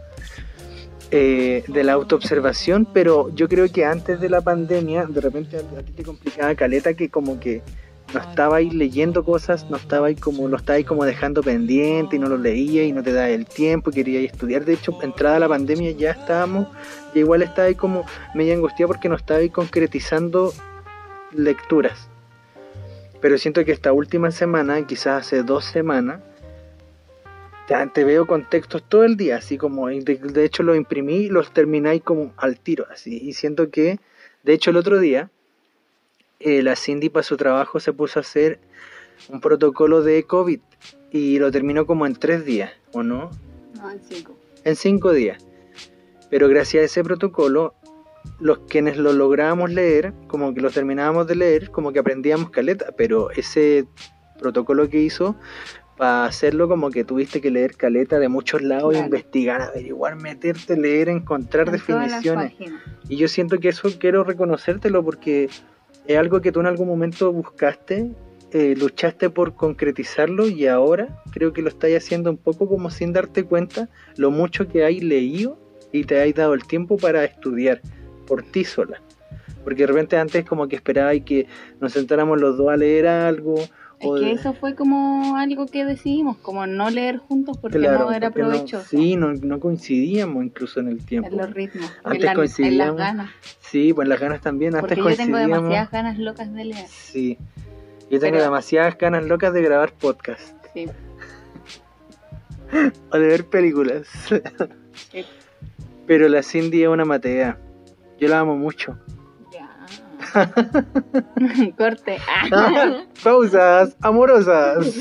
eh, 1.10 1.64
de 1.68 1.84
la 1.84 1.92
autoobservación, 1.92 2.86
pero 2.92 3.34
yo 3.34 3.48
creo 3.48 3.70
que 3.70 3.84
antes 3.84 4.20
de 4.20 4.28
la 4.28 4.40
pandemia, 4.40 5.06
de 5.06 5.20
repente 5.20 5.56
a 5.56 5.82
ti 5.82 5.92
te 5.92 6.02
complicaba 6.02 6.54
caleta 6.54 6.94
que 6.94 7.08
como 7.08 7.38
que 7.38 7.62
no 8.14 8.20
estabais 8.20 8.72
leyendo 8.72 9.24
cosas, 9.24 9.68
no 9.68 9.76
estabais 9.76 10.18
como, 10.20 10.48
lo 10.48 10.56
estabais 10.56 10.86
como 10.86 11.04
dejando 11.04 11.42
pendiente 11.42 12.16
y 12.16 12.18
no 12.18 12.28
lo 12.28 12.38
leía 12.38 12.84
y 12.84 12.92
no 12.92 13.02
te 13.02 13.12
daba 13.12 13.28
el 13.28 13.44
tiempo 13.44 13.90
y 13.90 13.94
queríais 13.94 14.32
estudiar. 14.32 14.64
De 14.64 14.74
hecho, 14.74 14.96
entrada 15.02 15.40
la 15.40 15.48
pandemia 15.48 15.90
ya 15.90 16.12
estábamos, 16.12 16.68
y 17.12 17.18
igual 17.18 17.42
estabais 17.42 17.76
como 17.76 18.06
media 18.34 18.54
angustiada 18.54 18.86
porque 18.86 19.08
no 19.08 19.16
estabais 19.16 19.50
concretizando 19.50 20.52
lecturas. 21.32 22.08
Pero 23.20 23.36
siento 23.36 23.64
que 23.64 23.72
esta 23.72 23.92
última 23.92 24.30
semana, 24.30 24.86
quizás 24.86 25.26
hace 25.26 25.42
dos 25.42 25.64
semanas, 25.64 26.20
te, 27.66 27.74
te 27.92 28.04
veo 28.04 28.26
con 28.26 28.48
textos 28.48 28.84
todo 28.88 29.04
el 29.04 29.16
día, 29.16 29.36
así 29.36 29.58
como, 29.58 29.88
de, 29.88 30.00
de 30.00 30.44
hecho 30.44 30.62
los 30.62 30.76
imprimí 30.76 31.16
y 31.16 31.28
los 31.28 31.52
termináis 31.52 32.02
como 32.02 32.32
al 32.36 32.60
tiro, 32.60 32.86
así. 32.92 33.18
Y 33.20 33.32
siento 33.32 33.70
que, 33.70 33.98
de 34.44 34.52
hecho 34.52 34.70
el 34.70 34.76
otro 34.76 35.00
día, 35.00 35.30
eh, 36.44 36.62
la 36.62 36.76
Cindy 36.76 37.08
para 37.08 37.22
su 37.24 37.36
trabajo 37.36 37.80
se 37.80 37.92
puso 37.92 38.18
a 38.18 38.22
hacer 38.22 38.60
un 39.28 39.40
protocolo 39.40 40.02
de 40.02 40.24
COVID 40.24 40.60
y 41.10 41.38
lo 41.38 41.50
terminó 41.50 41.86
como 41.86 42.06
en 42.06 42.14
tres 42.14 42.44
días, 42.44 42.70
¿o 42.92 43.02
no? 43.02 43.30
No, 43.76 43.90
en 43.90 44.00
cinco. 44.02 44.36
en 44.64 44.76
cinco 44.76 45.12
días. 45.12 45.44
Pero 46.30 46.48
gracias 46.48 46.82
a 46.82 46.84
ese 46.84 47.02
protocolo, 47.04 47.74
los 48.40 48.58
quienes 48.68 48.96
lo 48.98 49.12
lográbamos 49.12 49.70
leer, 49.72 50.12
como 50.26 50.52
que 50.54 50.60
lo 50.60 50.70
terminábamos 50.70 51.26
de 51.26 51.36
leer, 51.36 51.70
como 51.70 51.92
que 51.92 51.98
aprendíamos 52.00 52.50
caleta, 52.50 52.92
pero 52.96 53.30
ese 53.30 53.86
protocolo 54.38 54.88
que 54.88 55.00
hizo, 55.00 55.36
para 55.96 56.24
hacerlo 56.24 56.68
como 56.68 56.90
que 56.90 57.04
tuviste 57.04 57.40
que 57.40 57.50
leer 57.50 57.76
caleta 57.76 58.18
de 58.18 58.28
muchos 58.28 58.62
lados, 58.62 58.90
Claro. 58.92 59.04
investigar, 59.06 59.62
averiguar, 59.62 60.16
meterte, 60.16 60.76
leer, 60.76 61.08
encontrar 61.08 61.68
En 61.68 61.72
definiciones. 61.74 62.52
Y 63.08 63.16
yo 63.16 63.28
siento 63.28 63.58
que 63.60 63.68
eso 63.68 63.88
quiero 63.98 64.24
reconocértelo 64.24 65.04
porque 65.04 65.48
es 66.06 66.18
algo 66.18 66.40
que 66.40 66.52
tú 66.52 66.60
en 66.60 66.66
algún 66.66 66.88
momento 66.88 67.32
buscaste, 67.32 68.10
eh, 68.52 68.74
luchaste 68.76 69.30
por 69.30 69.54
concretizarlo 69.54 70.46
y 70.46 70.66
ahora 70.66 71.22
creo 71.32 71.52
que 71.52 71.62
lo 71.62 71.68
estás 71.68 71.90
haciendo 71.90 72.30
un 72.30 72.36
poco 72.36 72.68
como 72.68 72.90
sin 72.90 73.12
darte 73.12 73.44
cuenta 73.44 73.88
lo 74.16 74.30
mucho 74.30 74.68
que 74.68 74.84
hay 74.84 75.00
leído 75.00 75.58
y 75.92 76.04
te 76.04 76.22
has 76.22 76.34
dado 76.34 76.54
el 76.54 76.64
tiempo 76.64 76.96
para 76.96 77.24
estudiar 77.24 77.80
por 78.26 78.42
ti 78.42 78.64
sola. 78.64 79.00
Porque 79.62 79.82
de 79.82 79.86
repente 79.86 80.16
antes 80.16 80.44
como 80.44 80.68
que 80.68 80.76
esperaba 80.76 81.14
y 81.14 81.22
que 81.22 81.46
nos 81.80 81.92
sentáramos 81.92 82.40
los 82.40 82.58
dos 82.58 82.68
a 82.68 82.76
leer 82.76 83.06
algo. 83.06 83.54
Es 84.00 84.06
o 84.08 84.14
que 84.14 84.20
de- 84.26 84.32
eso 84.32 84.54
fue 84.54 84.74
como 84.74 85.36
algo 85.36 85.66
que 85.66 85.84
decidimos, 85.84 86.36
como 86.38 86.66
no 86.66 86.90
leer 86.90 87.18
juntos 87.18 87.58
porque 87.58 87.78
Claro, 87.78 88.06
no 88.06 88.12
era 88.12 88.30
porque 88.30 88.42
no- 88.42 88.48
provechoso 88.50 88.86
sí, 88.88 89.16
no, 89.16 89.32
no 89.34 89.60
coincidíamos 89.60 90.44
incluso 90.44 90.80
en 90.80 90.88
el 90.88 91.04
tiempo. 91.04 91.28
en 91.30 91.36
los 91.38 91.50
ritmos, 91.52 91.90
en, 91.90 91.96
Antes 92.04 92.04
la- 92.04 92.14
en 92.14 92.24
las 92.24 92.34
coincidíamos, 92.34 92.96
ganas. 92.96 93.30
Sí, 93.60 93.92
pues 93.92 94.08
las 94.08 94.20
ganas 94.20 94.40
también. 94.40 94.74
Antes 94.74 94.96
Porque 94.96 95.10
yo 95.10 95.16
tengo 95.16 95.32
coincidíamos. 95.32 95.56
demasiadas 95.58 95.90
ganas 95.90 96.18
locas 96.18 96.52
de 96.52 96.64
leer. 96.64 96.86
Sí. 96.88 97.38
Yo 98.10 98.20
tengo 98.20 98.32
Pero- 98.34 98.44
demasiadas 98.44 98.98
ganas 98.98 99.24
locas 99.24 99.52
de 99.54 99.62
grabar 99.62 99.92
podcast 99.92 100.42
Sí. 100.74 100.86
o 103.12 103.18
de 103.18 103.26
ver 103.26 103.46
películas. 103.46 104.06
Sí. 105.10 105.24
Pero 106.06 106.28
la 106.28 106.42
Cindy 106.42 106.82
es 106.82 106.88
una 106.88 107.04
matea. 107.04 107.58
Yo 108.20 108.28
la 108.28 108.40
amo 108.40 108.56
mucho. 108.56 108.98
Corte. 111.78 112.18
Ah. 112.52 113.04
Pausas 113.22 113.96
amorosas. 114.00 114.94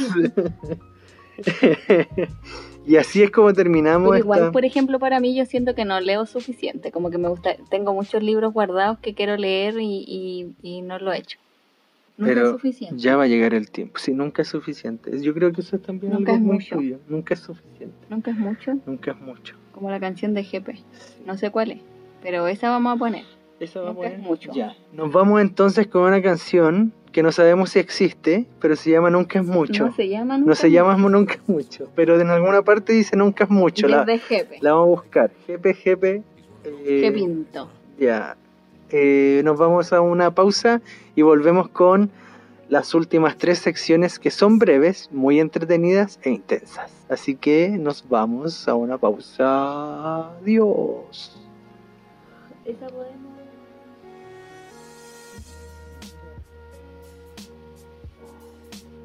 y 2.86 2.96
así 2.98 3.24
es 3.24 3.32
como 3.32 3.54
terminamos 3.54 4.10
Pero 4.12 4.24
igual, 4.24 4.40
esta- 4.40 4.52
por 4.52 4.66
ejemplo, 4.66 5.00
para 5.00 5.20
mí 5.20 5.36
yo 5.36 5.46
siento 5.46 5.74
que 5.76 5.86
no 5.86 6.00
leo 6.00 6.26
suficiente, 6.26 6.92
como 6.92 7.10
que 7.10 7.18
me 7.18 7.28
gusta, 7.30 7.56
tengo 7.70 7.94
muchos 7.94 8.22
libros 8.24 8.54
guardados 8.54 9.00
que 9.00 9.14
quiero 9.14 9.38
leer 9.38 9.80
y, 9.80 10.04
y, 10.08 10.54
y 10.62 10.82
no 10.82 11.00
lo 11.00 11.12
he 11.14 11.18
hecho. 11.20 11.38
Nunca 12.16 12.32
es 12.32 12.38
Pero 12.38 12.52
suficiente. 12.52 12.98
ya 12.98 13.16
va 13.18 13.24
a 13.24 13.28
llegar 13.28 13.56
el 13.56 13.72
tiempo. 13.72 13.98
Sí, 13.98 14.14
nunca 14.14 14.44
es 14.44 14.48
suficiente. 14.48 15.20
Yo 15.20 15.34
creo 15.34 15.52
que 15.52 15.62
eso 15.62 15.78
es 15.78 15.82
también 15.82 16.14
Nunca 16.14 16.34
algo 16.34 16.44
es 16.44 16.48
muy 16.48 16.56
mucho. 16.58 16.76
tuyo. 16.76 17.00
Nunca 17.08 17.34
es 17.34 17.40
suficiente. 17.40 17.96
Nunca 18.08 18.30
es 18.32 18.38
mucho, 18.38 18.74
Nunca 18.86 19.12
es 19.12 19.18
mucho. 19.20 19.56
como 19.74 19.90
la 19.90 20.00
canción 20.00 20.36
de 20.36 20.44
GP. 20.44 20.76
No 21.26 21.36
sé 21.38 21.50
cuál 21.50 21.72
es, 21.72 21.80
pero 22.22 22.48
esa 22.48 22.70
vamos 22.70 22.96
a 22.96 23.00
poner. 23.00 23.24
Eso 23.64 23.80
Nunca 23.80 23.90
vamos 23.92 24.06
a 24.06 24.08
es 24.08 24.14
ver. 24.18 24.22
mucho. 24.22 24.52
Ya. 24.54 24.76
Nos 24.92 25.12
vamos 25.12 25.42
entonces 25.42 25.88
con 25.88 26.04
una 26.04 26.22
canción 26.22 26.92
que 27.12 27.22
no 27.24 27.32
sabemos 27.32 27.70
si 27.72 27.80
existe, 27.80 28.46
pero 28.60 28.76
se 28.76 28.90
llama 28.92 29.10
Nunca 29.10 29.40
es 29.40 29.46
mucho. 29.46 29.86
No 29.88 29.94
se 29.96 30.10
llama 30.10 30.34
No 30.38 30.46
nunca 30.46 30.56
se 30.56 30.72
llama 30.72 30.98
Nunca 30.98 31.34
es 31.36 31.48
mucho, 31.48 31.88
pero 31.96 32.20
en 32.20 32.30
alguna 32.30 32.62
parte 32.64 32.94
dice 32.94 33.16
Nunca 33.16 33.44
es 33.46 33.50
mucho. 33.50 33.88
La, 33.88 34.02
es 34.02 34.08
de 34.08 34.18
GP. 34.18 34.62
la 34.64 34.74
vamos 34.74 34.88
a 34.88 35.02
buscar. 35.02 35.32
GP, 35.48 35.66
GP. 35.74 36.04
eh, 36.04 36.24
¿Qué 37.02 37.12
pinto? 37.14 37.70
Ya. 38.00 38.36
Eh, 38.90 39.42
nos 39.44 39.58
vamos 39.58 39.92
a 39.94 40.02
una 40.02 40.32
pausa 40.32 40.82
y 41.16 41.22
volvemos 41.22 41.68
con 41.70 42.10
las 42.70 42.94
últimas 42.96 43.38
tres 43.38 43.60
secciones 43.60 44.18
que 44.18 44.32
son 44.32 44.58
breves, 44.58 45.10
muy 45.12 45.40
entretenidas 45.40 46.20
e 46.24 46.32
intensas. 46.32 46.92
Así 47.10 47.36
que 47.36 47.70
nos 47.70 48.08
vamos 48.10 48.68
a 48.68 48.74
una 48.74 48.98
pausa. 48.98 50.30
Adiós. 50.40 51.38
Esa 52.66 52.88
podemos. 52.88 53.23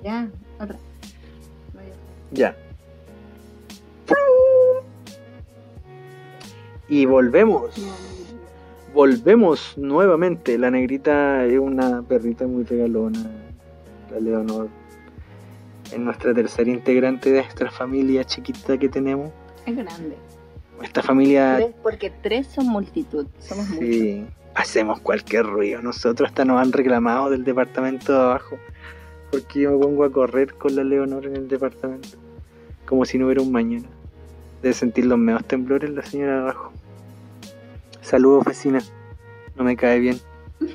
Ya, 0.08 0.26
otra. 0.58 0.78
Ya. 2.32 2.56
Y 6.88 7.04
volvemos. 7.04 7.70
Volvemos 8.94 9.76
nuevamente. 9.76 10.56
La 10.56 10.70
negrita 10.70 11.44
es 11.44 11.58
una 11.58 12.00
perrita 12.00 12.46
muy 12.46 12.64
regalona. 12.64 13.20
La 14.10 14.18
Leonor. 14.18 14.68
Es 15.92 15.98
nuestra 15.98 16.32
tercera 16.32 16.70
integrante 16.70 17.30
de 17.30 17.40
esta 17.40 17.70
familia 17.70 18.24
chiquita 18.24 18.78
que 18.78 18.88
tenemos. 18.88 19.30
Es 19.66 19.76
grande. 19.76 20.16
Esta 20.82 21.02
familia. 21.02 21.56
Tres- 21.58 21.74
porque 21.82 22.10
tres 22.22 22.46
son 22.46 22.68
multitud. 22.68 23.26
Somos 23.40 23.68
muchos. 23.68 23.84
Sí. 23.84 24.26
Hacemos 24.54 25.00
cualquier 25.00 25.44
ruido. 25.44 25.82
Nosotros 25.82 26.30
hasta 26.30 26.46
nos 26.46 26.62
han 26.62 26.72
reclamado 26.72 27.28
del 27.28 27.44
departamento 27.44 28.14
de 28.14 28.18
abajo. 28.20 28.56
Porque 29.30 29.60
yo 29.60 29.72
me 29.72 29.78
pongo 29.78 30.04
a 30.04 30.10
correr 30.10 30.54
con 30.54 30.74
la 30.74 30.84
Leonor 30.84 31.26
en 31.26 31.36
el 31.36 31.48
departamento. 31.48 32.16
Como 32.86 33.04
si 33.04 33.18
no 33.18 33.26
hubiera 33.26 33.42
un 33.42 33.52
mañana. 33.52 33.88
Debe 34.62 34.74
sentir 34.74 35.06
los 35.06 35.18
meos 35.18 35.44
temblores 35.44 35.90
la 35.90 36.02
señora 36.02 36.34
de 36.34 36.40
abajo. 36.40 36.72
Saludos 38.00 38.44
vecina. 38.44 38.80
No 39.56 39.64
me 39.64 39.76
cae 39.76 39.98
bien. 39.98 40.18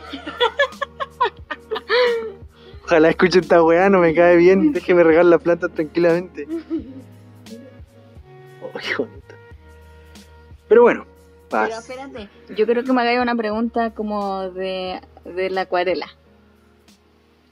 Ojalá 2.86 3.10
escuche 3.10 3.40
esta 3.40 3.64
weá, 3.64 3.90
no 3.90 4.00
me 4.00 4.14
cae 4.14 4.36
bien. 4.38 4.72
Déjeme 4.72 5.04
regar 5.04 5.26
la 5.26 5.40
planta 5.40 5.70
tranquilamente. 5.70 6.48
Oh, 8.66 8.80
qué 8.80 8.96
bonito. 8.96 9.36
Pero 10.68 10.82
bueno, 10.82 11.06
paz. 11.50 11.70
Pero 11.70 11.80
espérate, 11.80 12.30
yo 12.56 12.66
creo 12.66 12.84
que 12.84 12.94
me 12.94 13.02
hagáis 13.02 13.20
una 13.20 13.36
pregunta 13.36 13.92
como 13.92 14.50
de, 14.50 15.00
de 15.26 15.50
la 15.50 15.62
acuarela. 15.62 16.08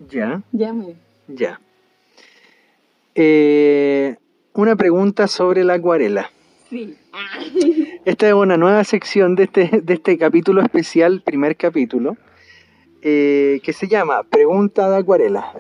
Ya. 0.10 0.42
Ya, 0.52 0.74
muy 0.74 0.96
Ya. 1.28 1.60
Eh, 3.16 4.16
una 4.54 4.76
pregunta 4.76 5.28
sobre 5.28 5.64
la 5.64 5.74
acuarela. 5.76 6.32
Sí. 6.70 6.98
Esta 8.06 8.28
es 8.28 8.34
una 8.34 8.58
nueva 8.58 8.84
sección 8.84 9.36
de 9.36 9.44
este, 9.44 9.82
de 9.84 9.94
este 9.94 10.18
capítulo 10.18 10.62
especial, 10.62 11.22
primer 11.22 11.56
capítulo, 11.56 12.18
eh, 13.02 13.60
que 13.64 13.74
se 13.74 13.88
llama 13.88 14.24
Pregunta 14.24 14.90
de 14.90 14.98
acuarela. 14.98 15.54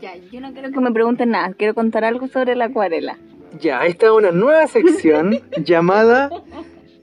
Ya, 0.00 0.16
yo 0.16 0.40
no 0.40 0.52
quiero 0.52 0.70
que 0.70 0.80
me 0.80 0.92
pregunten 0.92 1.30
nada, 1.30 1.54
quiero 1.54 1.74
contar 1.74 2.04
algo 2.04 2.28
sobre 2.28 2.54
la 2.54 2.66
acuarela. 2.66 3.18
Ya, 3.60 3.86
esta 3.86 4.06
es 4.06 4.12
una 4.12 4.30
nueva 4.30 4.66
sección 4.66 5.40
llamada, 5.64 6.30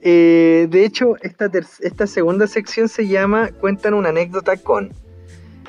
eh, 0.02 0.66
de 0.70 0.84
hecho, 0.84 1.16
esta, 1.22 1.50
esta 1.80 2.06
segunda 2.06 2.46
sección 2.46 2.88
se 2.88 3.06
llama 3.06 3.50
Cuentan 3.60 3.94
una 3.94 4.10
anécdota 4.10 4.56
con. 4.56 4.92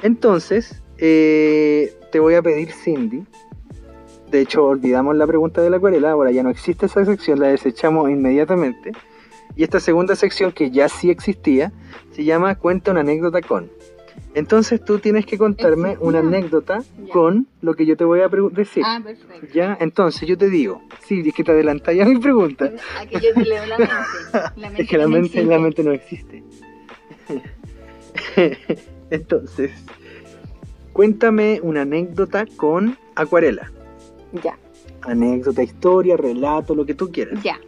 Entonces, 0.03 0.81
eh, 0.97 1.93
te 2.11 2.19
voy 2.19 2.35
a 2.35 2.41
pedir, 2.41 2.71
Cindy. 2.71 3.23
De 4.31 4.41
hecho, 4.41 4.65
olvidamos 4.65 5.15
la 5.15 5.25
pregunta 5.25 5.61
de 5.61 5.69
la 5.69 5.77
acuarela, 5.77 6.11
ahora 6.11 6.31
ya 6.31 6.43
no 6.43 6.49
existe 6.49 6.85
esa 6.85 7.05
sección, 7.05 7.39
la 7.39 7.47
desechamos 7.47 8.09
inmediatamente. 8.09 8.91
Y 9.55 9.63
esta 9.63 9.79
segunda 9.79 10.15
sección, 10.15 10.51
que 10.51 10.69
ya 10.69 10.89
sí 10.89 11.09
existía, 11.09 11.71
se 12.11 12.23
llama 12.23 12.55
Cuenta 12.55 12.91
una 12.91 12.99
anécdota 12.99 13.41
con. 13.41 13.71
Entonces 14.33 14.83
tú 14.83 14.99
tienes 14.99 15.25
que 15.25 15.37
contarme 15.37 15.97
una 15.99 16.19
anécdota 16.19 16.83
Ya. 17.05 17.11
con 17.13 17.47
lo 17.61 17.73
que 17.73 17.85
yo 17.87 17.97
te 17.97 18.03
voy 18.03 18.19
a 18.21 18.27
decir. 18.51 18.83
Ah, 18.85 18.99
perfecto. 19.03 19.47
Ya, 19.53 19.75
entonces 19.79 20.27
yo 20.27 20.37
te 20.37 20.49
digo, 20.49 20.81
sí, 21.05 21.23
es 21.25 21.33
que 21.33 21.43
te 21.43 21.51
adelantas 21.51 21.95
ya 21.95 22.05
mi 22.05 22.19
pregunta. 22.19 22.71
A 22.99 23.05
que 23.07 23.19
yo 23.19 23.33
te 23.33 23.43
leo 23.45 23.65
la 23.65 23.77
mente. 23.79 23.93
La 24.57 24.67
mente 24.69 24.83
Es 24.83 24.89
que 24.89 24.97
la 24.97 25.03
no 25.05 25.09
mente, 25.09 25.27
existe. 25.27 25.45
la 25.45 25.59
mente 25.59 25.83
no 25.83 25.91
existe. 25.91 26.43
entonces, 29.09 29.71
cuéntame 30.93 31.59
una 31.63 31.81
anécdota 31.81 32.45
con 32.57 32.97
acuarela. 33.15 33.71
Ya, 34.43 34.57
Anécdota, 35.01 35.63
historia, 35.63 36.17
relato, 36.17 36.75
lo 36.75 36.85
que 36.85 36.93
tú 36.93 37.11
quieras. 37.11 37.41
ya. 37.43 37.59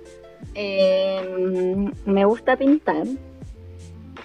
Eh, 0.55 1.89
me 2.05 2.25
gusta 2.25 2.57
pintar. 2.57 3.05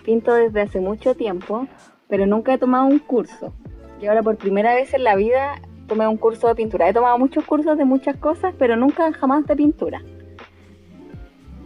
Pinto 0.04 0.34
desde 0.34 0.60
hace 0.62 0.80
mucho 0.80 1.14
tiempo, 1.14 1.66
pero 2.08 2.26
nunca 2.26 2.54
he 2.54 2.58
tomado 2.58 2.86
un 2.86 2.98
curso. 2.98 3.52
Y 4.00 4.06
ahora 4.06 4.22
por 4.22 4.36
primera 4.36 4.74
vez 4.74 4.92
en 4.94 5.04
la 5.04 5.16
vida 5.16 5.60
tomé 5.86 6.06
un 6.06 6.16
curso 6.16 6.48
de 6.48 6.54
pintura. 6.54 6.88
He 6.88 6.92
tomado 6.92 7.18
muchos 7.18 7.44
cursos 7.44 7.78
de 7.78 7.84
muchas 7.84 8.16
cosas, 8.16 8.54
pero 8.58 8.76
nunca 8.76 9.12
jamás 9.12 9.46
de 9.46 9.56
pintura. 9.56 10.02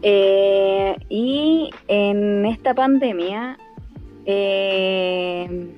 Eh, 0.03 0.97
y 1.09 1.70
en 1.89 2.47
esta 2.47 2.74
pandemia, 2.74 3.59
eh, 4.24 5.68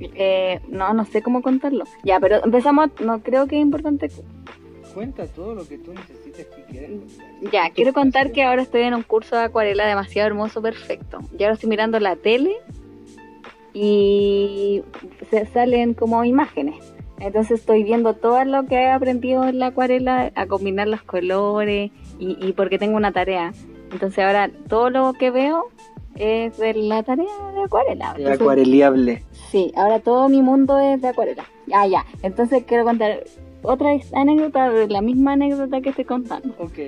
eh, 0.00 0.60
no, 0.68 0.92
no 0.94 1.04
sé 1.04 1.22
cómo 1.22 1.42
contarlo. 1.42 1.84
Ya, 2.02 2.18
pero 2.20 2.44
empezamos, 2.44 2.90
no 3.00 3.22
creo 3.22 3.46
que 3.46 3.56
es 3.56 3.62
importante 3.62 4.10
Cuenta 4.96 5.26
todo 5.26 5.54
lo 5.54 5.68
que 5.68 5.76
tú 5.76 5.92
necesites 5.92 6.46
que 6.46 6.62
quieras. 6.62 6.90
Ya, 7.52 7.68
quiero 7.68 7.92
contar 7.92 8.32
que 8.32 8.42
ahora 8.42 8.62
estoy 8.62 8.80
en 8.80 8.94
un 8.94 9.02
curso 9.02 9.36
de 9.36 9.42
acuarela 9.42 9.86
demasiado 9.86 10.26
hermoso, 10.26 10.62
perfecto. 10.62 11.18
Y 11.38 11.42
ahora 11.42 11.52
estoy 11.52 11.68
mirando 11.68 12.00
la 12.00 12.16
tele 12.16 12.56
y 13.74 14.82
se 15.28 15.44
salen 15.44 15.92
como 15.92 16.24
imágenes. 16.24 16.76
Entonces 17.20 17.60
estoy 17.60 17.84
viendo 17.84 18.14
todo 18.14 18.42
lo 18.46 18.64
que 18.64 18.76
he 18.76 18.90
aprendido 18.90 19.44
en 19.44 19.58
la 19.58 19.66
acuarela, 19.66 20.32
a 20.34 20.46
combinar 20.46 20.88
los 20.88 21.02
colores 21.02 21.90
y, 22.18 22.38
y 22.40 22.52
porque 22.54 22.78
tengo 22.78 22.96
una 22.96 23.12
tarea. 23.12 23.52
Entonces 23.92 24.24
ahora 24.24 24.50
todo 24.66 24.88
lo 24.88 25.12
que 25.12 25.30
veo 25.30 25.66
es 26.14 26.56
de 26.56 26.72
la 26.72 27.02
tarea 27.02 27.52
de 27.54 27.64
acuarela. 27.64 28.12
El 28.12 28.22
Entonces, 28.22 28.40
acuareliable. 28.40 29.22
Sí, 29.50 29.72
ahora 29.76 30.00
todo 30.00 30.30
mi 30.30 30.40
mundo 30.40 30.78
es 30.78 31.02
de 31.02 31.08
acuarela. 31.08 31.44
Ya, 31.66 31.86
ya. 31.86 32.06
Entonces 32.22 32.64
quiero 32.66 32.84
contar 32.84 33.24
otra 33.66 33.90
anécdota 34.14 34.70
de 34.70 34.88
la 34.88 35.00
misma 35.02 35.32
anécdota 35.32 35.80
que 35.80 35.90
estoy 35.90 36.04
contando. 36.04 36.54
Ok. 36.58 36.78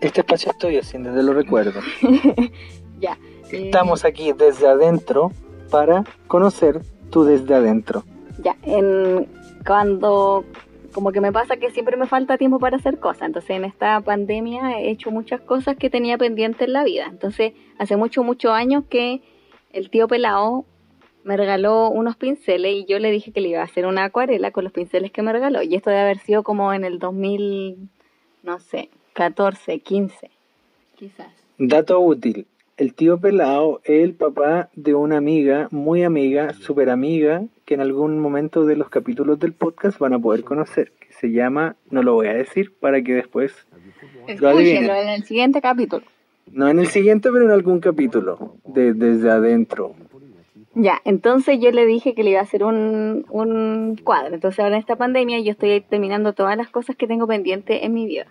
Este 0.00 0.20
espacio 0.20 0.52
es 0.52 0.58
tuyo, 0.58 0.82
Cindy, 0.82 1.10
te 1.10 1.22
lo 1.22 1.32
recuerdo. 1.32 1.80
Ya. 3.00 3.18
eh, 3.52 3.66
Estamos 3.66 4.04
aquí 4.06 4.32
desde 4.32 4.66
adentro 4.66 5.30
para 5.70 6.04
conocer 6.28 6.80
tú 7.10 7.24
desde 7.24 7.54
adentro. 7.54 8.04
Ya, 8.42 8.56
en, 8.62 9.26
cuando 9.66 10.44
como 10.92 11.12
que 11.12 11.20
me 11.20 11.30
pasa 11.30 11.58
que 11.58 11.70
siempre 11.70 11.98
me 11.98 12.06
falta 12.06 12.38
tiempo 12.38 12.58
para 12.58 12.78
hacer 12.78 12.98
cosas. 12.98 13.24
Entonces 13.26 13.50
en 13.50 13.64
esta 13.66 14.00
pandemia 14.00 14.80
he 14.80 14.90
hecho 14.90 15.10
muchas 15.10 15.42
cosas 15.42 15.76
que 15.76 15.90
tenía 15.90 16.16
pendientes 16.16 16.66
en 16.66 16.72
la 16.72 16.84
vida. 16.84 17.06
Entonces 17.10 17.52
hace 17.78 17.96
muchos, 17.98 18.24
muchos 18.24 18.50
años 18.52 18.84
que 18.88 19.20
el 19.74 19.90
tío 19.90 20.08
Pelao 20.08 20.64
me 21.26 21.36
regaló 21.36 21.90
unos 21.90 22.16
pinceles 22.16 22.72
y 22.72 22.84
yo 22.86 23.00
le 23.00 23.10
dije 23.10 23.32
que 23.32 23.40
le 23.40 23.48
iba 23.48 23.60
a 23.60 23.64
hacer 23.64 23.84
una 23.84 24.04
acuarela 24.04 24.52
con 24.52 24.62
los 24.62 24.72
pinceles 24.72 25.10
que 25.10 25.22
me 25.22 25.32
regaló. 25.32 25.60
Y 25.60 25.74
esto 25.74 25.90
debe 25.90 26.02
haber 26.02 26.18
sido 26.18 26.44
como 26.44 26.72
en 26.72 26.84
el 26.84 27.00
2000, 27.00 27.76
no 28.44 28.60
sé, 28.60 28.90
14, 29.14 29.80
15, 29.80 30.30
quizás. 30.94 31.26
Dato 31.58 31.98
útil. 31.98 32.46
El 32.76 32.94
tío 32.94 33.18
Pelao 33.18 33.80
es 33.82 34.04
el 34.04 34.14
papá 34.14 34.68
de 34.76 34.94
una 34.94 35.16
amiga, 35.16 35.66
muy 35.72 36.04
amiga, 36.04 36.52
súper 36.52 36.90
amiga, 36.90 37.42
que 37.64 37.74
en 37.74 37.80
algún 37.80 38.20
momento 38.20 38.64
de 38.64 38.76
los 38.76 38.88
capítulos 38.88 39.40
del 39.40 39.52
podcast 39.52 39.98
van 39.98 40.12
a 40.12 40.20
poder 40.20 40.44
conocer, 40.44 40.92
que 41.00 41.12
se 41.12 41.32
llama, 41.32 41.74
no 41.90 42.04
lo 42.04 42.14
voy 42.14 42.28
a 42.28 42.34
decir 42.34 42.72
para 42.78 43.02
que 43.02 43.14
después 43.14 43.52
lo 44.38 44.48
adivinen. 44.48 44.84
Escúchenlo 44.84 44.94
en 44.94 45.08
el 45.08 45.24
siguiente 45.24 45.60
capítulo. 45.60 46.04
No 46.52 46.68
en 46.68 46.78
el 46.78 46.86
siguiente, 46.86 47.30
pero 47.32 47.46
en 47.46 47.50
algún 47.50 47.80
capítulo, 47.80 48.54
de, 48.64 48.92
desde 48.92 49.28
adentro. 49.28 49.96
Ya, 50.78 51.00
entonces 51.06 51.58
yo 51.58 51.70
le 51.70 51.86
dije 51.86 52.14
que 52.14 52.22
le 52.22 52.32
iba 52.32 52.40
a 52.40 52.42
hacer 52.42 52.62
un, 52.62 53.24
un 53.30 53.98
cuadro. 54.04 54.34
Entonces 54.34 54.60
ahora 54.60 54.76
en 54.76 54.80
esta 54.80 54.96
pandemia 54.96 55.40
yo 55.40 55.52
estoy 55.52 55.80
terminando 55.80 56.34
todas 56.34 56.54
las 56.54 56.68
cosas 56.68 56.96
que 56.96 57.06
tengo 57.06 57.26
pendientes 57.26 57.82
en 57.82 57.94
mi 57.94 58.04
vida. 58.04 58.26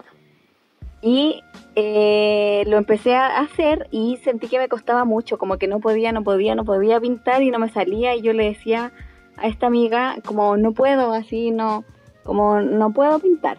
Y 1.01 1.41
eh, 1.75 2.63
lo 2.67 2.77
empecé 2.77 3.15
a 3.15 3.39
hacer 3.39 3.87
y 3.89 4.17
sentí 4.17 4.47
que 4.47 4.59
me 4.59 4.69
costaba 4.69 5.05
mucho, 5.05 5.39
como 5.39 5.57
que 5.57 5.67
no 5.67 5.79
podía, 5.79 6.11
no 6.11 6.23
podía, 6.23 6.53
no 6.53 6.65
podía 6.65 6.99
pintar 6.99 7.41
y 7.41 7.49
no 7.49 7.57
me 7.57 7.69
salía. 7.69 8.13
Y 8.15 8.21
yo 8.21 8.31
le 8.31 8.45
decía 8.45 8.91
a 9.37 9.47
esta 9.47 9.65
amiga, 9.65 10.17
como 10.23 10.55
no 10.55 10.71
puedo, 10.71 11.13
así 11.13 11.49
no, 11.49 11.83
como 12.23 12.61
no 12.61 12.93
puedo 12.93 13.17
pintar. 13.17 13.57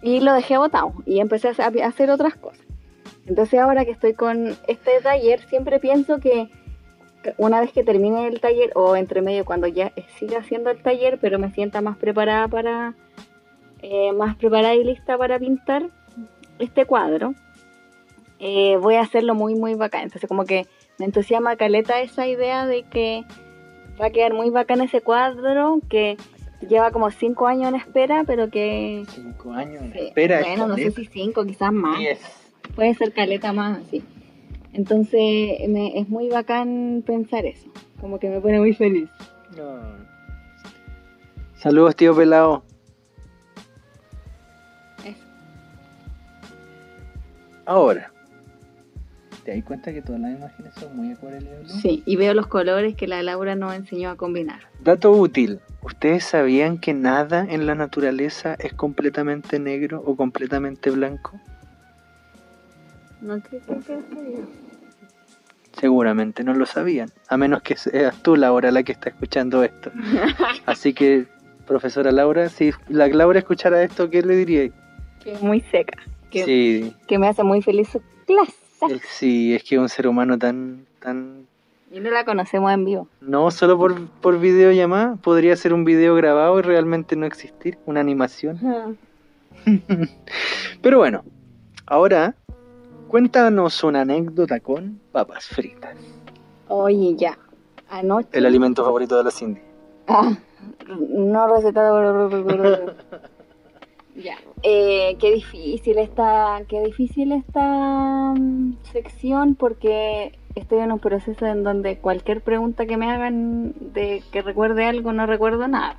Y 0.00 0.20
lo 0.20 0.32
dejé 0.32 0.58
botado 0.58 0.92
y 1.06 1.18
empecé 1.18 1.48
a 1.48 1.86
hacer 1.86 2.10
otras 2.10 2.36
cosas. 2.36 2.64
Entonces 3.26 3.58
ahora 3.58 3.84
que 3.84 3.90
estoy 3.90 4.14
con 4.14 4.56
este 4.68 5.00
taller, 5.02 5.40
siempre 5.48 5.80
pienso 5.80 6.20
que 6.20 6.48
una 7.38 7.60
vez 7.60 7.72
que 7.72 7.84
termine 7.84 8.26
el 8.26 8.40
taller 8.40 8.70
o 8.74 8.96
entre 8.96 9.22
medio 9.22 9.44
cuando 9.44 9.66
ya 9.66 9.92
siga 10.18 10.38
haciendo 10.38 10.70
el 10.70 10.82
taller, 10.82 11.18
pero 11.20 11.38
me 11.38 11.50
sienta 11.50 11.80
más 11.80 11.96
preparada 11.96 12.48
para, 12.48 12.94
eh, 13.82 14.12
más 14.12 14.36
preparada 14.36 14.74
y 14.74 14.84
lista 14.84 15.18
para 15.18 15.38
pintar 15.38 15.90
este 16.58 16.84
cuadro, 16.84 17.34
eh, 18.38 18.76
voy 18.80 18.96
a 18.96 19.02
hacerlo 19.02 19.34
muy, 19.34 19.54
muy 19.54 19.74
bacán. 19.74 20.02
Entonces 20.02 20.28
como 20.28 20.44
que 20.44 20.66
me 20.98 21.06
entusiasma 21.06 21.56
caleta 21.56 22.00
esa 22.00 22.26
idea 22.26 22.66
de 22.66 22.82
que 22.84 23.24
va 24.00 24.06
a 24.06 24.10
quedar 24.10 24.34
muy 24.34 24.50
bacán 24.50 24.80
ese 24.80 25.00
cuadro 25.00 25.80
que 25.88 26.16
lleva 26.68 26.90
como 26.90 27.10
cinco 27.10 27.46
años 27.46 27.68
en 27.68 27.76
espera, 27.76 28.24
pero 28.26 28.50
que... 28.50 29.04
Cinco 29.08 29.52
años. 29.52 29.82
sí, 29.92 29.98
Espera, 30.06 30.40
bueno, 30.40 30.66
no 30.68 30.76
sé 30.76 30.90
si 30.90 31.06
cinco, 31.06 31.44
quizás 31.44 31.72
más 31.72 31.98
Diez. 31.98 32.20
puede 32.74 32.94
ser 32.94 33.12
caleta 33.12 33.52
más 33.52 33.78
así. 33.78 34.02
Entonces 34.76 35.66
me, 35.70 35.98
es 35.98 36.06
muy 36.10 36.28
bacán 36.28 37.02
pensar 37.06 37.46
eso, 37.46 37.72
como 37.98 38.18
que 38.18 38.28
me 38.28 38.42
pone 38.42 38.58
muy 38.58 38.74
feliz. 38.74 39.08
No. 39.56 39.80
Saludos, 41.54 41.96
tío 41.96 42.14
Pelao. 42.14 42.62
Eso. 45.02 45.24
Ahora, 47.64 48.12
¿te 49.44 49.56
das 49.56 49.64
cuenta 49.64 49.94
que 49.94 50.02
todas 50.02 50.20
las 50.20 50.36
imágenes 50.36 50.74
son 50.74 50.94
muy 50.94 51.12
acuarelables? 51.12 51.72
Sí, 51.72 52.02
y 52.04 52.16
veo 52.16 52.34
los 52.34 52.46
colores 52.46 52.94
que 52.96 53.06
la 53.06 53.22
Laura 53.22 53.54
nos 53.54 53.74
enseñó 53.74 54.10
a 54.10 54.16
combinar. 54.16 54.60
Dato 54.84 55.10
útil. 55.10 55.58
¿Ustedes 55.80 56.22
sabían 56.24 56.76
que 56.76 56.92
nada 56.92 57.46
en 57.48 57.66
la 57.66 57.74
naturaleza 57.74 58.56
es 58.58 58.74
completamente 58.74 59.58
negro 59.58 60.02
o 60.04 60.16
completamente 60.16 60.90
blanco? 60.90 61.40
No 63.22 63.40
creo 63.40 63.62
que 63.62 63.82
sea 63.82 64.00
Seguramente 65.78 66.42
no 66.42 66.54
lo 66.54 66.64
sabían, 66.64 67.10
a 67.28 67.36
menos 67.36 67.62
que 67.62 67.76
seas 67.76 68.22
tú, 68.22 68.34
Laura, 68.36 68.70
la 68.70 68.82
que 68.82 68.92
está 68.92 69.10
escuchando 69.10 69.62
esto. 69.62 69.90
Así 70.66 70.94
que, 70.94 71.26
profesora 71.66 72.10
Laura, 72.12 72.48
si 72.48 72.72
la 72.88 73.06
Laura 73.08 73.38
escuchara 73.40 73.82
esto, 73.82 74.08
¿qué 74.08 74.22
le 74.22 74.36
diría? 74.36 74.70
que 75.22 75.32
es 75.32 75.42
muy 75.42 75.60
seca, 75.60 75.98
que, 76.30 76.44
Sí, 76.44 76.94
que 77.06 77.18
me 77.18 77.28
hace 77.28 77.42
muy 77.42 77.60
feliz 77.60 77.88
su 77.88 78.00
clase. 78.26 78.54
eh, 78.88 79.00
sí, 79.08 79.54
es 79.54 79.64
que 79.64 79.74
es 79.74 79.80
un 79.80 79.88
ser 79.88 80.06
humano 80.08 80.38
tan, 80.38 80.86
tan... 81.00 81.46
Y 81.90 82.00
no 82.00 82.10
la 82.10 82.24
conocemos 82.24 82.72
en 82.72 82.84
vivo. 82.84 83.08
No 83.20 83.50
solo 83.50 83.76
por, 83.76 84.06
por 84.08 84.38
videollamada, 84.40 85.16
podría 85.16 85.56
ser 85.56 85.72
un 85.72 85.84
video 85.84 86.14
grabado 86.14 86.58
y 86.58 86.62
realmente 86.62 87.16
no 87.16 87.26
existir, 87.26 87.76
una 87.86 88.00
animación. 88.00 88.96
Pero 90.82 90.98
bueno, 90.98 91.24
ahora 91.86 92.34
cuéntanos 93.08 93.82
una 93.84 94.02
anécdota 94.02 94.60
con 94.60 95.00
papas 95.12 95.46
fritas. 95.46 95.96
Oye, 96.68 97.14
ya. 97.16 97.38
Anoche. 97.88 98.28
El 98.32 98.46
alimento 98.46 98.84
favorito 98.84 99.16
de 99.16 99.24
la 99.24 99.30
Cindy. 99.30 99.60
Ah, 100.08 100.36
no 100.88 101.54
recetado. 101.54 102.28
ya. 104.16 104.36
Eh, 104.62 105.16
qué 105.20 105.32
difícil 105.32 105.98
esta, 105.98 106.62
qué 106.68 106.82
difícil 106.82 107.32
esta 107.32 108.32
mm, 108.36 108.78
sección 108.92 109.54
porque 109.54 110.38
estoy 110.54 110.80
en 110.80 110.90
un 110.90 110.98
proceso 110.98 111.46
en 111.46 111.62
donde 111.62 111.98
cualquier 111.98 112.40
pregunta 112.40 112.86
que 112.86 112.96
me 112.96 113.10
hagan 113.10 113.74
de 113.92 114.22
que 114.32 114.42
recuerde 114.42 114.86
algo 114.86 115.12
no 115.12 115.26
recuerdo 115.26 115.68
nada. 115.68 115.96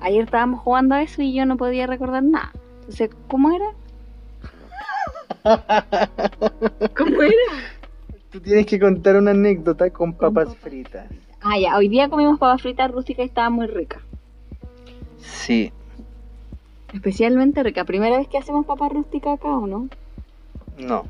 Ayer 0.00 0.24
estábamos 0.24 0.60
jugando 0.60 0.94
a 0.94 1.02
eso 1.02 1.22
y 1.22 1.34
yo 1.34 1.44
no 1.44 1.56
podía 1.56 1.86
recordar 1.86 2.22
nada. 2.22 2.52
Entonces, 2.80 3.10
¿cómo 3.28 3.52
era? 3.52 3.66
¿Cómo 6.96 7.22
era? 7.22 7.34
Tú 8.30 8.40
tienes 8.40 8.66
que 8.66 8.78
contar 8.78 9.16
una 9.16 9.32
anécdota 9.32 9.90
con 9.90 10.14
papas 10.14 10.56
fritas. 10.56 11.06
Ah, 11.42 11.58
ya. 11.58 11.76
Hoy 11.76 11.88
día 11.88 12.08
comimos 12.08 12.38
papas 12.38 12.62
fritas 12.62 12.90
rústicas 12.90 13.24
y 13.24 13.28
estaba 13.28 13.50
muy 13.50 13.66
rica. 13.66 14.00
Sí, 15.18 15.72
Especialmente 16.94 17.62
rica. 17.62 17.84
Primera 17.84 18.18
vez 18.18 18.28
que 18.28 18.36
hacemos 18.36 18.66
papas 18.66 18.92
rústicas 18.92 19.38
acá, 19.38 19.48
¿o 19.48 19.66
no? 19.66 19.88
no, 20.78 21.04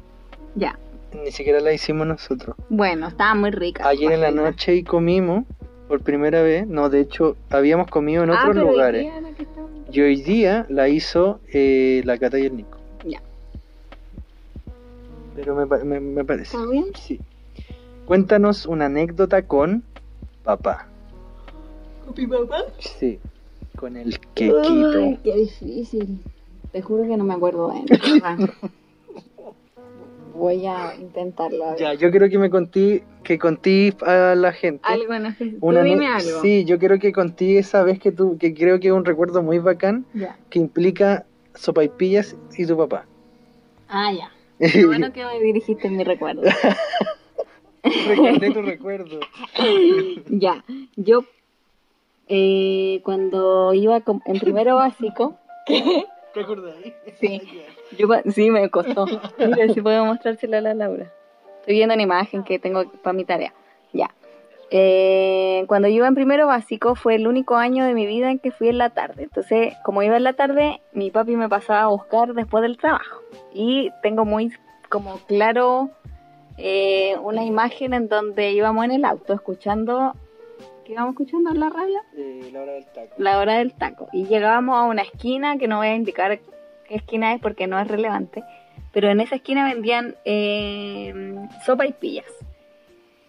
Ya. 0.54 0.78
ni 1.12 1.32
siquiera 1.32 1.60
la 1.60 1.72
hicimos 1.72 2.06
nosotros. 2.06 2.54
Bueno, 2.68 3.08
estaba 3.08 3.34
muy 3.34 3.50
rica. 3.50 3.86
Ayer 3.88 4.12
en 4.12 4.20
la 4.20 4.28
fritas. 4.28 4.44
noche 4.44 4.74
y 4.76 4.84
comimos 4.84 5.44
por 5.88 6.00
primera 6.02 6.40
vez. 6.42 6.66
No, 6.68 6.88
de 6.88 7.00
hecho, 7.00 7.36
habíamos 7.50 7.88
comido 7.88 8.22
en 8.22 8.30
Ah, 8.30 8.34
otros 8.34 8.54
pero 8.54 8.66
hoy 8.68 8.72
lugares. 8.72 9.02
día 9.02 9.20
la 9.20 9.30
que 9.32 9.42
estaba- 9.42 9.68
Y 9.90 10.00
hoy 10.02 10.22
día 10.22 10.66
la 10.68 10.88
hizo 10.88 11.40
eh, 11.52 12.02
la 12.04 12.16
Cata 12.18 12.38
y 12.38 12.46
el 12.46 12.56
Nico. 12.56 12.78
Pero 15.34 15.54
me, 15.54 15.84
me, 15.84 16.00
me 16.00 16.24
parece. 16.24 16.56
¿Está 16.56 16.70
bien? 16.70 16.86
Sí. 16.94 17.20
Cuéntanos 18.06 18.66
una 18.66 18.86
anécdota 18.86 19.42
con 19.42 19.82
papá. 20.42 20.86
¿Con 22.04 22.14
mi 22.16 22.26
papá? 22.26 22.64
Sí. 22.78 23.18
Con 23.76 23.96
el 23.96 24.18
quequito. 24.34 24.98
Ay, 24.98 25.18
qué 25.22 25.36
difícil. 25.36 26.20
Te 26.72 26.82
juro 26.82 27.04
que 27.04 27.16
no 27.16 27.24
me 27.24 27.34
acuerdo 27.34 27.68
de 27.68 27.84
nada. 28.20 28.36
Voy 30.34 30.66
a 30.66 30.94
intentarlo. 30.96 31.64
A 31.66 31.70
ver. 31.72 31.78
Ya, 31.80 31.94
yo 31.94 32.10
quiero 32.10 32.28
que 32.28 32.38
me 32.38 32.48
conté, 32.50 33.04
que 33.22 33.38
conté 33.38 33.94
a 34.04 34.34
la 34.34 34.52
gente. 34.52 34.80
Algo 34.82 35.12
en 35.12 35.34
una 35.60 35.82
dime 35.82 36.06
algo. 36.08 36.40
Sí, 36.40 36.64
yo 36.64 36.78
quiero 36.78 36.98
que 36.98 37.12
conté 37.12 37.58
esa 37.58 37.82
vez 37.82 37.98
que 38.00 38.12
tú, 38.12 38.38
que 38.38 38.54
creo 38.54 38.80
que 38.80 38.88
es 38.88 38.94
un 38.94 39.04
recuerdo 39.04 39.42
muy 39.42 39.58
bacán, 39.58 40.06
Ya. 40.14 40.36
que 40.48 40.58
implica 40.58 41.26
sopaipillas 41.54 42.34
y 42.56 42.66
tu 42.66 42.76
papá. 42.76 43.04
Ah, 43.88 44.10
ya. 44.12 44.30
Qué 44.70 44.86
bueno 44.86 45.12
que 45.12 45.24
me 45.24 45.40
dirigiste 45.40 45.88
en 45.88 45.96
mi 45.96 46.04
recuerdo. 46.04 46.42
Recordé 47.82 48.50
tu 48.52 48.62
recuerdo. 48.74 49.20
ya. 50.28 50.64
Yo, 50.96 51.24
eh, 52.28 53.00
cuando 53.02 53.74
iba 53.74 54.00
en 54.26 54.38
primero 54.38 54.76
básico, 54.76 55.36
¿Te 56.34 56.40
acordás? 56.40 56.76
Sí. 57.20 57.42
Yo, 57.98 58.08
sí, 58.30 58.50
me 58.50 58.68
costó. 58.70 59.06
Mira, 59.38 59.72
si 59.72 59.82
puedo 59.82 60.04
mostrárselo 60.06 60.56
a 60.56 60.60
la 60.62 60.74
Laura. 60.74 61.12
Estoy 61.60 61.74
viendo 61.74 61.94
una 61.94 62.02
imagen 62.02 62.42
que 62.42 62.58
tengo 62.58 62.90
para 63.02 63.12
mi 63.12 63.24
tarea. 63.24 63.52
Ya. 63.92 64.10
Eh, 64.74 65.64
cuando 65.66 65.86
yo 65.88 65.96
iba 65.96 66.08
en 66.08 66.14
primero 66.14 66.46
básico 66.46 66.94
fue 66.94 67.16
el 67.16 67.28
único 67.28 67.56
año 67.56 67.84
de 67.84 67.92
mi 67.92 68.06
vida 68.06 68.30
en 68.30 68.38
que 68.38 68.50
fui 68.50 68.70
en 68.70 68.78
la 68.78 68.88
tarde. 68.88 69.24
Entonces, 69.24 69.74
como 69.84 70.02
iba 70.02 70.16
en 70.16 70.24
la 70.24 70.32
tarde, 70.32 70.80
mi 70.94 71.10
papi 71.10 71.36
me 71.36 71.46
pasaba 71.50 71.82
a 71.82 71.86
buscar 71.88 72.32
después 72.32 72.62
del 72.62 72.78
trabajo. 72.78 73.20
Y 73.52 73.90
tengo 74.02 74.24
muy 74.24 74.50
como 74.88 75.18
claro 75.26 75.90
eh, 76.56 77.16
una 77.22 77.44
imagen 77.44 77.92
en 77.92 78.08
donde 78.08 78.52
íbamos 78.52 78.86
en 78.86 78.92
el 78.92 79.04
auto 79.04 79.34
escuchando... 79.34 80.14
¿Qué 80.86 80.92
íbamos 80.92 81.12
escuchando 81.12 81.50
en 81.50 81.60
la 81.60 81.68
radio? 81.68 82.00
Eh, 82.16 82.48
la 82.50 82.62
hora 82.62 82.72
del 82.72 82.86
taco. 82.86 83.14
La 83.18 83.38
hora 83.38 83.58
del 83.58 83.74
taco. 83.74 84.08
Y 84.10 84.24
llegábamos 84.24 84.78
a 84.78 84.84
una 84.84 85.02
esquina 85.02 85.58
que 85.58 85.68
no 85.68 85.76
voy 85.76 85.88
a 85.88 85.94
indicar 85.94 86.40
qué 86.88 86.94
esquina 86.94 87.34
es 87.34 87.42
porque 87.42 87.66
no 87.66 87.78
es 87.78 87.86
relevante. 87.86 88.42
Pero 88.90 89.10
en 89.10 89.20
esa 89.20 89.36
esquina 89.36 89.64
vendían 89.64 90.16
eh, 90.24 91.12
sopa 91.66 91.86
y 91.86 91.92
pillas. 91.92 92.26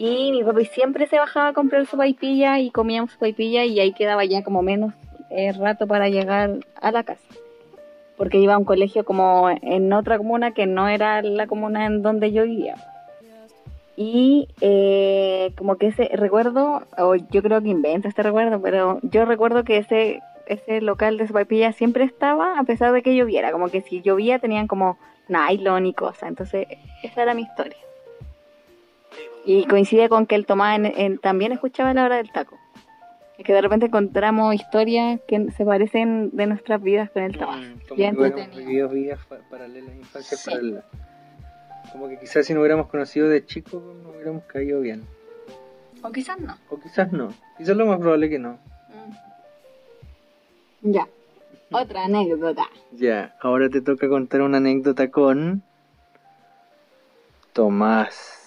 Y 0.05 0.33
mi 0.33 0.43
papi 0.43 0.65
siempre 0.65 1.07
se 1.07 1.17
bajaba 1.17 1.47
a 1.47 1.53
comprar 1.53 1.85
sopa 1.85 2.05
y 2.07 2.13
pilla 2.13 2.59
y 2.59 2.71
comíamos 2.71 3.13
sopa 3.13 3.29
y 3.29 3.31
pilla 3.31 3.63
y 3.63 3.79
ahí 3.79 3.93
quedaba 3.93 4.25
ya 4.25 4.43
como 4.43 4.61
menos 4.61 4.93
eh, 5.29 5.53
rato 5.53 5.87
para 5.87 6.09
llegar 6.09 6.59
a 6.81 6.91
la 6.91 7.03
casa. 7.03 7.23
Porque 8.17 8.37
iba 8.37 8.53
a 8.53 8.57
un 8.57 8.65
colegio 8.65 9.05
como 9.05 9.49
en 9.49 9.93
otra 9.93 10.17
comuna 10.17 10.51
que 10.51 10.65
no 10.65 10.89
era 10.89 11.21
la 11.21 11.47
comuna 11.47 11.85
en 11.85 12.01
donde 12.01 12.33
yo 12.33 12.43
vivía. 12.43 12.75
Y 13.95 14.49
eh, 14.59 15.53
como 15.57 15.77
que 15.77 15.87
ese 15.87 16.09
recuerdo, 16.11 16.83
o 16.97 17.15
yo 17.15 17.41
creo 17.41 17.61
que 17.61 17.69
invento 17.69 18.09
este 18.09 18.23
recuerdo, 18.23 18.61
pero 18.61 18.99
yo 19.03 19.23
recuerdo 19.23 19.63
que 19.63 19.77
ese, 19.77 20.19
ese 20.47 20.81
local 20.81 21.17
de 21.17 21.27
sopa 21.27 21.43
y 21.43 21.45
pilla 21.45 21.71
siempre 21.71 22.03
estaba 22.03 22.59
a 22.59 22.63
pesar 22.65 22.91
de 22.91 23.03
que 23.03 23.15
lloviera. 23.15 23.53
Como 23.53 23.69
que 23.69 23.79
si 23.79 24.01
llovía 24.01 24.39
tenían 24.39 24.67
como 24.67 24.97
nylon 25.29 25.85
y 25.85 25.93
cosas. 25.93 26.23
Entonces 26.23 26.67
esa 27.03 27.23
era 27.23 27.33
mi 27.33 27.43
historia. 27.43 27.77
Y 29.45 29.65
coincide 29.65 30.09
con 30.09 30.25
que 30.25 30.35
el 30.35 30.45
Tomás 30.45 30.77
en- 30.77 30.85
en- 30.85 31.17
también 31.19 31.51
escuchaba 31.51 31.93
la 31.93 32.05
hora 32.05 32.17
del 32.17 32.31
taco. 32.31 32.57
Es 33.37 33.43
que 33.45 33.53
de 33.53 33.61
repente 33.61 33.87
encontramos 33.87 34.53
historias 34.55 35.19
que 35.27 35.51
se 35.51 35.65
parecen 35.65 36.29
de 36.33 36.45
nuestras 36.47 36.81
vidas 36.81 37.09
con 37.11 37.23
el 37.23 37.37
Tomás. 37.37 37.57
Mm, 37.59 37.79
como 37.87 37.95
Bien 37.95 38.11
que 38.15 38.21
hubiéramos 38.21 38.45
entretenido. 38.45 38.89
vivido 38.89 38.89
vidas 38.89 39.19
paralelas, 39.49 39.95
infancias 39.95 40.39
Sí. 40.39 40.49
paralelas. 40.49 40.83
Como 41.91 42.07
que 42.09 42.19
quizás 42.19 42.45
si 42.45 42.53
no 42.53 42.59
hubiéramos 42.61 42.87
conocido 42.87 43.27
de 43.27 43.45
chicos 43.45 43.81
no 43.83 44.09
hubiéramos 44.11 44.43
caído 44.45 44.79
bien. 44.81 45.03
O 46.01 46.11
quizás 46.11 46.39
no. 46.39 46.57
O 46.69 46.79
quizás 46.79 47.11
no. 47.11 47.33
Quizás 47.57 47.75
lo 47.75 47.85
más 47.85 47.97
probable 47.99 48.29
que 48.29 48.39
no. 48.39 48.57
Ya. 50.81 51.07
Otra 51.71 52.05
anécdota. 52.05 52.63
Ya, 52.91 53.35
ahora 53.41 53.69
te 53.69 53.81
toca 53.81 54.07
contar 54.07 54.41
una 54.41 54.57
anécdota 54.57 55.09
con 55.09 55.63
Tomás. 57.53 58.39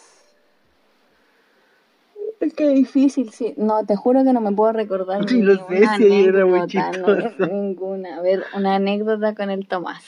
Es 2.47 2.55
que 2.55 2.69
difícil, 2.69 3.31
sí. 3.31 3.55
No, 3.57 3.85
te 3.85 3.97
juro 3.97 4.23
que 4.23 4.33
no 4.33 4.41
me 4.41 4.53
puedo 4.53 4.73
recordar. 4.73 5.29
Sí, 5.29 5.43
lo 5.43 5.57
sé, 5.57 5.63
ninguna 5.81 5.97
sí, 5.97 6.25
era 6.25 6.47
muy 6.47 6.61
no, 6.61 7.47
ninguna. 7.47 8.19
A 8.19 8.23
ver, 8.23 8.45
una 8.55 8.77
anécdota 8.77 9.35
con 9.35 9.51
el 9.51 9.67
Tomás. 9.67 10.05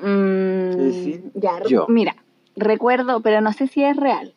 Mm, 0.00 0.74
Sí, 0.92 0.92
sí. 1.02 1.20
Ya, 1.34 1.60
Yo. 1.68 1.86
mira, 1.88 2.16
recuerdo, 2.56 3.20
pero 3.20 3.40
no 3.40 3.52
sé 3.52 3.66
si 3.66 3.82
es 3.82 3.96
real. 3.96 4.32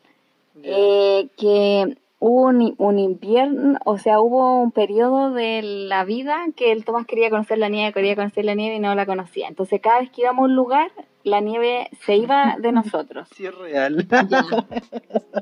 eh, 0.63 1.27
que 1.37 1.97
hubo 2.19 2.47
un, 2.47 2.73
un 2.79 2.97
invierno, 2.97 3.77
o 3.85 3.99
sea, 3.99 4.19
hubo 4.19 4.59
un 4.59 4.71
periodo 4.71 5.31
de 5.31 5.61
la 5.61 6.03
vida 6.03 6.45
que 6.55 6.71
el 6.71 6.83
Tomás 6.83 7.05
quería 7.05 7.29
conocer 7.29 7.59
la 7.59 7.69
nieve, 7.69 7.93
quería 7.93 8.15
conocer 8.15 8.43
la 8.43 8.55
nieve 8.55 8.77
y 8.77 8.79
no 8.79 8.95
la 8.95 9.05
conocía. 9.05 9.47
Entonces, 9.47 9.79
cada 9.81 9.99
vez 9.99 10.09
que 10.09 10.21
íbamos 10.21 10.41
a 10.41 10.45
un 10.45 10.55
lugar, 10.55 10.91
la 11.27 11.39
nieve 11.41 11.89
se 12.05 12.15
iba 12.17 12.55
de 12.59 12.71
nosotros. 12.71 13.27
Sí, 13.35 13.45
es 13.45 13.55
real. 13.55 14.07
Ya, 14.29 14.45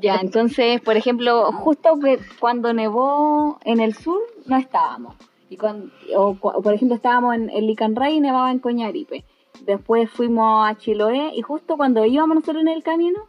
ya, 0.02 0.16
entonces, 0.16 0.80
por 0.80 0.96
ejemplo, 0.96 1.50
justo 1.52 1.98
cuando 2.38 2.72
nevó 2.72 3.58
en 3.64 3.80
el 3.80 3.94
sur, 3.94 4.20
no 4.46 4.56
estábamos. 4.56 5.14
Y 5.48 5.56
cuando, 5.56 5.90
o, 6.16 6.36
o, 6.40 6.62
por 6.62 6.74
ejemplo, 6.74 6.96
estábamos 6.96 7.34
en, 7.36 7.50
en 7.50 7.66
Licanray 7.66 8.16
y 8.16 8.20
nevaba 8.20 8.50
en 8.50 8.58
Coñaripe. 8.58 9.24
Después 9.64 10.10
fuimos 10.10 10.68
a 10.68 10.74
Chiloé 10.76 11.32
y 11.34 11.42
justo 11.42 11.76
cuando 11.76 12.04
íbamos 12.04 12.34
nosotros 12.36 12.62
en 12.62 12.68
el 12.68 12.82
camino, 12.82 13.20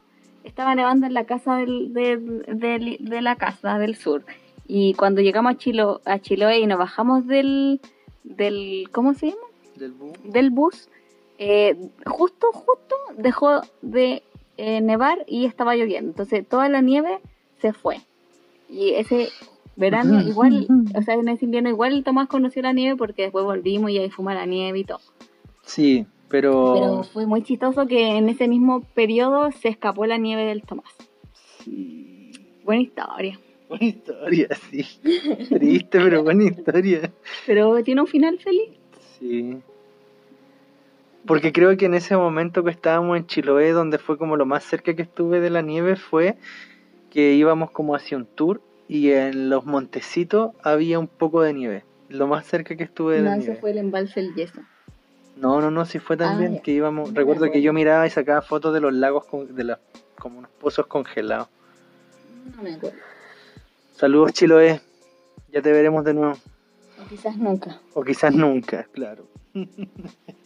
estaba 0.43 0.75
nevando 0.75 1.05
en 1.07 1.13
la 1.13 1.25
casa 1.25 1.55
del, 1.57 1.93
del- 1.93 2.43
del- 2.47 2.97
de 2.99 3.21
la 3.21 3.35
casa 3.35 3.77
del 3.79 3.95
sur. 3.95 4.23
Y 4.67 4.93
cuando 4.95 5.21
llegamos 5.21 5.53
a, 5.53 5.57
Chilo, 5.57 6.01
a 6.05 6.19
Chiloé 6.19 6.59
y 6.59 6.67
nos 6.67 6.77
bajamos 6.79 7.25
del, 7.27 7.79
del 8.23 8.89
¿cómo 8.91 9.13
se 9.13 9.27
llama? 9.27 9.41
Del 9.75 9.91
boom. 9.93 10.13
del 10.25 10.49
bus, 10.49 10.89
eh, 11.37 11.75
justo, 12.05 12.51
justo 12.51 12.95
dejó 13.17 13.61
de 13.81 14.23
eh, 14.57 14.81
nevar 14.81 15.23
y 15.27 15.45
estaba 15.45 15.75
lloviendo. 15.75 16.11
Entonces 16.11 16.47
toda 16.47 16.69
la 16.69 16.81
nieve 16.81 17.19
se 17.61 17.73
fue. 17.73 18.01
Y 18.69 18.91
ese 18.91 19.29
verano 19.75 20.19
igual, 20.21 20.67
o 20.95 21.01
sea, 21.01 21.13
en 21.13 21.29
ese 21.29 21.45
invierno 21.45 21.69
igual 21.69 22.03
Tomás 22.03 22.27
conoció 22.27 22.61
la 22.63 22.73
nieve 22.73 22.97
porque 22.97 23.23
después 23.23 23.45
volvimos 23.45 23.91
y 23.91 23.99
ahí 23.99 24.09
fumar 24.09 24.35
la 24.35 24.45
nieve 24.45 24.79
y 24.79 24.83
todo. 24.83 24.99
Sí, 25.63 26.05
pero... 26.27 26.73
Pero 26.73 27.03
fue 27.03 27.25
muy 27.25 27.43
chistoso 27.43 27.85
que 27.87 28.17
en 28.17 28.29
ese 28.29 28.47
mismo 28.47 28.81
periodo 28.81 29.51
se 29.51 29.69
escapó 29.69 30.05
la 30.05 30.17
nieve 30.17 30.45
del 30.45 30.63
Tomás. 30.63 30.91
Sí. 31.63 32.31
Buena 32.63 32.81
historia. 32.81 33.39
Buena 33.69 33.85
historia, 33.85 34.47
sí. 34.69 34.85
Triste, 35.49 35.99
pero 35.99 36.23
buena 36.23 36.45
historia. 36.45 37.11
Pero 37.45 37.83
tiene 37.83 38.01
un 38.01 38.07
final 38.07 38.39
feliz. 38.39 38.71
Sí. 39.19 39.57
Porque 41.27 41.51
creo 41.51 41.75
que 41.77 41.85
en 41.85 41.93
ese 41.93 42.15
momento 42.15 42.63
que 42.63 42.71
estábamos 42.71 43.17
en 43.17 43.27
Chiloé, 43.27 43.71
donde 43.71 43.97
fue 43.97 44.17
como 44.17 44.37
lo 44.37 44.45
más 44.45 44.63
cerca 44.63 44.95
que 44.95 45.01
estuve 45.01 45.39
de 45.41 45.49
la 45.49 45.61
nieve, 45.61 45.95
fue 45.97 46.37
que 47.11 47.33
íbamos 47.33 47.71
como 47.71 47.95
hacia 47.95 48.17
un 48.17 48.25
tour 48.25 48.61
y 48.87 49.11
en 49.11 49.49
los 49.49 49.65
montecitos 49.65 50.51
había 50.63 50.99
un 50.99 51.07
poco 51.07 51.41
de 51.41 51.53
nieve. 51.53 51.83
Lo 52.09 52.27
más 52.27 52.45
cerca 52.47 52.75
que 52.77 52.83
estuve 52.85 53.17
de 53.17 53.23
No, 53.23 53.29
la 53.31 53.37
nieve. 53.37 53.57
fue 53.59 53.71
el 53.71 53.77
embalse 53.79 54.21
el 54.21 54.33
yeso. 54.33 54.61
No, 55.35 55.59
no, 55.61 55.69
no, 55.69 55.85
sí 55.85 55.99
fue 55.99 56.15
también 56.17 56.53
Ah, 56.53 56.55
ya. 56.55 56.61
que 56.63 56.71
íbamos. 56.71 57.11
No 57.11 57.15
recuerdo 57.19 57.51
que 57.51 57.61
yo 57.61 57.73
miraba 57.73 58.07
y 58.07 58.09
sacaba 58.09 58.41
fotos 58.41 58.73
de 58.73 58.79
los 58.79 58.93
lagos, 58.93 59.25
con- 59.25 59.53
de 59.55 59.63
las 59.65 59.79
como 60.17 60.39
unos 60.39 60.49
pozos 60.51 60.87
congelados. 60.87 61.49
No 62.55 62.63
me 62.63 62.73
acuerdo. 62.73 62.97
Saludos 63.95 64.31
Chiloé, 64.33 64.81
ya 65.51 65.61
te 65.61 65.71
veremos 65.71 66.03
de 66.05 66.13
nuevo. 66.13 66.33
O 66.99 67.07
quizás 67.07 67.37
nunca. 67.37 67.79
O 67.93 68.03
quizás 68.03 68.33
nunca, 68.33 68.87
claro. 68.93 69.27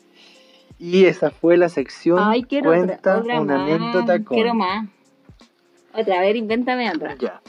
y 0.84 1.06
esa 1.06 1.30
fue 1.30 1.58
la 1.58 1.70
sección 1.70 2.18
Ay, 2.20 2.42
quiero 2.42 2.72
Cuenta 2.72 2.96
otra, 2.96 3.20
otra 3.20 3.40
una 3.42 3.58
más. 3.58 3.72
anécdota 3.72 4.24
con... 4.24 4.36
Quiero 4.36 4.56
más. 4.56 4.90
Otra, 5.94 6.18
a 6.18 6.22
ver, 6.22 6.36
invéntame 6.36 6.90
otra. 6.90 7.16
Ya. 7.20 7.40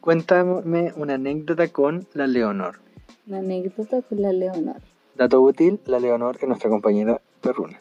Cuéntame 0.00 0.92
una 0.94 1.14
anécdota 1.14 1.66
con 1.66 2.06
la 2.14 2.28
Leonor. 2.28 2.78
Una 3.26 3.38
anécdota 3.38 4.02
con 4.02 4.22
la 4.22 4.32
Leonor. 4.32 4.80
Dato 5.16 5.40
útil, 5.40 5.80
la 5.86 5.98
Leonor 5.98 6.36
es 6.40 6.46
nuestra 6.46 6.70
compañera 6.70 7.20
perruna. 7.40 7.80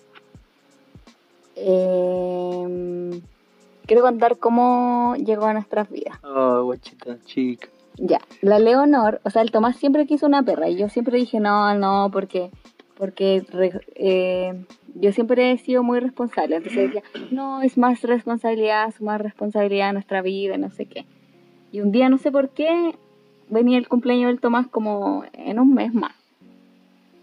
Eh, 1.55 3.21
quiero 3.85 4.01
contar 4.01 4.37
cómo 4.37 5.15
llegó 5.17 5.45
a 5.45 5.53
nuestras 5.53 5.87
vidas. 5.89 6.17
Oh, 6.23 6.63
guachita 6.63 7.17
chica. 7.25 7.69
Ya, 7.97 8.19
la 8.41 8.57
Leonor, 8.57 9.21
o 9.23 9.29
sea, 9.29 9.43
el 9.43 9.51
Tomás 9.51 9.75
siempre 9.77 10.07
quiso 10.07 10.25
una 10.25 10.41
perra 10.41 10.67
y 10.69 10.77
yo 10.77 10.89
siempre 10.89 11.17
dije 11.17 11.39
no, 11.39 11.75
no, 11.75 12.09
porque 12.11 12.49
porque 12.99 13.45
eh, 13.95 14.65
yo 14.93 15.13
siempre 15.13 15.53
he 15.53 15.57
sido 15.57 15.83
muy 15.83 16.01
responsable. 16.01 16.57
Entonces 16.57 16.91
decía, 16.91 17.03
no, 17.31 17.61
es 17.61 17.77
más 17.77 18.01
responsabilidad, 18.01 18.89
es 18.89 19.01
más 19.01 19.21
responsabilidad 19.21 19.93
nuestra 19.93 20.21
vida, 20.21 20.57
no 20.57 20.69
sé 20.69 20.85
qué. 20.85 21.05
Y 21.71 21.79
un 21.79 21.93
día, 21.93 22.09
no 22.09 22.17
sé 22.17 22.29
por 22.29 22.49
qué, 22.49 22.95
venía 23.47 23.77
el 23.77 23.87
cumpleaños 23.87 24.27
del 24.27 24.41
Tomás 24.41 24.67
como 24.67 25.23
en 25.31 25.59
un 25.59 25.73
mes 25.73 25.93
más. 25.93 26.13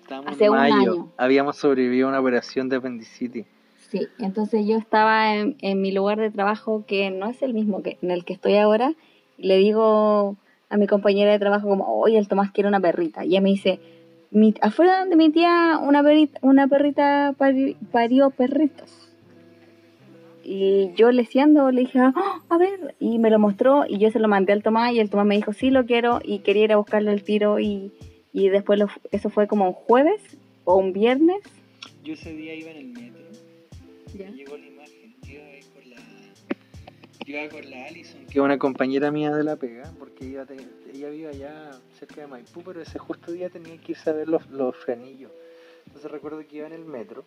Estamos 0.00 0.28
Hace 0.28 0.46
en 0.46 0.52
un 0.52 0.58
año. 0.58 1.12
Habíamos 1.18 1.58
sobrevivido 1.58 2.06
a 2.06 2.10
una 2.10 2.20
operación 2.20 2.70
de 2.70 2.76
apendicitis. 2.76 3.44
Sí, 3.90 4.08
entonces 4.18 4.66
yo 4.66 4.78
estaba 4.78 5.34
en, 5.34 5.56
en 5.60 5.82
mi 5.82 5.92
lugar 5.92 6.18
de 6.18 6.30
trabajo 6.30 6.84
que 6.86 7.10
no 7.10 7.28
es 7.28 7.42
el 7.42 7.52
mismo 7.52 7.82
que 7.82 7.98
en 8.00 8.10
el 8.10 8.24
que 8.24 8.32
estoy 8.32 8.56
ahora 8.56 8.94
y 9.36 9.46
le 9.46 9.58
digo 9.58 10.36
a 10.70 10.76
mi 10.78 10.86
compañera 10.86 11.32
de 11.32 11.38
trabajo 11.38 11.68
como, 11.68 11.84
oye, 12.00 12.16
el 12.16 12.28
Tomás 12.28 12.50
quiere 12.50 12.66
una 12.66 12.80
perrita. 12.80 13.26
Y 13.26 13.28
ella 13.28 13.42
me 13.42 13.50
dice, 13.50 13.78
mi, 14.30 14.54
afuera 14.60 15.00
donde 15.00 15.16
mi 15.16 15.30
tía 15.30 15.78
una 15.82 16.02
perrita, 16.02 16.38
una 16.42 16.66
perrita 16.68 17.34
pari- 17.38 17.76
parió 17.92 18.30
perritos. 18.30 19.10
Y 20.48 20.92
yo 20.94 21.10
leseando 21.10 21.70
le 21.72 21.80
dije, 21.82 21.98
"Ah, 21.98 22.40
a 22.48 22.58
ver, 22.58 22.94
y 23.00 23.18
me 23.18 23.30
lo 23.30 23.38
mostró 23.40 23.84
y 23.88 23.98
yo 23.98 24.10
se 24.10 24.20
lo 24.20 24.28
mandé 24.28 24.52
al 24.52 24.62
Tomás 24.62 24.92
y 24.92 25.00
el 25.00 25.10
Tomás 25.10 25.26
me 25.26 25.34
dijo, 25.36 25.52
sí 25.52 25.70
lo 25.70 25.86
quiero 25.86 26.20
y 26.22 26.38
quería 26.40 26.64
ir 26.64 26.72
a 26.72 26.76
buscarle 26.76 27.12
el 27.12 27.24
tiro 27.24 27.58
y, 27.58 27.92
y 28.32 28.48
después 28.48 28.78
lo- 28.78 28.86
eso 29.10 29.28
fue 29.28 29.48
como 29.48 29.66
un 29.66 29.72
jueves 29.72 30.22
o 30.64 30.76
un 30.76 30.92
viernes. 30.92 31.38
Yo 32.04 32.12
ese 32.12 32.32
día 32.32 32.54
iba 32.54 32.70
en 32.70 32.76
el 32.76 32.86
metro. 32.86 33.22
Ya. 34.16 34.30
Llegó 34.30 34.56
la 34.56 34.66
Iba 37.26 37.48
con 37.48 37.68
la 37.70 37.86
Alison, 37.86 38.24
que 38.26 38.38
es 38.38 38.44
una 38.44 38.58
compañera 38.58 39.10
mía 39.10 39.34
de 39.34 39.42
la 39.42 39.56
pega, 39.56 39.90
porque 39.98 40.26
ella, 40.26 40.46
te- 40.46 40.56
vive 40.92 41.28
allá 41.28 41.72
cerca 41.98 42.20
de 42.20 42.26
Maipú, 42.28 42.62
pero 42.62 42.80
ese 42.80 42.98
justo 42.98 43.32
día 43.32 43.50
tenía 43.50 43.76
que 43.78 43.92
irse 43.92 44.10
a 44.10 44.12
ver 44.12 44.28
los, 44.28 44.46
los 44.48 44.76
frenillos. 44.76 45.30
Entonces 45.86 46.10
recuerdo 46.10 46.38
que 46.46 46.56
iba 46.58 46.66
en 46.66 46.72
el 46.72 46.84
metro 46.84 47.24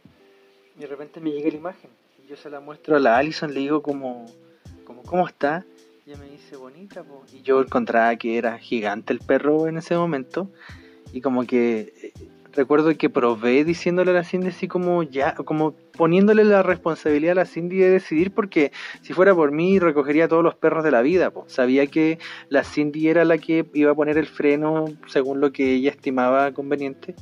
y 0.77 0.81
de 0.81 0.87
repente 0.87 1.19
me 1.19 1.31
llega 1.31 1.49
la 1.49 1.57
imagen. 1.57 1.89
Y 2.23 2.29
yo 2.29 2.35
se 2.37 2.49
la 2.49 2.59
muestro 2.59 2.95
a 2.95 2.99
la 2.99 3.17
Alison, 3.17 3.53
le 3.53 3.59
digo 3.59 3.81
como, 3.81 4.25
como 4.85 5.03
¿cómo 5.03 5.27
está? 5.27 5.65
Y 6.05 6.11
ella 6.11 6.19
me 6.19 6.29
dice, 6.29 6.55
bonita, 6.55 7.03
po. 7.03 7.23
Y 7.33 7.41
yo 7.41 7.61
encontraba 7.61 8.15
que 8.15 8.37
era 8.37 8.57
gigante 8.57 9.11
el 9.13 9.19
perro 9.19 9.67
en 9.67 9.77
ese 9.77 9.95
momento. 9.95 10.49
Y 11.11 11.21
como 11.21 11.45
que 11.45 11.93
recuerdo 12.60 12.95
que 12.97 13.10
probé 13.10 13.64
diciéndole 13.64 14.12
a 14.12 14.16
la 14.16 14.24
Cindy 14.26 14.49
así 14.49 14.68
como 14.68 15.03
ya, 15.03 15.34
como 15.34 15.72
poniéndole 15.93 16.43
la 16.43 16.62
responsabilidad 16.62 17.32
a 17.32 17.36
la 17.36 17.45
Cindy 17.45 17.78
de 17.78 17.89
decidir, 17.89 18.32
porque 18.32 18.74
si 19.01 19.14
fuera 19.14 19.34
por 19.34 19.51
mí 19.51 19.80
recogería 19.80 20.28
todos 20.28 20.43
los 20.43 20.55
perros 20.55 20.84
de 20.84 20.91
la 20.91 21.01
vida. 21.01 21.32
Sabía 21.47 21.88
que 21.88 22.20
la 22.49 22.66
Cindy 22.66 23.07
era 23.07 23.24
la 23.24 23.38
que 23.38 23.66
iba 23.74 23.91
a 23.91 23.95
poner 23.95 24.18
el 24.18 24.28
freno 24.28 24.86
según 25.07 25.39
lo 25.39 25.53
que 25.53 25.74
ella 25.74 25.91
estimaba 25.91 26.51
conveniente, 26.51 27.16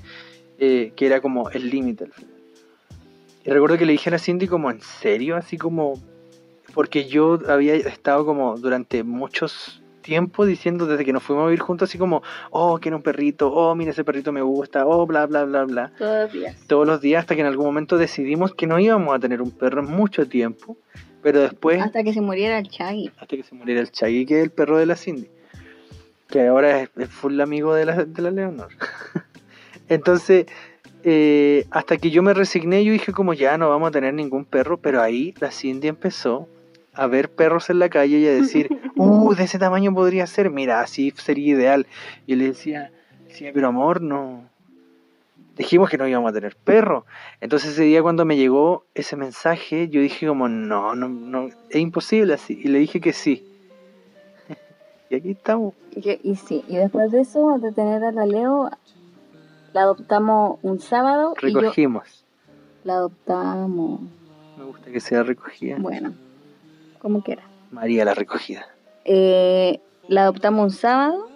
eh, 0.57 0.91
que 0.95 1.05
era 1.05 1.21
como 1.21 1.51
el 1.51 1.69
límite 1.69 2.05
al 2.05 2.11
final. 2.11 2.33
Y 3.45 3.51
recuerdo 3.51 3.77
que 3.77 3.85
le 3.85 3.91
dije 3.91 4.09
a 4.09 4.13
la 4.13 4.19
Cindy 4.19 4.47
como, 4.47 4.71
¿en 4.71 4.81
serio? 4.81 5.35
Así 5.35 5.57
como, 5.57 6.01
porque 6.73 7.05
yo 7.05 7.39
había 7.47 7.75
estado 7.75 8.25
como 8.25 8.57
durante 8.57 9.03
muchos 9.03 9.83
tiempo 10.07 10.45
diciendo 10.45 10.87
desde 10.87 11.03
que 11.03 11.11
nos 11.11 11.21
fuimos 11.21 11.43
a 11.43 11.47
vivir 11.47 11.59
juntos 11.59 11.89
así 11.89 11.97
como, 11.97 12.23
oh, 12.49 12.79
quiero 12.79 12.95
un 12.95 13.03
perrito, 13.03 13.51
oh, 13.51 13.75
mira 13.75 13.91
ese 13.91 14.05
perrito 14.05 14.31
me 14.31 14.41
gusta, 14.41 14.87
oh, 14.87 15.05
bla, 15.05 15.25
bla, 15.25 15.43
bla, 15.43 15.65
bla. 15.65 15.91
Todos 15.97 16.23
los 16.23 16.31
días. 16.31 16.55
Todos 16.67 16.87
los 16.87 17.01
días 17.01 17.19
hasta 17.19 17.35
que 17.35 17.41
en 17.41 17.47
algún 17.47 17.65
momento 17.65 17.97
decidimos 17.97 18.55
que 18.55 18.67
no 18.67 18.79
íbamos 18.79 19.13
a 19.13 19.19
tener 19.19 19.41
un 19.41 19.51
perro 19.51 19.81
en 19.81 19.91
mucho 19.91 20.25
tiempo, 20.29 20.77
pero 21.21 21.41
después, 21.41 21.81
Hasta 21.81 22.03
que 22.05 22.13
se 22.13 22.21
muriera 22.21 22.57
el 22.57 22.69
Chaggy. 22.69 23.11
hasta 23.19 23.35
que 23.35 23.43
se 23.43 23.53
muriera 23.53 23.81
el 23.81 23.91
Chagui, 23.91 24.25
que 24.25 24.39
es 24.39 24.43
el 24.45 24.51
perro 24.51 24.77
de 24.77 24.85
la 24.85 24.95
Cindy, 24.95 25.29
que 26.29 26.47
ahora 26.47 26.83
es, 26.83 26.89
es 26.97 27.09
full 27.09 27.37
amigo 27.41 27.75
de 27.75 27.85
la, 27.85 28.05
de 28.05 28.21
la 28.21 28.31
Leonor. 28.31 28.69
Entonces, 29.89 30.45
eh, 31.03 31.65
hasta 31.69 31.97
que 31.97 32.11
yo 32.11 32.23
me 32.23 32.33
resigné, 32.33 32.85
yo 32.85 32.93
dije 32.93 33.11
como 33.11 33.33
ya 33.33 33.57
no 33.57 33.69
vamos 33.69 33.89
a 33.89 33.91
tener 33.91 34.13
ningún 34.13 34.45
perro, 34.45 34.77
pero 34.77 35.01
ahí 35.01 35.33
la 35.41 35.51
Cindy 35.51 35.89
empezó 35.89 36.47
a 36.97 37.07
ver 37.07 37.29
perros 37.31 37.69
en 37.69 37.79
la 37.79 37.89
calle 37.89 38.17
y 38.19 38.27
a 38.27 38.31
decir, 38.33 38.69
uh, 38.95 39.33
de 39.35 39.43
ese 39.43 39.59
tamaño 39.59 39.93
podría 39.93 40.25
ser, 40.27 40.49
mira, 40.49 40.81
así 40.81 41.13
sería 41.15 41.53
ideal. 41.55 41.87
Y 42.25 42.35
le 42.35 42.45
decía, 42.47 42.91
decía, 43.27 43.51
pero 43.53 43.67
amor, 43.67 44.01
no. 44.01 44.43
Dijimos 45.55 45.89
que 45.89 45.97
no 45.97 46.07
íbamos 46.07 46.29
a 46.29 46.33
tener 46.33 46.55
perro. 46.55 47.05
Entonces 47.41 47.71
ese 47.71 47.83
día 47.83 48.01
cuando 48.03 48.25
me 48.25 48.37
llegó 48.37 48.85
ese 48.93 49.15
mensaje, 49.15 49.89
yo 49.89 50.01
dije 50.01 50.27
como, 50.27 50.47
no, 50.47 50.93
no, 50.95 51.09
no, 51.09 51.47
es 51.69 51.75
imposible 51.75 52.33
así. 52.35 52.59
Y 52.63 52.67
le 52.67 52.77
dije 52.79 53.01
que 53.01 53.13
sí. 53.13 53.43
y 55.09 55.15
aquí 55.15 55.31
estamos. 55.31 55.73
Y, 55.95 56.19
y 56.21 56.35
sí, 56.35 56.63
y 56.67 56.75
después 56.77 57.11
de 57.11 57.21
eso, 57.21 57.57
de 57.59 57.71
tener 57.71 58.03
a 58.03 58.11
la 58.11 58.27
Leo, 58.27 58.69
la 59.73 59.81
adoptamos 59.81 60.59
un 60.61 60.79
sábado 60.79 61.33
y 61.41 61.51
yo 61.51 61.59
Recogimos. 61.59 62.23
la 62.83 62.93
adoptamos, 62.97 64.01
Me 64.59 64.63
gusta 64.63 64.91
que 64.91 64.99
sea 64.99 65.23
recogida. 65.23 65.77
bueno, 65.79 66.13
como 66.99 67.23
quiera. 67.23 67.43
María 67.71 68.05
la 68.05 68.13
recogida. 68.13 68.67
Eh, 69.05 69.79
la 70.07 70.23
adoptamos 70.23 70.63
un 70.63 70.71
sábado 70.71 71.27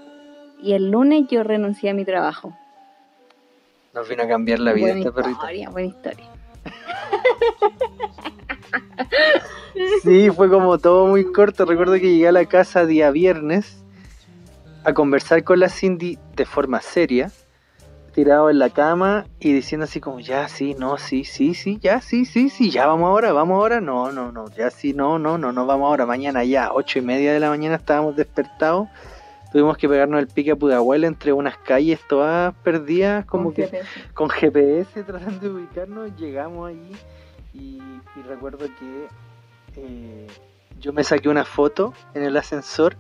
y 0.62 0.74
el 0.74 0.92
lunes 0.92 1.28
yo 1.30 1.44
renuncié 1.44 1.90
a 1.90 1.94
mi 1.94 2.06
trabajo. 2.06 2.56
Nos 3.94 4.08
vino 4.08 4.24
a 4.24 4.28
cambiar 4.28 4.60
la 4.60 4.74
vida 4.74 4.88
buena 4.88 5.00
esta 5.00 5.12
perrita. 5.12 5.32
historia, 5.32 5.70
buena 5.70 5.88
historia. 5.90 6.26
Sí, 10.04 10.30
fue 10.30 10.50
como 10.50 10.78
todo 10.78 11.08
muy 11.08 11.32
corto. 11.32 11.66
Recuerdo 11.66 11.94
que 11.94 12.12
llegué 12.12 12.28
a 12.28 12.32
la 12.32 12.46
casa 12.46 12.86
día 12.86 13.12
viernes 13.12 13.84
a 14.84 14.94
conversar 14.94 15.44
con 15.44 15.60
la 15.60 15.70
Cindy 15.70 16.18
de 16.36 16.46
forma 16.46 16.82
seria, 16.82 17.32
tirado 18.12 18.50
en 18.50 18.60
la 18.60 18.70
cama 18.70 19.26
y 19.40 19.54
diciendo 19.54 19.86
así 19.86 20.00
como, 20.00 20.20
ya, 20.20 20.48
sí, 20.48 20.76
no, 20.78 20.98
sí, 20.98 21.24
sí, 21.24 21.54
sí, 21.54 21.80
ya, 21.82 22.02
sí, 22.02 22.26
sí, 22.26 22.50
sí, 22.50 22.70
ya 22.70 22.86
vamos 22.88 23.08
ahora, 23.08 23.32
vamos 23.34 23.56
ahora, 23.56 23.82
no, 23.82 24.12
no, 24.12 24.32
no, 24.32 24.50
ya, 24.52 24.70
sí, 24.70 24.94
no, 24.94 25.18
no, 25.20 25.38
no, 25.38 25.52
no, 25.52 25.66
vamos 25.66 25.88
ahora, 25.88 26.06
mañana 26.06 26.44
ya, 26.44 26.72
ocho 26.74 27.00
y 27.00 27.02
media 27.02 27.34
de 27.34 27.40
la 27.40 27.50
mañana 27.50 27.76
estábamos 27.76 28.16
despertados. 28.16 28.88
Tuvimos 29.52 29.78
que 29.78 29.90
pegarnos 29.90 30.20
el 30.22 30.28
pique 30.28 30.52
a 30.52 30.56
Pudahuel 30.56 31.04
entre 31.04 31.34
unas 31.34 31.58
calles 31.58 32.00
todas 32.08 32.54
perdidas, 32.64 33.26
como 33.26 33.46
Con 33.46 33.54
que 33.54 33.64
GPS. 33.68 34.14
con 34.14 34.30
GPS 34.30 35.04
tratando 35.04 35.40
de 35.40 35.50
ubicarnos, 35.50 36.16
llegamos 36.16 36.70
ahí 36.70 36.92
y, 37.54 37.82
y 38.16 38.22
recuerdo 38.30 38.60
que 38.80 39.08
eh, 39.76 40.28
yo 40.80 40.94
me 40.94 41.04
saqué 41.04 41.28
una 41.28 41.44
foto 41.44 41.94
en 42.14 42.24
el 42.24 42.38
ascensor 42.38 42.96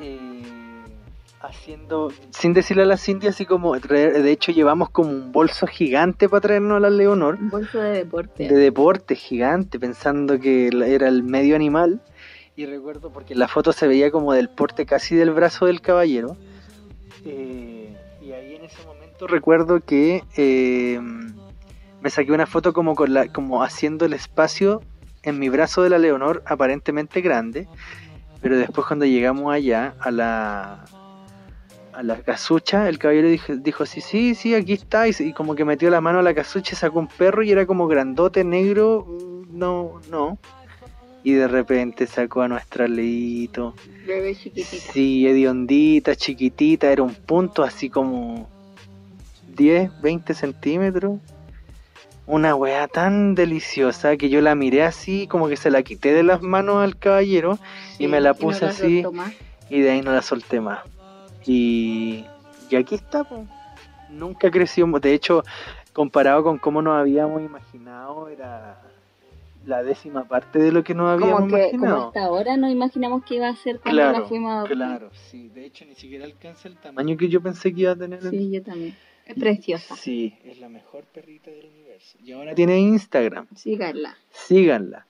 eh, 0.00 0.42
haciendo, 1.40 2.10
sin 2.30 2.52
decirle 2.52 2.82
a 2.82 2.86
la 2.86 2.96
Cindy, 2.96 3.28
así 3.28 3.46
como, 3.46 3.78
de 3.78 4.30
hecho 4.30 4.52
llevamos 4.52 4.90
como 4.90 5.10
un 5.10 5.32
bolso 5.32 5.66
gigante 5.66 6.28
para 6.28 6.40
traernos 6.40 6.76
a 6.76 6.80
la 6.80 6.90
Leonor, 6.90 7.38
Un 7.40 7.50
bolso 7.50 7.80
de 7.80 7.90
deporte. 7.90 8.48
de 8.48 8.56
deporte 8.56 9.14
gigante, 9.14 9.78
pensando 9.78 10.38
que 10.38 10.68
era 10.68 11.08
el 11.08 11.22
medio 11.22 11.56
animal. 11.56 12.00
Y 12.56 12.64
recuerdo 12.64 13.10
porque 13.10 13.34
en 13.34 13.38
la 13.38 13.48
foto 13.48 13.72
se 13.72 13.86
veía 13.86 14.10
como 14.10 14.32
del 14.32 14.48
porte 14.48 14.86
casi 14.86 15.14
del 15.14 15.30
brazo 15.30 15.66
del 15.66 15.82
caballero. 15.82 16.36
Eh, 17.24 17.94
y 18.22 18.32
ahí 18.32 18.54
en 18.54 18.64
ese 18.64 18.82
momento 18.86 19.26
recuerdo 19.26 19.80
que 19.80 20.24
eh, 20.38 20.98
me 22.00 22.08
saqué 22.08 22.32
una 22.32 22.46
foto 22.46 22.72
como, 22.72 22.94
con 22.94 23.12
la, 23.12 23.28
como 23.28 23.62
haciendo 23.62 24.06
el 24.06 24.14
espacio 24.14 24.80
en 25.22 25.38
mi 25.38 25.50
brazo 25.50 25.82
de 25.82 25.90
la 25.90 25.98
Leonor 25.98 26.42
aparentemente 26.46 27.20
grande. 27.20 27.68
Pero 28.40 28.56
después 28.56 28.86
cuando 28.86 29.04
llegamos 29.04 29.52
allá 29.52 29.94
a 30.00 30.10
la, 30.10 30.84
a 31.96 32.02
la 32.02 32.16
casucha, 32.16 32.90
el 32.90 32.98
caballero 32.98 33.28
dijo, 33.28 33.56
dijo 33.56 33.86
sí, 33.86 34.02
sí, 34.02 34.34
sí, 34.34 34.54
aquí 34.54 34.74
está. 34.74 35.08
Y, 35.08 35.32
como 35.32 35.54
que 35.54 35.64
metió 35.64 35.88
la 35.88 36.02
mano 36.02 36.18
a 36.18 36.22
la 36.22 36.34
casucha 36.34 36.74
y 36.74 36.76
sacó 36.76 36.98
un 36.98 37.08
perro 37.08 37.42
y 37.42 37.50
era 37.50 37.64
como 37.64 37.88
grandote, 37.88 38.44
negro. 38.44 39.06
mm, 39.08 39.58
No, 39.58 40.00
no. 40.10 40.38
Y 41.24 41.32
de 41.32 41.48
repente 41.48 42.06
sacó 42.06 42.42
a 42.42 42.48
nuestra 42.48 42.86
Leito. 42.86 43.74
Bebé 44.06 44.36
chiquitita. 44.36 44.92
Sí, 44.92 45.26
hediondita, 45.26 46.14
chiquitita, 46.14 46.92
era 46.92 47.02
un 47.02 47.14
punto 47.14 47.62
así 47.62 47.88
como 47.88 48.48
10, 49.56 49.90
20 50.02 50.34
centímetros. 50.34 51.18
Una 52.26 52.54
weá 52.54 52.88
tan 52.88 53.34
deliciosa 53.34 54.16
que 54.16 54.28
yo 54.28 54.42
la 54.42 54.54
miré 54.54 54.82
así, 54.82 55.26
como 55.28 55.48
que 55.48 55.56
se 55.56 55.70
la 55.70 55.82
quité 55.82 56.12
de 56.12 56.24
las 56.24 56.42
manos 56.42 56.82
al 56.84 56.98
caballero 56.98 57.58
y 57.98 58.06
me 58.08 58.20
la 58.20 58.32
no 58.32 58.38
puse 58.38 58.66
la 58.66 58.70
así 58.72 59.04
y 59.70 59.80
de 59.80 59.90
ahí 59.90 60.02
no 60.02 60.12
la 60.12 60.22
solté 60.22 60.60
más. 60.60 60.80
Y, 61.46 62.24
y 62.70 62.76
aquí 62.76 62.94
está, 62.94 63.24
po. 63.24 63.46
nunca 64.10 64.50
creció. 64.50 64.86
De 64.86 65.14
hecho, 65.14 65.42
comparado 65.92 66.42
con 66.42 66.58
cómo 66.58 66.82
nos 66.82 66.96
habíamos 66.98 67.42
imaginado, 67.42 68.28
era 68.28 68.80
la 69.64 69.82
décima 69.82 70.24
parte 70.24 70.58
de 70.60 70.70
lo 70.72 70.84
que 70.84 70.94
nos 70.94 71.08
habíamos 71.10 71.40
Como 71.40 71.56
que 71.56 71.70
como 71.70 71.84
imaginado. 71.84 72.06
hasta 72.08 72.24
ahora 72.24 72.56
no 72.56 72.68
imaginamos 72.70 73.24
que 73.24 73.34
iba 73.36 73.48
a 73.48 73.56
ser 73.56 73.80
cuando 73.80 74.00
Claro, 74.00 74.18
la 74.20 74.24
fuimos 74.26 74.50
a 74.52 74.56
adoptar. 74.58 74.76
Claro, 74.76 75.10
sí. 75.30 75.48
De 75.48 75.64
hecho, 75.66 75.84
ni 75.84 75.94
siquiera 75.94 76.24
alcanza 76.24 76.68
el 76.68 76.76
tamaño 76.76 77.16
que 77.16 77.28
yo 77.28 77.40
pensé 77.40 77.72
que 77.74 77.80
iba 77.80 77.92
a 77.92 77.96
tener. 77.96 78.22
Sí, 78.30 78.50
yo 78.50 78.62
también. 78.62 78.96
Es 79.26 79.34
preciosa. 79.34 79.96
Sí, 79.96 80.38
es 80.44 80.60
la 80.60 80.68
mejor 80.68 81.02
perrita 81.04 81.50
del 81.50 81.66
universo. 81.66 82.16
Y 82.22 82.30
ahora 82.30 82.54
tiene 82.54 82.78
Instagram. 82.78 83.48
Síganla. 83.56 84.16
Síganla. 84.30 85.06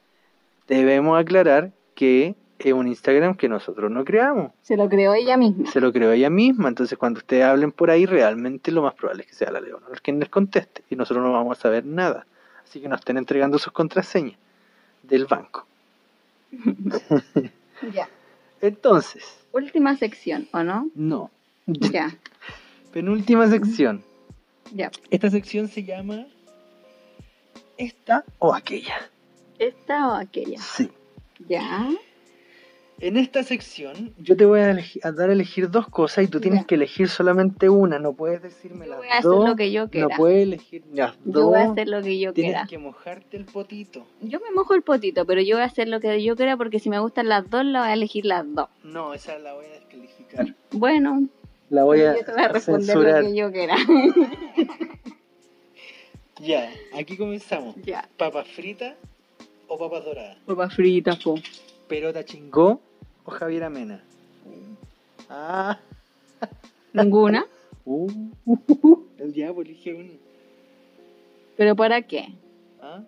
Debemos 0.67 1.21
aclarar 1.21 1.73
que 1.95 2.35
es 2.59 2.73
un 2.73 2.89
Instagram 2.89 3.37
que 3.37 3.49
nosotros 3.49 3.91
no 3.91 4.05
creamos. 4.05 4.53
Se 4.63 4.77
lo 4.77 4.89
creó 4.89 5.15
ella 5.15 5.37
misma. 5.37 5.71
Se 5.71 5.81
lo 5.81 5.93
creó 5.93 6.13
ella 6.13 6.31
misma. 6.31 6.69
Entonces, 6.69 6.99
cuando 6.99 7.19
ustedes 7.19 7.45
hablen 7.45 7.73
por 7.73 7.91
ahí, 7.91 8.07
realmente 8.07 8.73
lo 8.73 8.83
más 8.83 8.95
probable 8.95 9.23
es 9.23 9.29
que 9.29 9.35
sea 9.35 9.51
la 9.51 9.61
Leonor 9.61 10.01
quien 10.03 10.19
les 10.21 10.29
conteste. 10.29 10.83
Y 10.91 10.97
nosotros 10.97 11.25
no 11.25 11.33
vamos 11.33 11.59
a 11.59 11.61
saber 11.63 11.85
nada. 11.85 12.27
Así 12.65 12.81
que 12.81 12.89
nos 12.89 13.01
estén 13.01 13.19
entregando 13.19 13.59
sus 13.59 13.73
contraseñas 13.73 14.39
del 15.03 15.27
banco. 15.27 15.67
Ya. 17.93 18.09
Entonces, 18.63 19.39
Última 19.53 19.97
sección, 19.97 20.49
¿o 20.53 20.63
no? 20.63 20.89
no. 20.95 21.31
Ya. 21.67 22.17
Penúltima 22.93 23.47
sección. 23.49 24.03
Ya. 24.73 24.91
Esta 25.11 25.29
sección 25.29 25.69
se 25.69 25.85
llama 25.85 26.27
esta 27.77 28.25
o 28.39 28.55
aquella. 28.55 29.11
¿Esta 29.59 30.09
o 30.09 30.15
aquella? 30.15 30.59
Sí. 30.59 30.91
Ya. 31.49 31.91
En 32.99 33.19
esta 33.19 33.43
sección 33.43 34.15
yo 34.17 34.37
te 34.39 34.47
voy 34.47 34.61
a, 34.61 34.75
a 35.03 35.13
dar 35.13 35.29
a 35.29 35.33
elegir 35.35 35.71
dos 35.71 35.87
cosas 35.89 36.25
y 36.25 36.29
tú 36.29 36.41
tienes 36.41 36.61
Ya. 36.63 36.67
que 36.67 36.75
elegir 36.77 37.09
solamente 37.11 37.69
una. 37.69 37.99
No 37.99 38.15
puedes 38.15 38.41
decirme 38.43 38.87
Yo 38.87 38.91
las 38.93 38.99
voy 38.99 39.09
a 39.09 39.13
hacer 39.19 39.23
dos. 39.25 39.49
lo 39.51 39.55
que 39.57 39.71
yo 39.71 39.83
no 39.85 39.91
quiera. 39.91 40.17
puedes 40.17 40.43
elegir 40.45 40.83
las 40.95 41.13
Yo 41.17 41.19
dos. 41.25 41.45
voy 41.45 41.59
a 41.61 41.71
hacer 41.73 41.89
lo 41.89 42.03
que 42.03 42.19
yo 42.19 42.33
Tienes 42.33 42.53
quiera. 42.55 42.67
que 42.67 42.79
mojarte 42.79 43.37
el 43.37 43.45
potito. 43.45 44.07
Yo 44.23 44.41
me 44.41 44.51
mojo 44.55 44.75
el 44.75 44.81
potito, 44.83 45.27
pero 45.27 45.43
yo 45.43 45.57
voy 45.57 45.63
a 45.63 45.67
hacer 45.67 45.89
lo 45.89 46.01
que 46.01 46.23
yo 46.23 46.37
quiera 46.37 46.57
porque 46.57 46.79
si 46.81 46.89
me 46.89 46.99
gustan 46.99 47.29
las 47.29 47.49
dos, 47.51 47.67
la 47.67 47.81
voy 47.81 47.89
a 47.91 47.93
elegir 47.93 48.25
las 48.25 48.45
dos. 48.55 48.69
No, 48.83 49.13
esa 49.13 49.39
la 49.41 49.53
voy 49.53 49.67
a 49.67 49.71
descalificar. 49.73 50.55
Bueno, 50.71 51.29
La 51.69 51.85
voy 51.85 52.01
a, 52.01 52.17
yo 52.17 52.25
te 52.25 52.33
voy 52.33 52.43
a 52.45 52.49
responder 52.49 52.87
censurar. 52.87 53.23
lo 53.25 53.29
que 53.29 53.37
yo 53.37 53.53
quiera. 53.53 53.77
Ya, 56.39 56.71
aquí 56.95 57.17
comenzamos. 57.17 57.75
ya. 57.83 58.07
¿Papas 58.19 58.47
fritas 58.49 58.95
o 59.69 59.79
papas 59.79 60.05
doradas? 60.05 60.37
Papas 60.45 60.75
fritas, 60.75 61.17
po. 61.17 61.37
¿Pelota 61.89 62.25
chingó 62.25 62.81
o 63.25 63.31
Javier 63.31 63.65
Amena? 63.65 64.03
Ah, 65.29 65.79
Ninguna. 66.93 67.47
uh, 67.85 68.11
uh, 68.45 68.59
uh, 68.69 68.89
uh, 68.89 69.07
el 69.19 69.33
diablo 69.33 69.63
elige 69.63 69.95
uno. 69.95 70.13
¿Pero 71.57 71.77
para 71.77 72.03
qué? 72.03 72.29
¿Ah? 72.81 73.03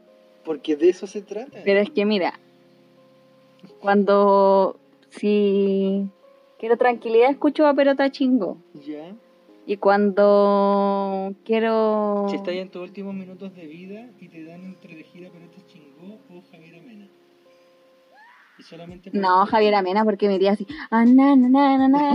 Porque 0.45 0.77
de 0.77 0.89
eso 0.89 1.07
se 1.07 1.23
trata. 1.23 1.59
Pero 1.65 1.81
es 1.81 1.91
que 1.91 2.05
mira, 2.05 2.39
Cuando 3.81 4.79
si 5.11 6.09
quiero 6.59 6.77
tranquilidad 6.77 7.31
escucho 7.31 7.67
a 7.67 7.75
Perota 7.75 8.11
Chingo. 8.11 8.59
Ya. 8.87 9.15
Y 9.67 9.77
cuando 9.77 11.35
quiero... 11.45 12.27
Si 12.31 12.37
estás 12.37 12.55
en 12.55 12.71
tus 12.71 12.83
últimos 12.83 13.15
minutos 13.15 13.55
de 13.55 13.67
vida 13.67 14.09
y 14.19 14.29
te 14.29 14.45
dan 14.45 14.65
entre 14.65 14.95
elegir 14.95 15.27
a 15.27 15.31
Perota 15.31 15.59
Chingó 15.67 16.19
o 16.31 16.43
Javier 16.51 16.77
Amena. 16.77 17.07
Y 18.59 18.63
solamente 18.63 19.11
por- 19.11 19.21
No, 19.21 19.47
Javier 19.47 19.75
Amena, 19.75 20.05
porque 20.05 20.27
me 20.27 20.35
diría 20.35 20.53
así... 20.53 20.67
Ah, 20.91 21.05
na, 21.05 21.37
na, 21.37 21.49
na, 21.49 21.79
na, 21.79 21.89
na, 21.89 22.15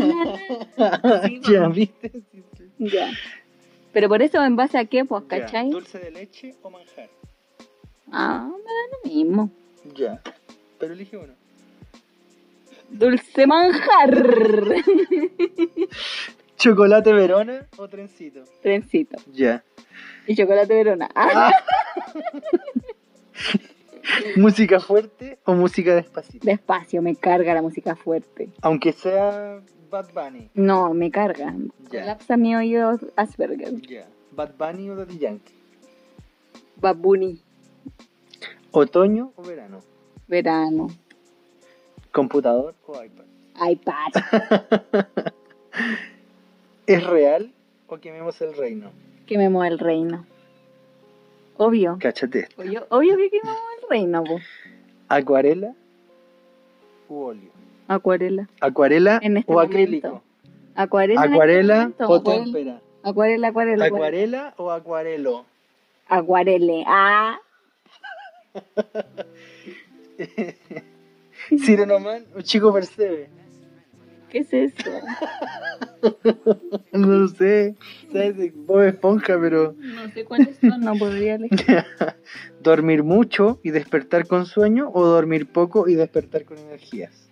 na". 0.78 1.22
Sí, 1.28 1.40
ya. 1.50 1.68
¿viste? 1.70 2.10
Sí, 2.12 2.44
sí. 2.58 2.64
Ya. 2.80 3.10
Pero 3.94 4.10
por 4.10 4.22
eso, 4.22 4.44
¿en 4.44 4.56
base 4.56 4.78
a 4.78 4.86
qué? 4.86 5.06
Pues, 5.06 5.24
Ya, 5.24 5.28
¿cachai? 5.46 5.70
¿Dulce 5.70 6.00
de 6.00 6.12
leche 6.12 6.56
o 6.62 6.70
manjar? 6.70 7.10
Ah, 8.12 8.48
me 8.50 8.64
da 8.64 8.84
lo 8.92 9.10
mismo. 9.10 9.50
Ya. 9.96 10.22
Pero 10.80 10.94
elige 10.94 11.18
uno. 11.18 11.34
Dulce 12.90 13.48
manjar. 13.48 14.12
¿Chocolate 16.58 17.14
Verona 17.14 17.68
o 17.78 17.88
trencito? 17.88 18.44
Trencito. 18.62 19.18
Ya. 19.34 19.64
Y 20.28 20.36
chocolate 20.36 20.74
verona. 20.74 21.10
Ah, 21.16 21.52
¿Música 24.36 24.80
fuerte 24.80 25.40
o 25.46 25.54
música 25.54 25.96
despacito? 25.96 26.46
despacio, 26.46 27.02
me 27.02 27.16
carga 27.16 27.54
la 27.54 27.62
música 27.62 27.96
fuerte. 27.96 28.50
Aunque 28.62 28.92
sea 28.94 29.62
Bad 29.90 30.14
Bunny. 30.14 30.50
No, 30.54 30.94
me 30.94 31.12
carga. 31.12 31.54
Ya. 31.92 32.02
Colapsa 32.02 32.38
mi 32.38 32.56
oído 32.56 33.00
Asperger. 33.16 33.82
Ya. 33.82 34.08
Bad 34.32 34.54
Bunny 34.58 34.90
o 34.90 34.96
Daddy 34.96 35.18
Yankee. 35.18 35.54
Babuni. 36.78 37.42
¿Otoño 38.72 39.32
o 39.36 39.44
verano? 39.44 39.80
Verano. 40.28 40.88
¿Computador 42.12 42.76
o 42.88 43.04
iPad? 43.04 43.26
iPad. 43.70 45.24
¿Es 46.88 47.06
real 47.06 47.54
o 47.88 47.98
quememos 47.98 48.42
el 48.42 48.56
reino? 48.56 48.92
que 49.26 49.38
me 49.38 49.50
mueve 49.50 49.74
el 49.74 49.80
reino. 49.80 50.26
Obvio. 51.58 51.98
Cáchate 52.00 52.40
esto. 52.40 52.62
Obvio, 52.62 52.86
obvio 52.90 53.18
que 53.18 53.40
mueve 53.44 53.60
el 53.82 53.90
reino, 53.90 54.24
po. 54.24 54.40
¿Acuarela 55.10 55.74
u 57.10 57.22
óleo? 57.24 57.52
Acuarela. 57.88 58.48
¿Acuarela 58.62 59.20
En 59.22 59.38
este 59.38 59.52
o 59.52 59.56
momento. 59.56 59.74
acrílico? 59.76 60.24
Acuarela. 60.76 61.22
este 61.22 61.34
¿Acuarela 61.34 61.92
o 62.00 62.24
témpera? 62.24 62.82
Acuarela, 63.04 63.48
acuarela. 63.50 63.86
acuarela. 63.86 64.48
¿Acuarela 64.48 64.54
o 64.58 64.72
acuarelo? 64.72 65.46
Acuarele. 66.08 66.84
Ah. 66.88 67.38
¿Cironomán 71.60 72.26
o 72.36 72.42
chico 72.42 72.74
percebe? 72.74 73.30
¿Qué 74.34 74.40
es 74.40 74.52
eso? 74.52 74.90
No 76.92 77.08
lo 77.08 77.28
sé. 77.30 77.76
¿Sabes 78.12 78.36
de 78.36 78.52
Bob 78.54 78.82
Esponja, 78.82 79.40
pero... 79.40 79.74
No 79.80 80.10
sé 80.10 80.26
cuáles 80.26 80.58
son, 80.58 80.82
no 80.82 80.96
podría 80.96 81.38
leer. 81.38 81.52
¿Dormir 82.62 83.04
mucho 83.04 83.62
y 83.64 83.70
despertar 83.70 84.28
con 84.28 84.46
sueño 84.46 84.92
o 84.94 85.06
dormir 85.06 85.48
poco 85.48 85.88
y 85.88 85.96
despertar 85.96 86.44
con 86.44 86.58
energías? 86.58 87.30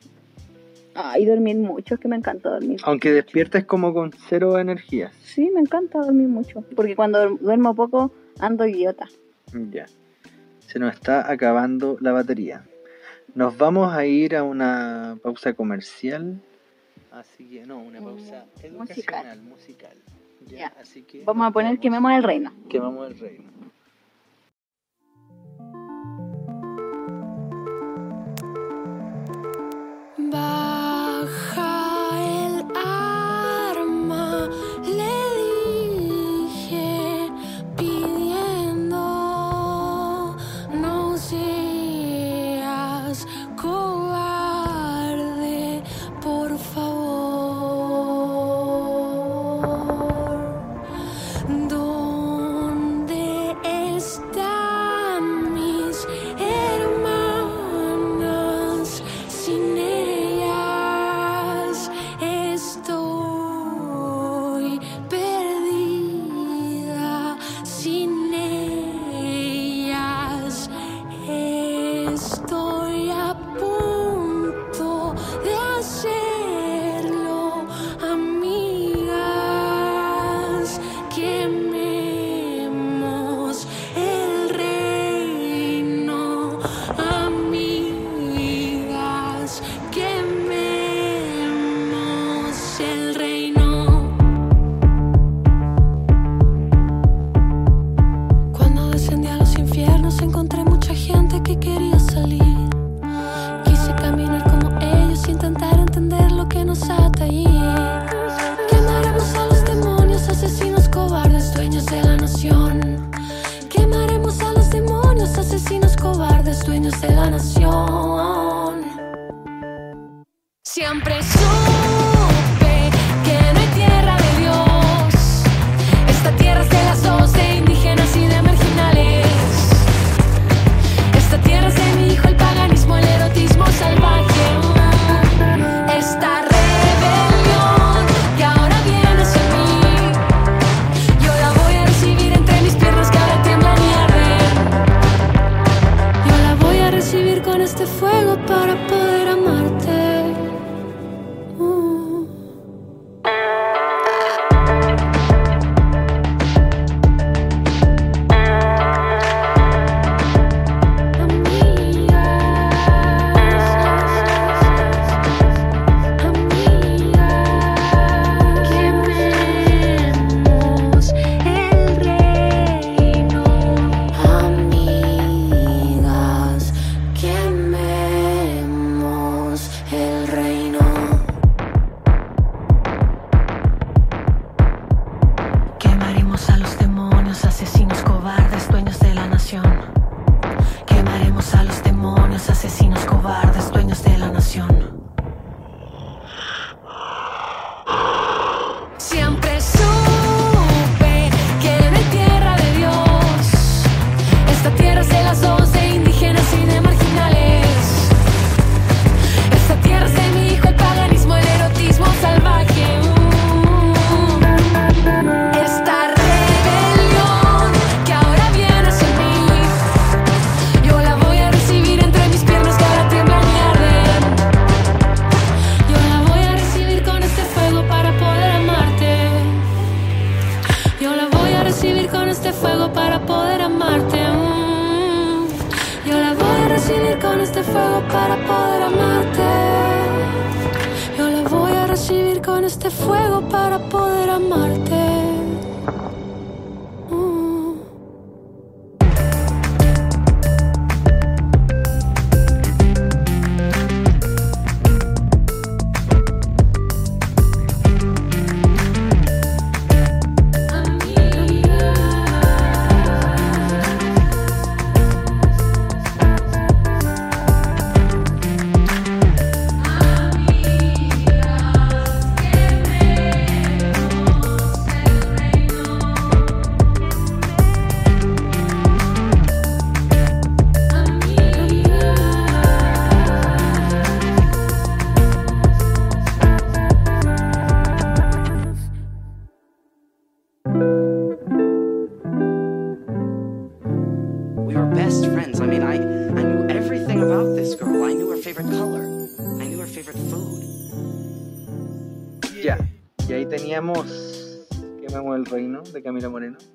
Ay, 0.93 1.26
dormir 1.26 1.58
mucho, 1.58 1.95
es 1.95 1.99
que 1.99 2.08
me 2.08 2.16
encanta 2.16 2.49
dormir. 2.49 2.80
Aunque 2.84 3.12
despiertes 3.12 3.66
como 3.66 3.93
con 3.93 4.14
cero 4.30 4.58
energías. 4.58 5.12
Sí, 5.22 5.49
me 5.54 5.60
encanta 5.60 5.99
dormir 5.99 6.30
mucho. 6.30 6.64
Porque 6.74 6.95
cuando 6.95 7.36
duermo 7.41 7.76
poco, 7.76 8.14
ando 8.39 8.66
idiota. 8.66 9.10
Ya. 9.72 9.88
Se 10.68 10.80
nos 10.80 10.93
está 10.93 11.30
acabando 11.30 11.97
la 11.99 12.14
batería. 12.14 12.64
Nos 13.36 13.58
vamos 13.58 13.91
a 13.91 14.06
ir 14.06 14.36
a 14.36 14.43
una 14.43 15.18
pausa 15.22 15.54
comercial. 15.54 16.41
Así 17.12 17.49
que, 17.49 17.66
no, 17.66 17.80
una 17.80 17.99
pausa 17.99 18.45
Mm, 18.45 18.66
educacional, 18.66 19.41
musical. 19.41 19.97
Ya, 20.47 20.57
Ya. 20.57 20.68
Así 20.82 21.03
que 21.03 21.24
Vamos 21.24 21.47
a 21.47 21.51
poner 21.51 21.80
quememos 21.80 22.12
el 22.14 22.24
reino. 22.24 22.51
Quemamos 22.70 23.12
el 23.12 23.20
reino. 23.20 23.51
Baja 30.32 30.70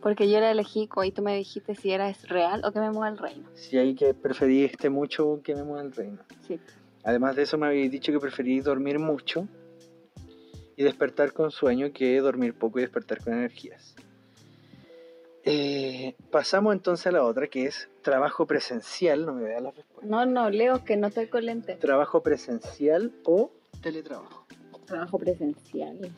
Porque 0.07 0.31
yo 0.31 0.39
la 0.39 0.53
elegí 0.53 0.89
y 1.05 1.11
tú 1.11 1.20
me 1.20 1.35
dijiste 1.35 1.74
si 1.74 1.91
era 1.91 2.09
es 2.09 2.28
real 2.28 2.62
o 2.65 2.70
que 2.70 2.78
me 2.78 2.93
mueva 2.93 3.09
el 3.09 3.19
reino. 3.19 3.49
Si 3.55 3.77
ahí 3.77 3.97
que 3.97 4.15
preferiste 4.15 4.89
mucho 4.89 5.41
Quememos 5.43 5.83
el 5.83 5.91
Reino. 5.91 6.19
Sí. 6.47 6.61
Además 7.03 7.35
de 7.35 7.43
eso 7.43 7.59
me 7.59 7.66
habéis 7.66 7.91
dicho 7.91 8.12
que 8.12 8.20
preferís 8.20 8.62
dormir 8.62 9.01
mucho 9.01 9.49
y 10.77 10.85
despertar 10.85 11.33
con 11.33 11.51
sueño 11.51 11.93
que 11.93 12.20
dormir 12.20 12.55
poco 12.55 12.78
y 12.78 12.83
despertar 12.83 13.20
con 13.20 13.33
energías. 13.33 13.97
Eh, 15.43 16.15
pasamos 16.31 16.73
entonces 16.73 17.09
a 17.09 17.11
la 17.11 17.24
otra 17.24 17.49
que 17.49 17.66
es 17.66 17.89
trabajo 18.03 18.47
presencial, 18.47 19.27
no 19.27 19.33
me 19.33 19.43
veas 19.43 19.61
la 19.61 19.73
respuesta. 19.73 20.07
No, 20.09 20.24
no, 20.24 20.51
leo 20.51 20.85
que 20.85 20.97
no 20.97 21.09
estoy 21.09 21.27
con 21.27 21.45
lente. 21.45 21.74
Trabajo 21.74 22.23
presencial 22.23 23.12
o 23.24 23.51
teletrabajo. 23.83 24.47
Trabajo 24.87 25.19
presencial. 25.19 26.12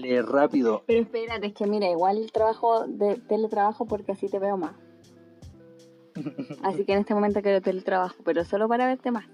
Leer 0.00 0.26
rápido. 0.26 0.84
Pero 0.86 1.00
espérate, 1.02 1.46
es 1.48 1.54
que 1.54 1.66
mira, 1.66 1.88
igual 1.90 2.18
el 2.18 2.32
trabajo 2.32 2.86
de 2.86 3.16
teletrabajo 3.16 3.86
porque 3.86 4.12
así 4.12 4.28
te 4.28 4.38
veo 4.38 4.56
más. 4.56 4.74
Así 6.64 6.84
que 6.84 6.92
en 6.94 6.98
este 7.00 7.14
momento 7.14 7.40
quiero 7.42 7.60
teletrabajo, 7.62 8.16
pero 8.24 8.44
solo 8.44 8.66
para 8.66 8.86
verte 8.86 9.12
más, 9.12 9.26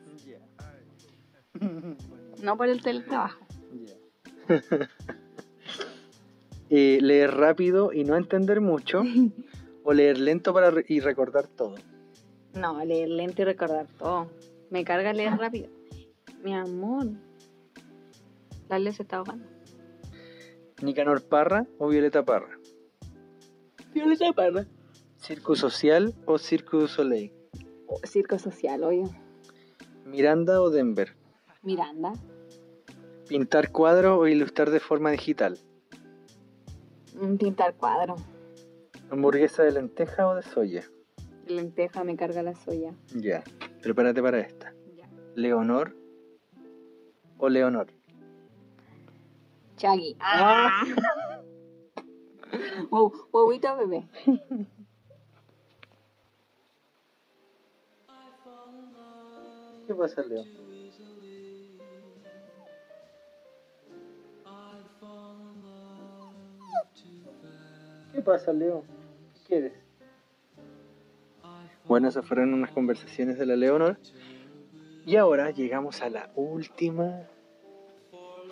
no 2.42 2.56
por 2.58 2.68
el 2.68 2.82
teletrabajo. 2.82 3.40
Eh, 6.70 6.98
leer 7.00 7.30
rápido 7.36 7.92
y 7.92 8.04
no 8.04 8.16
entender 8.16 8.60
mucho 8.60 9.02
o 9.84 9.92
leer 9.92 10.18
lento 10.18 10.52
para 10.52 10.70
re- 10.70 10.84
y 10.88 10.98
recordar 11.00 11.46
todo. 11.46 11.76
No, 12.54 12.82
leer 12.84 13.10
lento 13.10 13.42
y 13.42 13.44
recordar 13.44 13.86
todo. 13.98 14.30
Me 14.70 14.82
carga 14.82 15.12
leer 15.12 15.36
rápido. 15.36 15.68
Mi 16.42 16.54
amor. 16.54 17.08
La 18.68 18.78
ley 18.78 18.92
se 18.92 19.02
está 19.02 19.18
ahogando. 19.18 19.46
Nicanor 20.82 21.22
Parra 21.22 21.66
o 21.78 21.88
Violeta 21.88 22.24
Parra. 22.24 22.58
Violeta 23.92 24.32
Parra. 24.32 24.66
Circo 25.16 25.54
Social 25.56 26.14
o 26.26 26.38
Circo 26.38 26.78
du 26.78 26.88
Soleil. 26.88 27.32
Circo 28.04 28.38
social, 28.38 28.82
oye. 28.82 29.04
Miranda 30.04 30.60
o 30.60 30.70
Denver. 30.70 31.14
Miranda. 31.62 32.12
Pintar 33.28 33.70
cuadro 33.70 34.18
o 34.18 34.26
ilustrar 34.26 34.70
de 34.70 34.80
forma 34.80 35.10
digital. 35.12 35.58
Mm, 37.14 37.36
Pintar 37.36 37.74
cuadro. 37.74 38.16
Hamburguesa 39.10 39.62
de 39.62 39.72
lenteja 39.72 40.26
o 40.28 40.34
de 40.34 40.42
soya. 40.42 40.82
Lenteja 41.46 42.04
me 42.04 42.16
carga 42.16 42.42
la 42.42 42.54
soya. 42.54 42.92
Ya, 43.14 43.44
prepárate 43.82 44.20
para 44.20 44.40
esta. 44.40 44.74
Ya. 44.96 45.08
Leonor 45.34 45.94
o 47.38 47.48
Leonor. 47.48 47.86
Chagui. 49.84 50.16
Ah. 50.18 50.82
Wow, 52.88 53.12
huevito 53.32 53.76
bebé. 53.76 54.08
¿Qué 59.86 59.94
pasa, 59.94 60.22
Leo? 60.22 60.44
¿Qué 68.12 68.22
pasa, 68.22 68.52
Leo? 68.52 68.84
¿Qué 69.34 69.40
quieres? 69.48 69.72
Bueno, 71.86 72.08
esas 72.08 72.24
fueron 72.24 72.54
unas 72.54 72.70
conversaciones 72.70 73.36
de 73.36 73.46
la 73.46 73.56
Leonor. 73.56 73.98
Y 75.04 75.16
ahora 75.16 75.50
llegamos 75.50 76.00
a 76.02 76.08
la 76.08 76.30
última, 76.36 77.28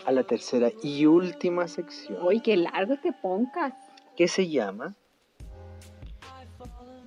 a 0.05 0.12
la 0.12 0.23
tercera 0.24 0.70
y 0.83 1.07
última 1.07 1.69
sección. 1.69 2.19
Uy, 2.24 2.41
qué 2.41 2.57
largo 2.57 2.97
te 3.03 3.12
pongas. 3.12 3.74
que 4.16 4.29
se 4.29 4.49
llama 4.49 4.95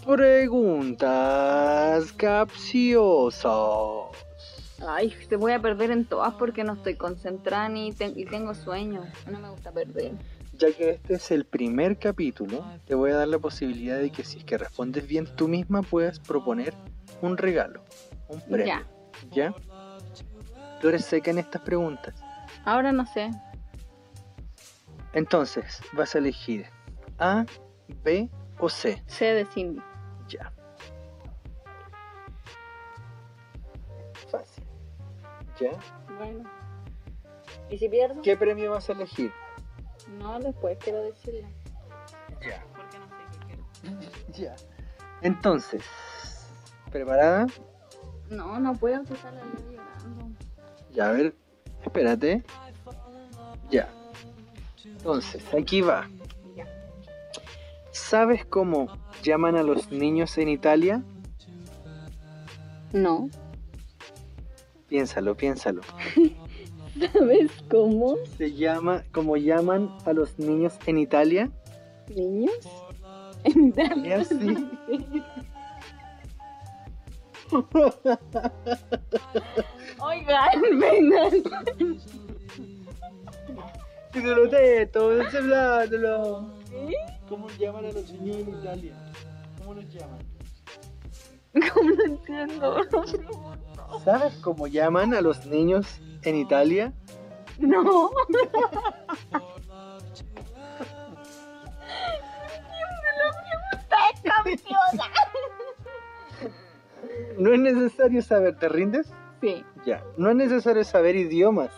Preguntas 0.06 2.12
capciosas. 2.14 3.52
Ay, 4.88 5.14
te 5.30 5.36
voy 5.36 5.54
a 5.54 5.62
perder 5.62 5.92
en 5.92 6.06
todas 6.06 6.34
porque 6.36 6.64
no 6.64 6.74
estoy 6.74 6.96
concentrada 6.96 7.70
ni 7.70 7.92
te- 7.92 8.14
y 8.16 8.26
tengo 8.26 8.54
sueño. 8.54 9.04
No 9.32 9.40
me 9.40 9.50
gusta 9.50 9.72
perder. 9.72 10.12
Ya 10.58 10.72
que 10.72 10.92
este 10.92 11.16
es 11.16 11.32
el 11.32 11.46
primer 11.46 11.98
capítulo, 11.98 12.64
te 12.86 12.96
voy 12.96 13.12
a 13.12 13.16
dar 13.16 13.28
la 13.28 13.40
posibilidad 13.40 13.98
de 13.98 14.12
que 14.12 14.24
si 14.24 14.40
es 14.40 14.46
que 14.46 14.58
respondes 14.58 15.08
bien 15.08 15.28
tú 15.36 15.48
misma 15.48 15.82
puedas 15.82 16.20
proponer 16.20 16.76
un 17.22 17.38
regalo, 17.38 17.82
un 18.28 18.42
premio. 18.42 18.66
Ya. 18.66 18.86
¿Ya? 19.32 19.54
Tú 20.80 20.90
eres 20.90 21.06
seca 21.06 21.32
en 21.32 21.40
estas 21.40 21.62
preguntas. 21.62 22.25
Ahora 22.66 22.92
no 22.92 23.06
sé. 23.06 23.32
Entonces, 25.14 25.82
vas 25.94 26.16
a 26.16 26.18
elegir 26.18 26.66
A, 27.20 27.46
B 28.04 28.30
o 28.60 28.68
C. 28.68 29.02
Sé 29.06 29.26
de 29.26 29.46
Cindy. 29.46 29.82
Ya. 30.28 30.52
Fácil. 34.30 34.64
¿Ya? 35.60 35.72
Bueno. 36.18 36.50
¿Y 37.70 37.78
si 37.78 37.88
pierdo? 37.88 38.22
¿Qué 38.24 38.36
premio 38.36 38.72
vas 38.72 38.90
a 38.90 38.94
elegir? 38.94 39.32
No, 40.20 40.40
después 40.40 40.78
quiero 40.80 41.02
decirlo. 41.04 41.48
Ya. 42.42 42.64
Porque 42.76 43.00
no 43.00 43.08
sé 43.08 43.16
qué 43.32 43.46
quiero. 43.46 44.00
Ya. 44.36 44.56
Entonces, 45.22 45.84
¿preparada? 46.92 47.48
No, 48.30 48.60
no 48.60 48.74
puedo 48.74 48.96
empezar 48.96 49.34
la 49.34 49.46
ley 49.46 49.78
llorando. 49.78 50.38
Ya, 50.92 51.10
a 51.10 51.12
ver, 51.14 51.36
espérate. 51.96 52.44
Ya. 53.72 53.90
Entonces, 54.84 55.44
aquí 55.54 55.82
va. 55.82 56.10
¿Sabes 57.92 58.46
cómo 58.46 58.88
llaman 59.24 59.56
a 59.56 59.64
los 59.64 59.92
niños 59.92 60.38
en 60.38 60.50
Italia? 60.50 61.02
No. 62.92 63.30
Piénsalo, 64.90 65.36
piénsalo. 65.36 65.82
¿Sabes 67.14 67.52
cómo? 67.70 68.18
Se 68.38 68.52
llama, 68.52 69.04
¿cómo 69.12 69.38
llaman 69.38 69.90
a 70.06 70.14
los 70.14 70.38
niños 70.38 70.74
en 70.86 70.98
Italia? 70.98 71.50
¿Niños? 72.14 72.54
En 73.46 73.68
Italia. 73.68 74.24
Sí. 74.24 74.56
Oigan, 80.00 80.62
vengan. 80.80 81.44
Y 84.14 84.22
lo 84.22 84.48
de 84.48 84.86
todo 84.88 85.22
el 85.22 85.30
celular. 85.30 85.90
¿Cómo 87.28 87.50
llaman 87.60 87.86
a 87.86 87.92
los 87.92 88.12
niños 88.12 88.38
en 88.38 88.50
Italia? 88.60 88.94
¿Cómo 89.58 89.74
los 89.74 89.94
llaman? 89.94 90.20
¿Cómo 91.74 91.90
no 91.92 92.04
entiendo? 92.06 92.78
¿Sabes 94.04 94.36
cómo 94.42 94.68
llaman 94.68 95.14
a 95.14 95.22
los 95.22 95.46
niños 95.46 96.00
en 96.24 96.36
Italia? 96.36 96.94
No. 97.58 98.12
¿No 107.38 107.54
es 107.54 107.60
necesario 107.60 108.22
saber, 108.22 108.58
te 108.58 108.70
rindes? 108.70 109.08
Sí. 109.42 109.64
Ya, 109.86 110.03
no 110.18 110.30
es 110.30 110.36
necesario 110.36 110.84
saber 110.84 111.16
idiomas 111.16 111.72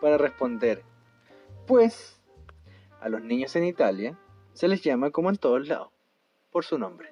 para 0.00 0.16
responder, 0.16 0.82
pues 1.66 2.18
a 3.00 3.08
los 3.08 3.22
niños 3.22 3.54
en 3.56 3.64
Italia 3.64 4.18
se 4.54 4.68
les 4.68 4.82
llama 4.82 5.10
como 5.10 5.28
en 5.28 5.36
todos 5.36 5.68
lados, 5.68 5.90
por 6.50 6.64
su 6.64 6.78
nombre. 6.78 7.10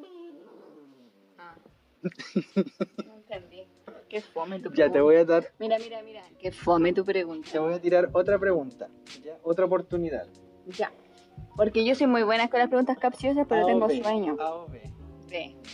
No 2.03 3.15
entendí. 3.15 3.67
Qué 4.09 4.23
fome 4.23 4.59
tu 4.59 4.73
Ya 4.73 4.91
te 4.91 5.01
voy 5.01 5.17
a 5.17 5.25
dar, 5.25 5.53
Mira, 5.59 5.79
mira, 5.79 6.03
mira. 6.03 6.23
Qué 6.41 6.51
fome 6.51 6.93
tu 6.93 7.05
pregunta. 7.05 7.49
te 7.53 7.59
voy 7.59 7.75
a 7.75 7.81
tirar 7.81 8.09
otra 8.13 8.39
pregunta, 8.39 8.89
ya, 9.23 9.39
otra 9.43 9.67
oportunidad. 9.67 10.27
Ya. 10.67 10.91
Porque 11.55 11.85
yo 11.85 11.95
soy 11.95 12.07
muy 12.07 12.23
buena 12.23 12.49
con 12.49 12.59
las 12.61 12.69
preguntas 12.69 12.99
capciosas, 12.99 13.47
pero 13.49 13.67
tengo 13.67 13.87
B, 13.87 14.03
sueño. 14.03 14.37
A 14.41 14.55
o 14.55 14.67
B. 14.69 14.91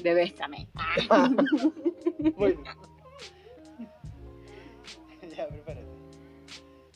De 0.02 0.14
bésame. 0.14 0.68
Bueno. 2.36 2.62
Ya, 5.36 5.48
prepárate. 5.48 5.86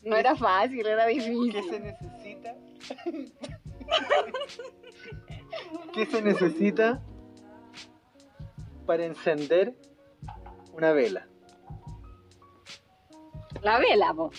No 0.04 0.16
era 0.16 0.34
fácil, 0.34 0.86
era 0.86 1.06
¿Qué 1.06 1.12
difícil. 1.14 1.62
se 1.68 1.80
necesita? 1.80 2.56
¿Qué 5.94 6.06
se 6.06 6.22
necesita 6.22 7.02
para 8.86 9.04
encender 9.04 9.74
una 10.72 10.92
vela? 10.92 11.26
La 13.62 13.78
vela, 13.78 14.14
po. 14.14 14.30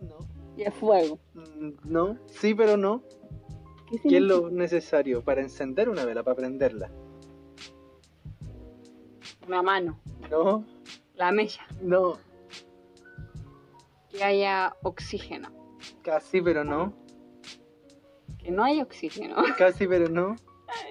No. 0.00 0.18
Y 0.56 0.62
el 0.62 0.72
fuego. 0.72 1.18
Mm, 1.34 1.70
No, 1.84 2.18
sí, 2.26 2.54
pero 2.54 2.76
no. 2.76 3.02
¿Qué 3.90 3.98
¿Qué 4.08 4.16
es 4.16 4.22
lo 4.22 4.50
necesario 4.50 5.22
para 5.22 5.42
encender 5.42 5.88
una 5.88 6.04
vela, 6.04 6.22
para 6.22 6.36
prenderla? 6.36 6.90
Una 9.46 9.62
mano. 9.62 10.00
No, 10.30 10.64
La 11.14 11.30
mella. 11.30 11.60
no, 11.82 12.16
Que 14.16 14.24
haya 14.24 14.76
oxígeno. 14.82 15.50
casi, 16.02 16.40
pero 16.40 16.64
no. 16.64 16.94
Que 18.38 18.50
no 18.52 18.62
hay 18.62 18.80
oxígeno. 18.80 19.36
Casi, 19.58 19.88
pero 19.88 20.08
no. 20.08 20.36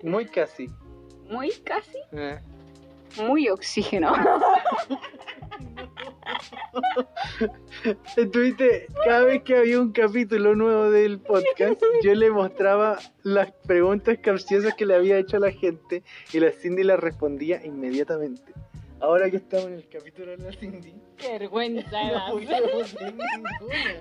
Muy 0.01 0.25
casi. 0.25 0.67
Muy 1.29 1.51
casi. 1.63 1.97
Eh. 2.11 2.39
Muy 3.17 3.47
oxígeno. 3.49 4.11
Estuviste, 8.17 8.87
cada 9.05 9.25
vez 9.25 9.43
que 9.43 9.57
había 9.57 9.79
un 9.79 9.91
capítulo 9.91 10.55
nuevo 10.55 10.89
del 10.89 11.19
podcast, 11.19 11.81
yo 12.03 12.15
le 12.15 12.31
mostraba 12.31 12.97
las 13.23 13.51
preguntas 13.67 14.17
capciosas 14.21 14.73
que 14.73 14.85
le 14.85 14.95
había 14.95 15.17
hecho 15.17 15.37
a 15.37 15.41
la 15.41 15.51
gente 15.51 16.03
y 16.31 16.39
la 16.39 16.51
Cindy 16.51 16.83
las 16.83 16.99
respondía 16.99 17.63
inmediatamente. 17.63 18.53
Ahora 19.03 19.29
que 19.29 19.35
estamos 19.35 19.65
en 19.67 19.73
el 19.73 19.89
capítulo 19.89 20.31
de 20.31 20.37
la 20.37 20.51
Cindy, 20.53 20.95
Qué 21.17 21.37
vergüenza. 21.37 21.89
no 21.91 22.37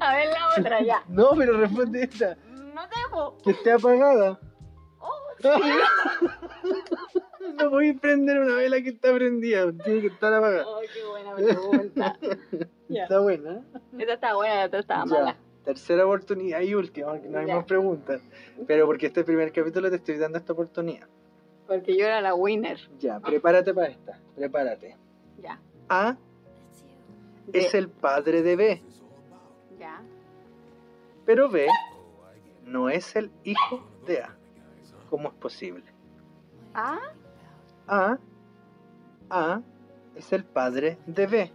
a 0.01 0.15
ver 0.15 0.29
la 0.29 0.49
otra 0.57 0.81
ya. 0.81 1.03
No, 1.09 1.31
pero 1.37 1.57
responde 1.59 2.05
esta, 2.05 2.37
No 2.47 2.83
debo. 3.11 3.37
que 3.43 3.51
esté 3.51 3.73
apagada. 3.73 4.39
Oh, 5.01 5.43
No 7.59 7.71
voy 7.71 7.89
a 7.91 7.95
prender 7.95 8.39
una 8.39 8.55
vela 8.55 8.81
que 8.81 8.91
está 8.91 9.13
prendida, 9.13 9.73
tiene 9.85 10.03
que 10.03 10.07
estar 10.07 10.33
apagada. 10.33 10.65
Oh, 10.69 10.81
qué 10.95 11.05
buena 11.05 11.35
pregunta. 11.35 12.17
Ya. 12.89 13.05
Está 13.05 13.21
buena. 13.21 13.65
Esta 13.99 14.13
está 14.13 14.35
buena, 14.35 14.55
la 14.55 14.67
otra 14.67 14.81
estaba 14.81 15.07
mala. 15.07 15.37
tercera 15.65 16.05
oportunidad 16.05 16.61
y 16.61 16.75
última, 16.75 17.19
que 17.23 17.27
no 17.29 17.39
hay 17.39 17.47
más 17.47 17.65
preguntas. 17.65 18.21
Pero 18.67 18.85
porque 18.85 19.07
este 19.07 19.25
primer 19.25 19.51
capítulo 19.51 19.89
te 19.89 19.97
estoy 19.97 20.19
dando 20.19 20.37
esta 20.37 20.53
oportunidad. 20.53 21.09
Porque 21.73 21.97
yo 21.97 22.05
era 22.05 22.21
la 22.21 22.35
winner. 22.35 22.79
Ya, 22.99 23.19
prepárate 23.19 23.73
para 23.73 23.89
esta. 23.89 24.19
Prepárate. 24.37 24.95
Ya. 25.41 25.59
A 25.89 26.17
De- 27.47 27.59
es 27.61 27.75
el 27.75 27.89
padre 27.89 28.43
de 28.43 28.57
B, 28.57 28.83
Ya. 29.79 30.03
pero 31.25 31.49
B 31.49 31.67
no 32.65 32.91
es 32.91 33.17
el 33.17 33.31
hijo 33.45 33.83
de 34.07 34.21
A. 34.23 34.37
¿Cómo 35.09 35.29
es 35.31 35.35
posible? 35.35 35.85
Ah, 36.75 36.99
A, 37.89 38.19
A 39.31 39.63
es 40.15 40.31
el 40.35 40.45
padre 40.45 40.99
de 41.07 41.27
B. 41.27 41.53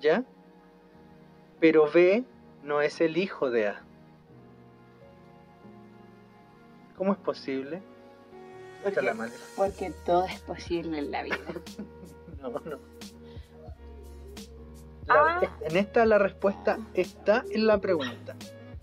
¿Ya? 0.00 0.24
Pero 1.58 1.90
B 1.90 2.24
no 2.62 2.80
es 2.80 3.00
el 3.00 3.16
hijo 3.16 3.50
de 3.50 3.66
A. 3.68 3.82
¿Cómo 6.96 7.12
es 7.12 7.18
posible? 7.18 7.82
La 8.84 9.28
porque 9.56 9.92
todo 10.06 10.24
es 10.24 10.40
posible 10.40 10.98
en 10.98 11.10
la 11.10 11.22
vida. 11.22 11.36
No, 12.40 12.48
no. 12.50 12.78
La- 15.06 15.14
Ah. 15.14 15.40
En 15.60 15.76
esta 15.76 16.06
la 16.06 16.16
respuesta 16.18 16.78
está 16.94 17.44
en 17.50 17.66
la 17.66 17.78
pregunta. 17.78 18.34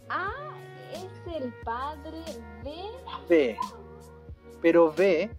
Ah, 0.10 0.54
es 0.94 1.36
el 1.42 1.52
padre 1.64 2.20
de. 2.64 2.84
B. 3.28 3.58
Pero 4.62 4.92
B, 4.94 5.32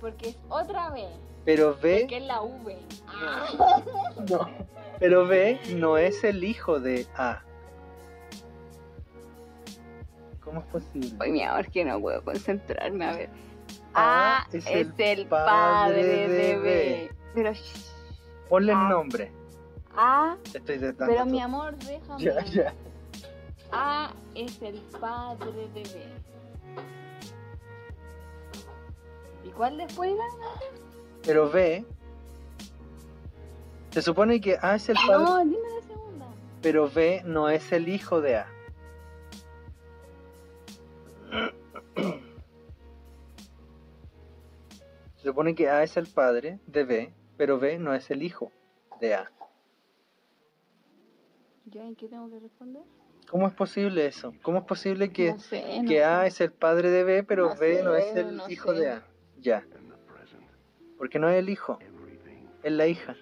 Porque 0.00 0.30
es 0.30 0.36
otra 0.50 0.90
vez. 0.90 1.08
pero 1.46 1.74
B, 1.80 2.00
Porque 2.00 2.16
es 2.18 2.22
la 2.24 2.42
V. 2.42 2.76
no. 4.28 4.48
Pero 4.98 5.26
B 5.26 5.58
no 5.76 5.96
es 5.96 6.22
el 6.24 6.44
hijo 6.44 6.80
de 6.80 7.06
A. 7.16 7.42
¿Cómo 10.44 10.60
es 10.60 10.66
posible? 10.66 11.12
Ay, 11.20 11.30
mi 11.32 11.42
amor, 11.42 11.70
que 11.70 11.84
no 11.84 12.00
puedo 12.00 12.22
concentrarme. 12.24 13.04
A 13.06 13.12
ver. 13.16 13.30
A 13.94 14.38
A 14.38 14.46
es 14.52 14.66
es, 14.66 14.72
el 14.72 14.92
el, 14.98 15.26
padre 15.26 15.46
padre, 15.46 16.28
de 16.28 16.58
B. 16.58 17.12
Pero. 17.34 17.52
Ponle 18.48 18.72
el 18.72 18.78
A. 18.78 18.88
nombre. 18.88 19.32
A. 19.96 20.36
Estoy 20.54 20.78
Pero 20.96 21.26
mi 21.26 21.40
amor, 21.40 21.76
déjame. 21.78 22.22
Ya, 22.22 22.44
ya. 22.44 22.74
A 23.72 24.12
es 24.34 24.60
el 24.62 24.80
padre 25.00 25.68
de 25.74 25.82
B. 25.82 26.08
¿Y 29.44 29.50
cuál 29.50 29.76
después 29.78 30.12
era? 30.12 30.24
Pero 31.24 31.50
B. 31.50 31.84
Se 33.90 34.02
supone 34.02 34.40
que 34.40 34.56
A 34.60 34.76
es 34.76 34.88
el 34.88 34.96
padre, 34.96 35.24
No, 35.24 35.38
dime 35.38 35.56
la 35.80 35.86
segunda. 35.86 36.26
pero 36.62 36.88
B 36.88 37.22
no 37.24 37.48
es 37.48 37.72
el 37.72 37.88
hijo 37.88 38.20
de 38.20 38.36
A. 38.36 38.46
Se 45.28 45.32
supone 45.32 45.54
que 45.54 45.68
A 45.68 45.82
es 45.82 45.98
el 45.98 46.06
padre 46.06 46.58
de 46.66 46.84
B, 46.84 47.12
pero 47.36 47.58
B 47.58 47.78
no 47.78 47.92
es 47.92 48.10
el 48.10 48.22
hijo 48.22 48.50
de 48.98 49.14
A. 49.14 49.30
¿Yo 51.66 51.82
en 51.82 51.94
qué 51.96 52.08
tengo 52.08 52.30
que 52.30 52.40
responder? 52.40 52.82
¿Cómo 53.30 53.46
es 53.46 53.52
posible 53.52 54.06
eso? 54.06 54.32
¿Cómo 54.40 54.60
es 54.60 54.64
posible 54.64 55.12
que, 55.12 55.32
no 55.32 55.38
sé, 55.38 55.82
no 55.82 55.86
que 55.86 55.96
sé. 55.96 56.04
A 56.04 56.26
es 56.26 56.40
el 56.40 56.50
padre 56.50 56.88
de 56.88 57.04
B, 57.04 57.24
pero 57.24 57.50
No 57.50 57.56
B 57.56 57.82
no 57.82 57.94
es 57.94 58.16
el 58.16 58.36
no 58.36 58.48
hijo 58.48 58.72
sé. 58.72 58.80
de 58.80 58.90
A? 58.90 59.06
Ya. 59.38 59.66
Porque 60.96 61.18
no 61.18 61.28
es 61.28 61.36
el 61.36 61.50
hijo, 61.50 61.78
es 62.62 62.72
la 62.72 62.86
hija. 62.86 63.14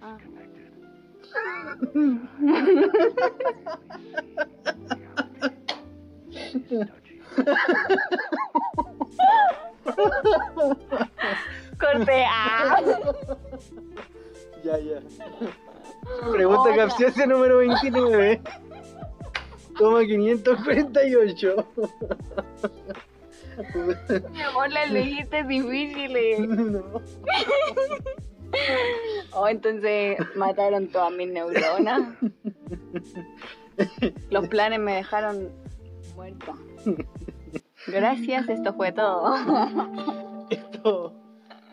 Ah. 0.00 0.18
Corte 11.78 12.24
A. 12.24 12.80
Ya, 14.64 14.78
ya. 14.78 15.00
Pregunta 16.32 16.74
capciosa 16.74 17.26
número 17.26 17.58
29. 17.58 18.40
Toma 19.78 20.00
548. 20.04 21.66
Mi 24.32 24.42
amor, 24.42 24.70
las 24.70 24.92
difíciles. 25.48 26.40
No. 26.40 27.02
Oh, 29.32 29.48
entonces 29.48 30.16
mataron 30.34 30.88
todas 30.88 31.12
mis 31.12 31.28
neuronas. 31.28 32.14
Los 34.30 34.48
planes 34.48 34.80
me 34.80 34.94
dejaron 34.96 35.50
muerto. 36.14 36.54
Gracias, 37.86 38.48
esto 38.48 38.74
fue 38.74 38.92
todo. 38.92 39.34
Esto, 40.50 41.12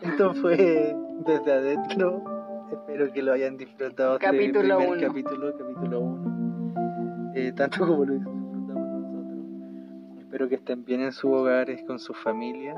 esto 0.02 0.34
fue 0.34 0.96
desde 1.24 1.52
adentro. 1.52 2.24
Espero 2.72 3.12
que 3.12 3.22
lo 3.22 3.32
hayan 3.32 3.56
disfrutado. 3.56 4.14
este 4.14 4.26
Capítulo 4.26 4.78
primer 4.78 4.98
uno. 4.98 5.06
capítulo, 5.08 5.56
capítulo 5.56 6.00
1. 6.00 7.54
tanto 7.54 7.86
como 7.86 8.04
lo 8.04 8.14
disfrutamos 8.14 8.66
nosotros. 8.66 10.18
Espero 10.18 10.48
que 10.48 10.54
estén 10.56 10.84
bien 10.84 11.02
en 11.02 11.12
sus 11.12 11.30
hogares, 11.30 11.84
con 11.86 12.00
su 12.00 12.12
familia. 12.14 12.74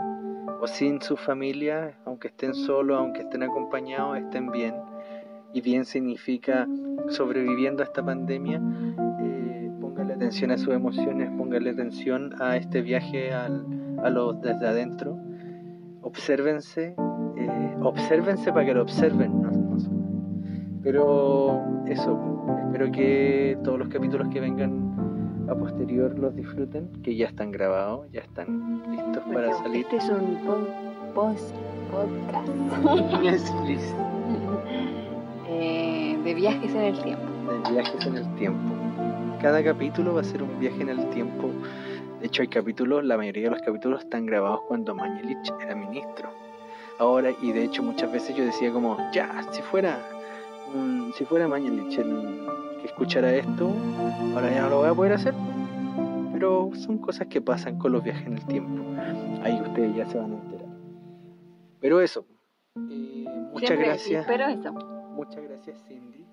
O 0.60 0.66
sin 0.66 1.00
su 1.00 1.16
familia, 1.16 1.94
aunque 2.04 2.28
estén 2.28 2.54
solos, 2.54 2.98
aunque 2.98 3.22
estén 3.22 3.42
acompañados, 3.42 4.18
estén 4.18 4.50
bien. 4.50 4.74
Y 5.54 5.62
bien 5.62 5.86
significa 5.86 6.66
sobreviviendo 7.08 7.82
a 7.82 7.86
esta 7.86 8.04
pandemia. 8.04 8.60
Atención 10.27 10.51
a 10.51 10.59
sus 10.59 10.74
emociones, 10.74 11.31
póngale 11.39 11.70
atención 11.70 12.35
a 12.43 12.57
este 12.57 12.82
viaje 12.82 13.32
al, 13.32 13.65
a 14.03 14.11
los 14.11 14.40
desde 14.43 14.66
adentro 14.66 15.16
obsérvense, 16.03 16.97
eh, 17.36 17.77
obsérvense 17.81 18.53
para 18.53 18.66
que 18.66 18.74
lo 18.74 18.82
observen. 18.82 19.40
no- 19.40 19.53
no 19.53 19.78
sé. 19.78 19.89
Pero 20.82 21.62
eso, 21.86 22.19
espero 22.65 22.90
que 22.90 23.57
todos 23.62 23.78
los 23.78 23.86
capítulos 23.89 24.27
que 24.31 24.40
vengan 24.40 25.47
a 25.48 25.55
posterior 25.55 26.19
los 26.19 26.35
disfruten, 26.35 26.89
que 27.05 27.15
ya 27.15 27.27
están 27.27 27.53
grabados, 27.53 28.11
ya 28.11 28.23
están 28.23 28.82
listos 28.90 29.23
para 29.32 29.55
salir. 29.55 29.85
Este 29.85 29.97
es 29.98 30.09
un 30.11 30.39
po- 30.44 31.15
post 31.15 31.55
podcast 31.93 33.23
Yes, 33.23 33.48
please. 33.62 33.94
eh, 35.48 36.19
de 36.24 36.35
viajes 36.35 36.74
en 36.74 36.81
el 36.82 37.01
tiempo. 37.01 37.24
de 37.65 37.70
viajes 37.74 38.07
en 38.09 38.16
el 38.16 38.35
tiempo. 38.35 38.73
Cada 39.40 39.62
capítulo 39.62 40.14
va 40.14 40.20
a 40.22 40.24
ser 40.24 40.42
un 40.42 40.58
viaje 40.58 40.82
en 40.82 40.88
el 40.88 41.08
tiempo. 41.10 41.50
De 42.20 42.26
hecho, 42.26 42.42
hay 42.42 42.48
capítulos, 42.48 43.04
la 43.04 43.16
mayoría 43.16 43.44
de 43.44 43.50
los 43.50 43.62
capítulos 43.62 44.00
están 44.00 44.26
grabados 44.26 44.60
cuando 44.68 44.94
Mañelich 44.94 45.52
era 45.60 45.74
ministro. 45.74 46.30
Ahora, 46.98 47.30
y 47.42 47.52
de 47.52 47.64
hecho 47.64 47.82
muchas 47.82 48.10
veces 48.10 48.34
yo 48.34 48.44
decía 48.44 48.72
como, 48.72 48.96
ya, 49.12 49.42
si 49.52 49.60
fuera, 49.62 49.98
un- 50.74 51.12
si 51.14 51.24
fuera 51.26 51.46
Mañelich 51.46 51.98
el 51.98 52.46
que 52.80 52.86
escuchara 52.86 53.32
esto, 53.34 53.70
ahora 54.34 54.50
ya 54.50 54.62
no 54.62 54.70
lo 54.70 54.76
voy 54.78 54.88
a 54.88 54.94
poder 54.94 55.12
hacer. 55.12 55.34
Pero 56.32 56.70
son 56.74 56.98
cosas 56.98 57.26
que 57.28 57.40
pasan 57.40 57.78
con 57.78 57.92
los 57.92 58.02
viajes 58.02 58.26
en 58.26 58.34
el 58.34 58.46
tiempo. 58.46 58.82
Ahí 59.42 59.60
ustedes 59.60 59.94
ya 59.94 60.06
se 60.06 60.18
van 60.18 60.32
a 60.32 60.34
enterar. 60.34 60.66
Pero 61.80 62.00
eso, 62.00 62.26
eh, 62.90 63.24
muchas 63.52 63.68
Siempre 63.68 63.86
gracias. 63.88 64.26
Pero 64.26 64.46
eso. 64.46 64.72
Muchas 65.14 65.42
gracias, 65.42 65.78
Cindy. 65.86 66.26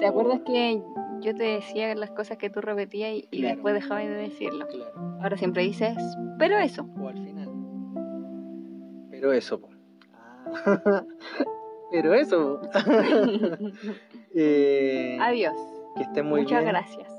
¿Te 0.00 0.06
acuerdas 0.06 0.40
que 0.44 0.82
yo 1.20 1.34
te 1.34 1.44
decía 1.44 1.94
las 1.94 2.10
cosas 2.10 2.36
que 2.38 2.50
tú 2.50 2.60
repetías 2.60 3.10
y, 3.12 3.28
y 3.30 3.40
Claro. 3.40 3.54
después 3.56 3.74
dejabas 3.74 4.04
de 4.04 4.14
decirlo? 4.14 4.66
Claro. 4.66 5.18
Ahora 5.22 5.36
siempre 5.36 5.62
dices, 5.62 5.96
pero 6.38 6.58
eso. 6.58 6.86
O 7.00 7.08
al 7.08 7.18
final. 7.18 7.50
Pero 9.10 9.32
eso, 9.32 9.60
po. 9.60 9.68
Pero 11.92 12.14
eso. 12.14 12.60
Eh, 14.38 15.16
Adiós. 15.20 15.54
Que 15.96 16.02
estén 16.02 16.26
muy 16.26 16.42
Muchas 16.42 16.60
bien. 16.62 16.72
gracias. 16.72 17.10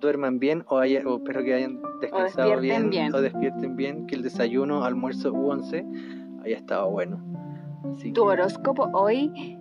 Duerman 0.00 0.38
bien 0.40 0.64
o, 0.66 0.78
haya- 0.78 1.06
o 1.06 1.18
espero 1.18 1.44
que 1.44 1.54
hayan 1.54 1.80
descansado 2.00 2.58
bien, 2.60 2.90
bien. 2.90 3.14
O 3.14 3.20
despierten 3.20 3.76
bien. 3.76 4.06
Que 4.06 4.16
el 4.16 4.22
desayuno, 4.22 4.84
almuerzo 4.84 5.32
u 5.32 5.50
once 5.50 5.86
haya 6.42 6.56
estado 6.56 6.90
bueno. 6.90 7.22
Así 7.92 8.12
Tu 8.12 8.22
que- 8.22 8.28
horóscopo 8.28 8.90
hoy, 8.92 9.56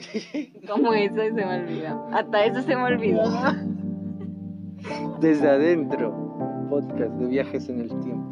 ¿cómo 0.68 0.92
eso? 0.94 1.16
Se 1.16 1.32
me 1.32 1.44
olvidó. 1.44 2.08
Hasta 2.12 2.44
eso 2.44 2.62
se 2.62 2.76
me 2.76 2.82
olvidó. 2.82 3.22
Desde 5.20 5.48
adentro. 5.48 6.12
Podcast 6.70 7.10
de 7.14 7.26
viajes 7.26 7.68
en 7.68 7.80
el 7.80 7.88
tiempo. 8.00 8.30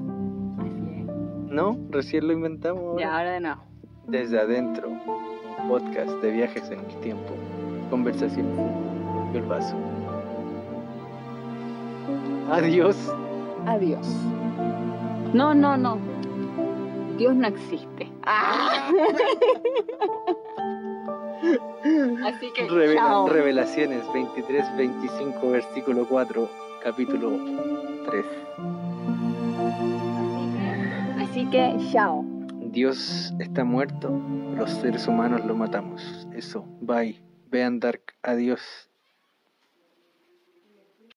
Así 0.58 1.06
¿No? 1.50 1.76
Recién 1.90 2.26
lo 2.26 2.32
inventamos. 2.32 2.82
ahora. 2.82 3.00
Ya, 3.00 3.16
ahora 3.18 3.32
de 3.32 3.40
nuevo. 3.40 3.62
Desde 4.06 4.40
adentro, 4.40 4.88
un 4.88 5.68
podcast 5.68 6.10
de 6.22 6.30
viajes 6.30 6.70
en 6.70 6.78
el 6.78 7.00
tiempo, 7.00 7.34
conversaciones 7.90 8.58
y 9.34 9.36
el 9.36 9.42
vaso. 9.42 9.76
Adiós. 12.50 12.96
Adiós. 13.66 14.06
No, 15.34 15.52
no, 15.52 15.76
no. 15.76 15.98
Dios 17.18 17.34
no 17.34 17.48
existe. 17.48 18.10
Ah. 18.24 18.90
Así 22.24 22.50
que, 22.54 22.68
Revela- 22.68 23.00
chao. 23.00 23.28
revelaciones 23.28 24.02
23, 24.12 24.76
25, 24.76 25.50
versículo 25.50 26.06
4, 26.08 26.48
capítulo 26.82 27.30
3. 28.10 28.24
Así 31.20 31.46
que, 31.46 31.76
chao. 31.92 32.24
Dios 32.70 33.32
está 33.38 33.64
muerto, 33.64 34.10
los 34.56 34.70
seres 34.70 35.06
humanos 35.08 35.44
lo 35.44 35.54
matamos. 35.54 36.28
Eso, 36.34 36.64
bye. 36.80 37.20
Vean 37.50 37.80
Dark, 37.80 38.02
adiós. 38.22 38.87